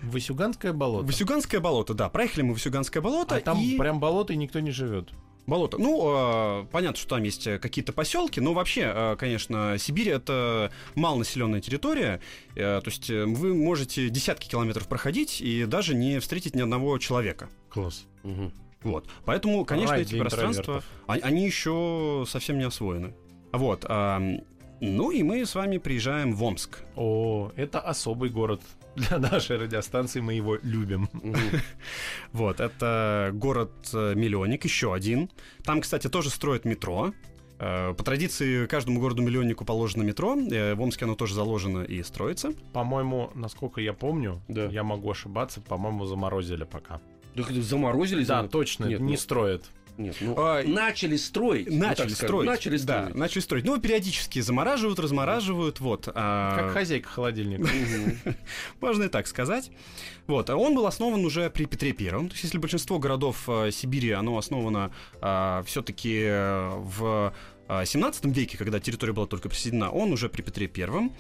Васюганское 0.03 0.73
болото. 0.73 1.05
Васюганское 1.05 1.59
болото, 1.59 1.93
да. 1.93 2.09
Проехали 2.09 2.43
мы 2.43 2.53
Васюганское 2.53 3.01
болото. 3.01 3.35
А 3.35 3.41
там 3.41 3.59
и... 3.59 3.77
прям 3.77 3.99
болото 3.99 4.33
и 4.33 4.37
никто 4.37 4.59
не 4.59 4.71
живет. 4.71 5.09
Болото. 5.47 5.77
Ну, 5.79 6.61
э, 6.63 6.65
понятно, 6.71 6.97
что 6.97 7.15
там 7.15 7.23
есть 7.23 7.47
э, 7.47 7.57
какие-то 7.59 7.93
поселки, 7.93 8.39
но 8.39 8.53
вообще, 8.53 8.91
э, 8.93 9.15
конечно, 9.17 9.75
Сибирь 9.79 10.09
это 10.09 10.71
малонаселенная 10.95 11.61
территория. 11.61 12.21
э, 12.55 12.79
то 12.83 12.89
есть 12.89 13.09
э, 13.09 13.25
вы 13.25 13.53
можете 13.53 14.09
десятки 14.09 14.47
километров 14.47 14.87
проходить 14.87 15.41
и 15.41 15.65
даже 15.65 15.95
не 15.95 16.19
встретить 16.19 16.55
ни 16.55 16.61
одного 16.61 16.97
человека. 16.99 17.49
Класс. 17.69 18.05
Мгм. 18.23 18.53
Вот. 18.83 19.07
Поэтому, 19.25 19.65
конечно, 19.65 19.93
Рай 19.95 20.03
эти 20.03 20.17
пространства, 20.17 20.83
а- 21.07 21.13
они 21.21 21.45
еще 21.45 22.25
совсем 22.27 22.57
не 22.57 22.63
освоены. 22.65 23.13
Вот. 23.51 23.85
ам, 23.89 24.41
ну 24.79 25.11
и 25.11 25.21
мы 25.21 25.45
с 25.45 25.53
вами 25.53 25.77
приезжаем 25.77 26.33
в 26.33 26.43
Омск. 26.43 26.79
О, 26.95 27.51
это 27.55 27.79
особый 27.79 28.29
город 28.29 28.61
для 28.95 29.17
нашей 29.19 29.57
радиостанции, 29.57 30.19
мы 30.21 30.33
его 30.33 30.57
любим. 30.61 31.09
Вот, 32.33 32.59
это 32.59 33.31
город-миллионник, 33.33 34.63
еще 34.65 34.93
один. 34.93 35.29
Там, 35.63 35.81
кстати, 35.81 36.07
тоже 36.07 36.29
строят 36.29 36.65
метро. 36.65 37.13
Э, 37.59 37.93
По 37.93 38.03
традиции, 38.03 38.65
каждому 38.67 38.99
городу-миллионнику 38.99 39.65
положено 39.65 40.03
метро. 40.03 40.35
Э, 40.35 40.73
В 40.75 40.81
Омске 40.81 41.05
оно 41.05 41.15
тоже 41.15 41.35
заложено 41.35 41.83
и 41.83 42.01
строится. 42.03 42.51
По-моему, 42.73 43.31
насколько 43.35 43.81
я 43.81 43.93
помню, 43.93 44.41
Да. 44.47 44.65
я 44.65 44.83
могу 44.83 45.11
ошибаться, 45.11 45.61
по-моему, 45.61 46.05
заморозили 46.05 46.63
пока. 46.63 46.99
Да 47.35 47.43
заморозили? 47.49 48.25
Да, 48.25 48.47
точно, 48.47 48.85
Нет, 48.85 48.99
не 48.99 49.11
ну- 49.13 49.17
строят. 49.17 49.69
Нет, 50.01 50.17
ну, 50.21 50.35
А, 50.37 50.63
начали 50.63 51.15
строить. 51.17 51.69
ну, 51.69 51.77
Начали 51.77 52.07
так 52.07 52.15
скажем, 52.17 52.27
строить. 52.27 52.49
Начали 52.49 52.77
да, 52.77 52.99
строить. 52.99 53.15
начали 53.15 53.39
строить. 53.41 53.65
Ну, 53.65 53.79
периодически 53.79 54.39
замораживают, 54.39 54.99
размораживают, 54.99 55.79
вот. 55.79 56.07
а, 56.13 56.57
Как 56.57 56.71
хозяйка 56.73 57.09
холодильника. 57.09 57.69
Можно 58.81 59.03
и 59.03 59.07
так 59.09 59.27
сказать. 59.27 59.71
Вот. 60.27 60.49
а 60.49 60.55
Он 60.55 60.75
был 60.75 60.85
основан 60.85 61.23
уже 61.25 61.49
при 61.49 61.65
Петре 61.65 61.93
Первом. 61.93 62.27
То 62.29 62.33
есть, 62.33 62.43
если 62.45 62.57
большинство 62.57 62.99
городов 62.99 63.43
э, 63.47 63.71
Сибири, 63.71 64.11
оно 64.11 64.37
основано 64.37 64.91
все-таки 65.65 66.25
в 66.79 67.33
э, 67.67 67.85
17 67.85 68.25
веке, 68.25 68.57
когда 68.57 68.79
территория 68.79 69.13
была 69.13 69.27
только 69.27 69.49
присоединена, 69.49 69.91
он 69.91 70.11
уже 70.11 70.29
при 70.29 70.41
Петре 70.41 70.67
Первом. 70.67 71.13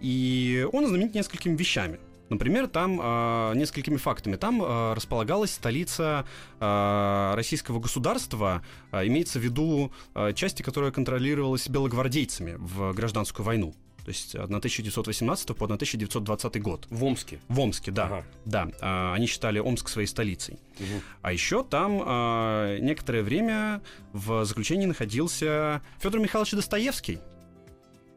И 0.00 0.66
он 0.72 0.86
знаменит 0.86 1.14
несколькими 1.14 1.56
вещами. 1.56 1.98
Например, 2.30 2.66
там 2.68 3.00
э, 3.00 3.52
несколькими 3.54 3.96
фактами. 3.96 4.36
Там 4.36 4.62
э, 4.62 4.94
располагалась 4.94 5.52
столица 5.52 6.24
э, 6.58 7.32
российского 7.34 7.80
государства, 7.80 8.62
э, 8.92 9.06
имеется 9.06 9.38
в 9.38 9.42
виду 9.42 9.92
э, 10.14 10.32
части, 10.32 10.62
которая 10.62 10.90
контролировалась 10.90 11.68
белогвардейцами 11.68 12.56
в 12.58 12.92
гражданскую 12.94 13.44
войну. 13.44 13.74
То 14.04 14.10
есть 14.10 14.34
от 14.34 14.44
1918 14.44 15.56
по 15.56 15.64
1920 15.64 16.62
год. 16.62 16.86
В 16.90 17.04
Омске. 17.04 17.40
В 17.48 17.58
Омске, 17.58 17.90
да. 17.90 18.04
Ага. 18.04 18.24
Да, 18.44 18.68
а, 18.82 19.14
они 19.14 19.26
считали 19.26 19.58
Омск 19.58 19.88
своей 19.88 20.06
столицей. 20.06 20.58
Мгм. 20.78 21.00
А 21.22 21.32
еще 21.32 21.64
там 21.64 22.02
а, 22.04 22.78
некоторое 22.80 23.22
время 23.22 23.80
в 24.12 24.44
заключении 24.44 24.84
находился 24.84 25.80
Федор 26.00 26.20
Михайлович 26.20 26.52
Достоевский. 26.52 27.18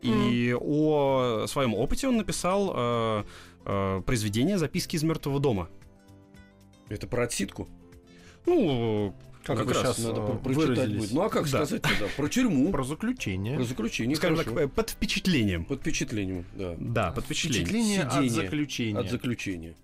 И 0.02 0.56
о 0.58 1.46
своем 1.48 1.74
опыте 1.74 2.08
он 2.08 2.18
написал 2.18 2.72
а, 2.74 3.26
а, 3.68 4.02
произведение 4.02 4.58
«Записки 4.58 4.96
из 4.96 5.04
мертвого 5.04 5.40
дома». 5.40 5.70
Это 6.90 7.06
про 7.06 7.24
отсидку? 7.26 7.68
Ну, 8.46 9.14
Как 9.44 9.58
как 9.58 9.68
вы 9.68 9.74
раз 9.74 9.84
щас, 9.84 9.98
Надо 10.00 10.22
э, 10.22 10.38
прочитать 10.42 10.96
будет. 10.98 11.12
Ну 11.12 11.22
а 11.22 11.30
как 11.30 11.44
Да. 11.50 11.66
сказать 11.66 11.82
тогда? 11.82 12.06
Про 12.16 12.30
тюрьму, 12.30 12.72
Про 12.72 12.84
заключение. 12.86 13.56
про 13.58 13.64
заключение. 13.66 14.16
скажем 14.16 14.38
хорошо. 14.38 14.54
так, 14.56 14.64
э, 14.64 14.68
под 14.70 14.90
впечатлением. 14.92 15.66
Под 15.66 15.82
впечатлением, 15.82 16.46
да. 16.56 16.76
Да, 16.80 17.12
под 17.12 17.26
впечатлением. 17.26 17.66
Впечатление 17.66 18.04
от 18.04 18.14
Сидение. 18.14 18.30
заключения. 18.32 19.00
От 19.00 19.10
заключения. 19.10 19.76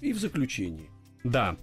И 0.00 0.12
в 0.12 0.18
заключении. 0.18 0.90
Да. 1.22 1.56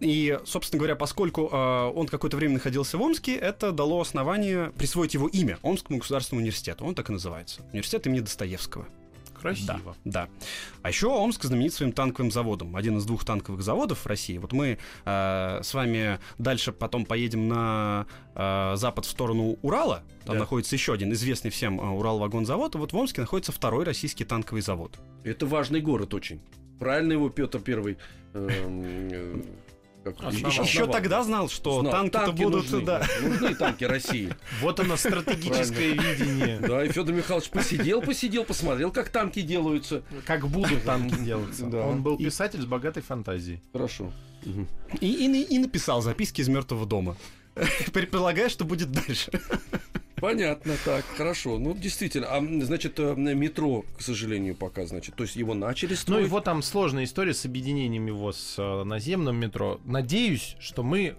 И, 0.00 0.36
собственно 0.44 0.78
говоря, 0.78 0.96
поскольку 0.96 1.48
э, 1.52 1.92
он 1.94 2.08
какое-то 2.08 2.36
время 2.36 2.54
находился 2.54 2.98
в 2.98 3.02
Омске, 3.02 3.36
это 3.36 3.70
дало 3.70 4.00
основание 4.00 4.72
присвоить 4.76 5.14
его 5.14 5.28
имя 5.28 5.58
Омскому 5.62 6.00
государственному 6.00 6.42
университету. 6.42 6.84
Он 6.84 6.96
так 6.96 7.08
и 7.10 7.12
называется. 7.12 7.62
Университет 7.72 8.08
имени 8.08 8.20
Достоевского. 8.20 8.88
Красиво. 9.42 9.96
Да. 10.04 10.28
А 10.82 10.88
еще 10.88 11.08
Омск 11.08 11.44
знаменит 11.44 11.74
своим 11.74 11.92
танковым 11.92 12.30
заводом. 12.30 12.76
Один 12.76 12.96
из 12.98 13.04
двух 13.04 13.24
танковых 13.24 13.62
заводов 13.62 13.98
в 13.98 14.06
России. 14.06 14.38
Вот 14.38 14.52
мы 14.52 14.78
э, 15.04 15.60
с 15.62 15.74
вами 15.74 16.18
дальше 16.38 16.72
потом 16.72 17.04
поедем 17.04 17.48
на 17.48 18.06
э, 18.34 18.72
запад 18.76 19.04
в 19.04 19.10
сторону 19.10 19.58
Урала. 19.62 20.02
Там 20.24 20.36
Да. 20.36 20.40
находится 20.40 20.76
еще 20.76 20.92
один 20.92 21.12
известный 21.12 21.50
всем 21.50 21.80
э, 21.80 21.84
Урал-вагонзавод. 21.84 22.76
Вот 22.76 22.92
в 22.92 22.96
Омске 22.96 23.20
находится 23.20 23.52
второй 23.52 23.84
российский 23.84 24.24
танковый 24.24 24.62
завод. 24.62 24.98
Это 25.24 25.44
важный 25.46 25.80
город 25.80 26.14
очень. 26.14 26.40
Правильно 26.78 27.12
его 27.12 27.28
Петр 27.28 27.60
Первый 27.60 27.96
как- 30.02 30.22
Основал. 30.22 30.50
Еще 30.64 30.86
тогда 30.86 31.22
знал, 31.22 31.48
что 31.48 31.80
Знал. 31.80 31.92
танки-то 31.92 32.26
Танки 32.26 32.42
будут... 32.42 32.62
нужны. 32.70 32.84
Да. 32.86 33.06
Нужны 33.22 33.54
танки 33.54 33.84
России. 33.84 34.34
Вот 34.60 34.78
оно 34.80 34.96
стратегическое 34.96 35.92
видение. 35.92 36.58
Да, 36.60 36.84
и 36.84 36.88
Федор 36.90 37.14
Михайлович 37.14 37.50
посидел, 37.50 38.02
посидел, 38.02 38.44
посмотрел, 38.44 38.90
как 38.92 39.08
танки 39.10 39.40
делаются. 39.42 40.02
Как 40.26 40.46
будут 40.48 40.84
танки 40.84 41.14
делаться. 41.16 41.66
Да. 41.66 41.86
Он 41.86 42.02
был 42.02 42.16
И- 42.16 42.24
писатель 42.24 42.60
с 42.60 42.66
богатой 42.66 43.02
фантазией. 43.02 43.60
Хорошо. 43.72 44.12
И, 45.00 45.08
и- 45.26 45.42
и 45.54 45.58
написал 45.58 46.02
записки 46.02 46.40
из 46.40 46.48
мертвого 46.48 46.84
дома. 46.86 47.16
Предполагаю, 47.92 48.48
что 48.50 48.64
будет 48.64 48.90
дальше. 48.90 49.30
Понятно, 50.22 50.74
так, 50.84 51.04
хорошо. 51.16 51.58
Ну, 51.58 51.74
действительно. 51.74 52.28
А, 52.28 52.40
значит, 52.60 52.94
э, 53.00 53.14
метро, 53.16 53.84
к 53.98 54.02
сожалению, 54.02 54.54
пока, 54.54 54.86
значит, 54.86 55.16
то 55.16 55.24
есть 55.24 55.34
его 55.34 55.52
начали 55.52 55.90
Ну 55.90 55.96
строить. 55.96 56.26
и 56.26 56.28
вот 56.28 56.44
там 56.44 56.62
сложная 56.62 57.02
история 57.02 57.34
с 57.34 57.44
объединением 57.44 58.06
его 58.06 58.30
с 58.30 58.54
э, 58.56 58.84
наземным 58.84 59.34
метро. 59.34 59.80
Надеюсь, 59.84 60.54
что 60.60 60.84
мы 60.84 61.16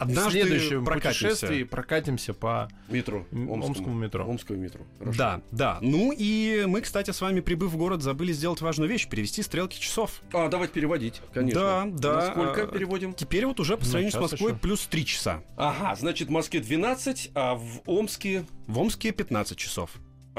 в 0.00 0.02
Однажды 0.08 0.30
следующем 0.42 0.84
прокатимся. 0.84 1.28
путешествии 1.28 1.62
прокатимся 1.64 2.34
по 2.34 2.68
метро. 2.88 3.26
м- 3.32 3.50
омскому 3.50 3.94
метро. 3.94 4.24
Омского 4.26 4.56
метро. 4.56 4.80
Хорошо. 4.98 5.18
Да, 5.18 5.40
да. 5.52 5.78
Ну 5.80 6.12
и 6.16 6.64
мы, 6.66 6.80
кстати, 6.80 7.10
с 7.10 7.20
вами, 7.20 7.40
прибыв 7.40 7.70
в 7.70 7.76
город, 7.76 8.02
забыли 8.02 8.32
сделать 8.32 8.60
важную 8.60 8.88
вещь— 8.88 9.08
перевести 9.10 9.42
стрелки 9.42 9.78
часов. 9.78 10.22
А, 10.32 10.48
давайте 10.48 10.72
переводить, 10.72 11.20
конечно. 11.34 11.60
Да, 11.60 11.84
да. 11.86 12.14
На 12.26 12.32
сколько 12.32 12.62
А, 12.64 12.66
переводим? 12.66 13.12
Теперь 13.14 13.46
вот 13.46 13.60
уже 13.60 13.76
по 13.76 13.84
Ну, 13.84 13.90
сравнению 13.90 14.10
с 14.10 14.14
час 14.14 14.22
Москвой 14.32 14.52
еще. 14.52 14.60
плюс 14.60 14.86
3 14.86 15.04
часа. 15.04 15.42
Ага, 15.56 15.94
значит, 15.96 16.28
в 16.28 16.30
Москве 16.30 16.60
12, 16.60 17.30
а 17.34 17.54
в 17.54 17.80
Омске... 17.86 18.44
В 18.66 18.78
Омске 18.78 19.12
15 19.12 19.58
часов. 19.58 19.90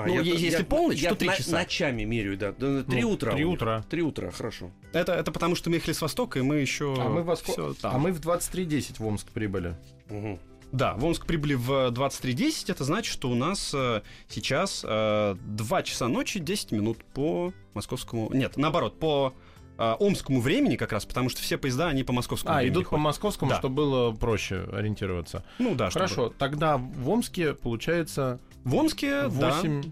А, 0.03 0.07
Ну, 0.07 0.15
я- 0.15 0.21
если 0.21 0.59
я- 0.59 0.63
полночь, 0.65 0.99
я 0.99 1.09
то 1.09 1.15
три 1.15 1.27
на- 1.29 1.35
часа. 1.35 1.51
ночами 1.51 2.03
меряю, 2.03 2.37
да. 2.37 2.51
Три 2.53 3.01
Ну, 3.01 3.11
утра. 3.11 3.31
три 3.33 3.43
утра. 3.45 3.83
Три 3.89 4.01
утра, 4.01 4.31
хорошо. 4.31 4.71
Это, 4.93 5.13
это 5.13 5.31
потому, 5.31 5.55
что 5.55 5.69
мы 5.69 5.77
ехали 5.77 5.93
с 5.93 6.01
востока, 6.01 6.39
и 6.39 6.41
мы 6.41 6.57
еще... 6.57 6.95
А 6.97 7.09
мы, 7.09 7.23
во 7.23 7.35
там. 7.35 7.95
а 7.95 7.97
мы 7.97 8.11
в 8.11 8.19
23.10 8.19 8.99
в 8.99 9.05
Омск 9.05 9.27
прибыли. 9.29 9.75
Мгм. 10.09 10.39
Да, 10.71 10.93
в 10.93 11.03
Омск 11.05 11.25
прибыли 11.25 11.53
в 11.55 11.91
23.10. 11.91 12.69
Это 12.69 12.83
значит, 12.85 13.11
что 13.11 13.29
у 13.29 13.35
нас 13.35 13.71
э, 13.73 14.01
сейчас 14.29 14.83
э, 14.87 15.35
2 15.45 15.83
часа 15.83 16.07
ночи 16.07 16.39
10 16.39 16.71
минут 16.71 17.03
по 17.13 17.53
московскому... 17.73 18.29
Нет, 18.33 18.55
наоборот, 18.57 18.97
по 18.97 19.33
э, 19.77 19.95
омскому 19.99 20.39
времени 20.41 20.75
как 20.77 20.91
раз, 20.93 21.05
потому 21.05 21.27
что 21.29 21.41
все 21.41 21.57
поезда, 21.57 21.87
они 21.89 22.03
по 22.03 22.13
московскому 22.13 22.53
А, 22.55 22.57
времени 22.59 22.73
идут 22.73 22.89
по 22.89 22.97
московскому, 22.97 23.51
Да. 23.51 23.57
чтобы 23.57 23.75
было 23.75 24.11
проще 24.11 24.67
ориентироваться. 24.71 25.43
Ну 25.59 25.75
да, 25.75 25.89
чтобы- 25.89 26.05
Хорошо, 26.07 26.33
тогда 26.37 26.77
в 26.77 27.09
Омске 27.09 27.53
получается 27.53 28.39
В 28.63 28.75
Омске, 28.75 29.27
8... 29.27 29.83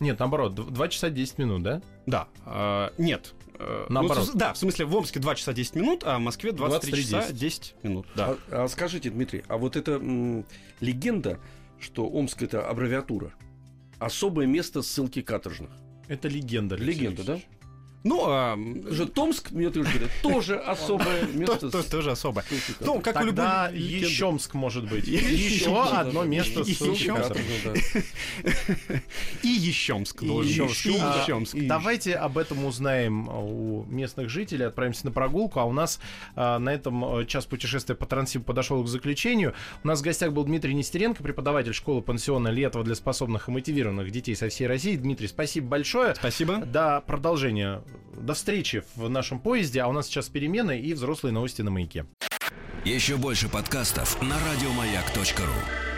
Нет, 0.00 0.18
наоборот, 0.18 0.54
2 0.54 0.88
часа 0.88 1.10
10 1.10 1.38
минут, 1.38 1.62
да? 1.62 1.80
да. 2.06 2.28
Да, 2.44 2.90
э, 2.96 3.02
нет. 3.02 3.34
э, 3.58 3.86
Наоборот. 3.88 4.28
ну, 4.32 4.38
да, 4.38 4.52
в 4.52 4.58
смысле, 4.58 4.86
в 4.86 4.94
Омске 4.96 5.20
2 5.20 5.34
часа 5.36 5.52
10 5.52 5.76
минут, 5.76 6.02
а 6.04 6.18
в 6.18 6.20
Москве 6.20 6.52
23 6.52 7.02
часа 7.02 7.20
23:10. 7.28 7.32
10 7.32 7.74
минут. 7.82 8.06
Да. 8.16 8.36
А, 8.50 8.64
а 8.64 8.68
скажите, 8.68 9.10
Дмитрий, 9.10 9.44
а 9.48 9.56
вот 9.56 9.76
эта 9.76 9.92
м, 9.92 10.44
легенда, 10.80 11.38
что 11.78 12.06
Омск 12.06 12.42
это 12.42 12.68
аббревиатура, 12.68 13.32
особое 13.98 14.46
место 14.46 14.82
ссылки 14.82 15.22
каторжных. 15.22 15.70
Это 16.08 16.28
легенда. 16.28 16.74
Алексей 16.74 17.00
Легенда, 17.00 17.24
да? 17.24 17.32
Алексеевич. 17.34 17.53
Ну, 18.04 18.22
а, 18.26 18.58
Же 18.90 19.06
Томск, 19.06 19.50
мне 19.50 19.70
тоже 19.70 19.88
говорят, 19.90 20.10
тоже 20.22 20.56
особое 20.66 21.22
то- 21.26 21.38
место 21.38 21.70
то- 21.70 21.82
тоже 21.90 22.10
особо. 22.10 22.42
ссылки 22.42 22.84
Ну, 22.84 23.00
как 23.00 23.16
у 23.16 23.26
легенды. 23.26 23.78
Ещомск 23.78 24.52
может 24.52 24.88
быть. 24.88 25.08
Еще 25.08 25.82
одно 25.82 26.24
место. 26.24 26.64
Да. 26.64 27.72
И 29.42 29.48
Ещомск 29.48 30.22
И 30.22 30.26
должен 30.26 30.66
быть. 30.68 31.66
Давайте 31.66 32.14
об 32.14 32.36
этом 32.36 32.66
узнаем 32.66 33.28
у 33.28 33.84
местных 33.88 34.28
жителей, 34.28 34.66
отправимся 34.66 35.06
на 35.06 35.10
прогулку. 35.12 35.60
А 35.60 35.64
у 35.64 35.72
нас 35.72 35.98
а, 36.36 36.58
на 36.58 36.70
этом 36.74 37.20
э, 37.20 37.24
час 37.26 37.46
путешествия 37.46 37.94
по 37.94 38.04
Транссибу 38.04 38.44
подошел 38.44 38.82
к 38.84 38.88
заключению. 38.88 39.54
У 39.82 39.88
нас 39.88 40.00
в 40.00 40.02
гостях 40.02 40.32
был 40.32 40.44
Дмитрий 40.44 40.74
Нестеренко, 40.74 41.22
преподаватель 41.22 41.72
школы 41.72 42.02
пансиона 42.02 42.48
Летова 42.48 42.84
для 42.84 42.94
способных 42.96 43.48
и 43.48 43.50
мотивированных 43.50 44.10
детей 44.10 44.36
со 44.36 44.50
всей 44.50 44.66
России. 44.66 44.96
Дмитрий, 44.96 45.28
спасибо 45.28 45.68
большое. 45.68 46.14
Спасибо. 46.14 46.58
До 46.58 47.02
продолжения. 47.06 47.80
До 48.16 48.34
встречи 48.34 48.82
в 48.96 49.08
нашем 49.08 49.38
поезде. 49.38 49.80
А 49.80 49.88
у 49.88 49.92
нас 49.92 50.06
сейчас 50.06 50.28
перемены 50.28 50.80
и 50.80 50.94
взрослые 50.94 51.32
новости 51.32 51.62
на 51.62 51.70
маяке. 51.70 52.06
Еще 52.84 53.16
больше 53.16 53.48
подкастов 53.48 54.20
на 54.22 54.36
радиомаяк.ру. 54.38 55.93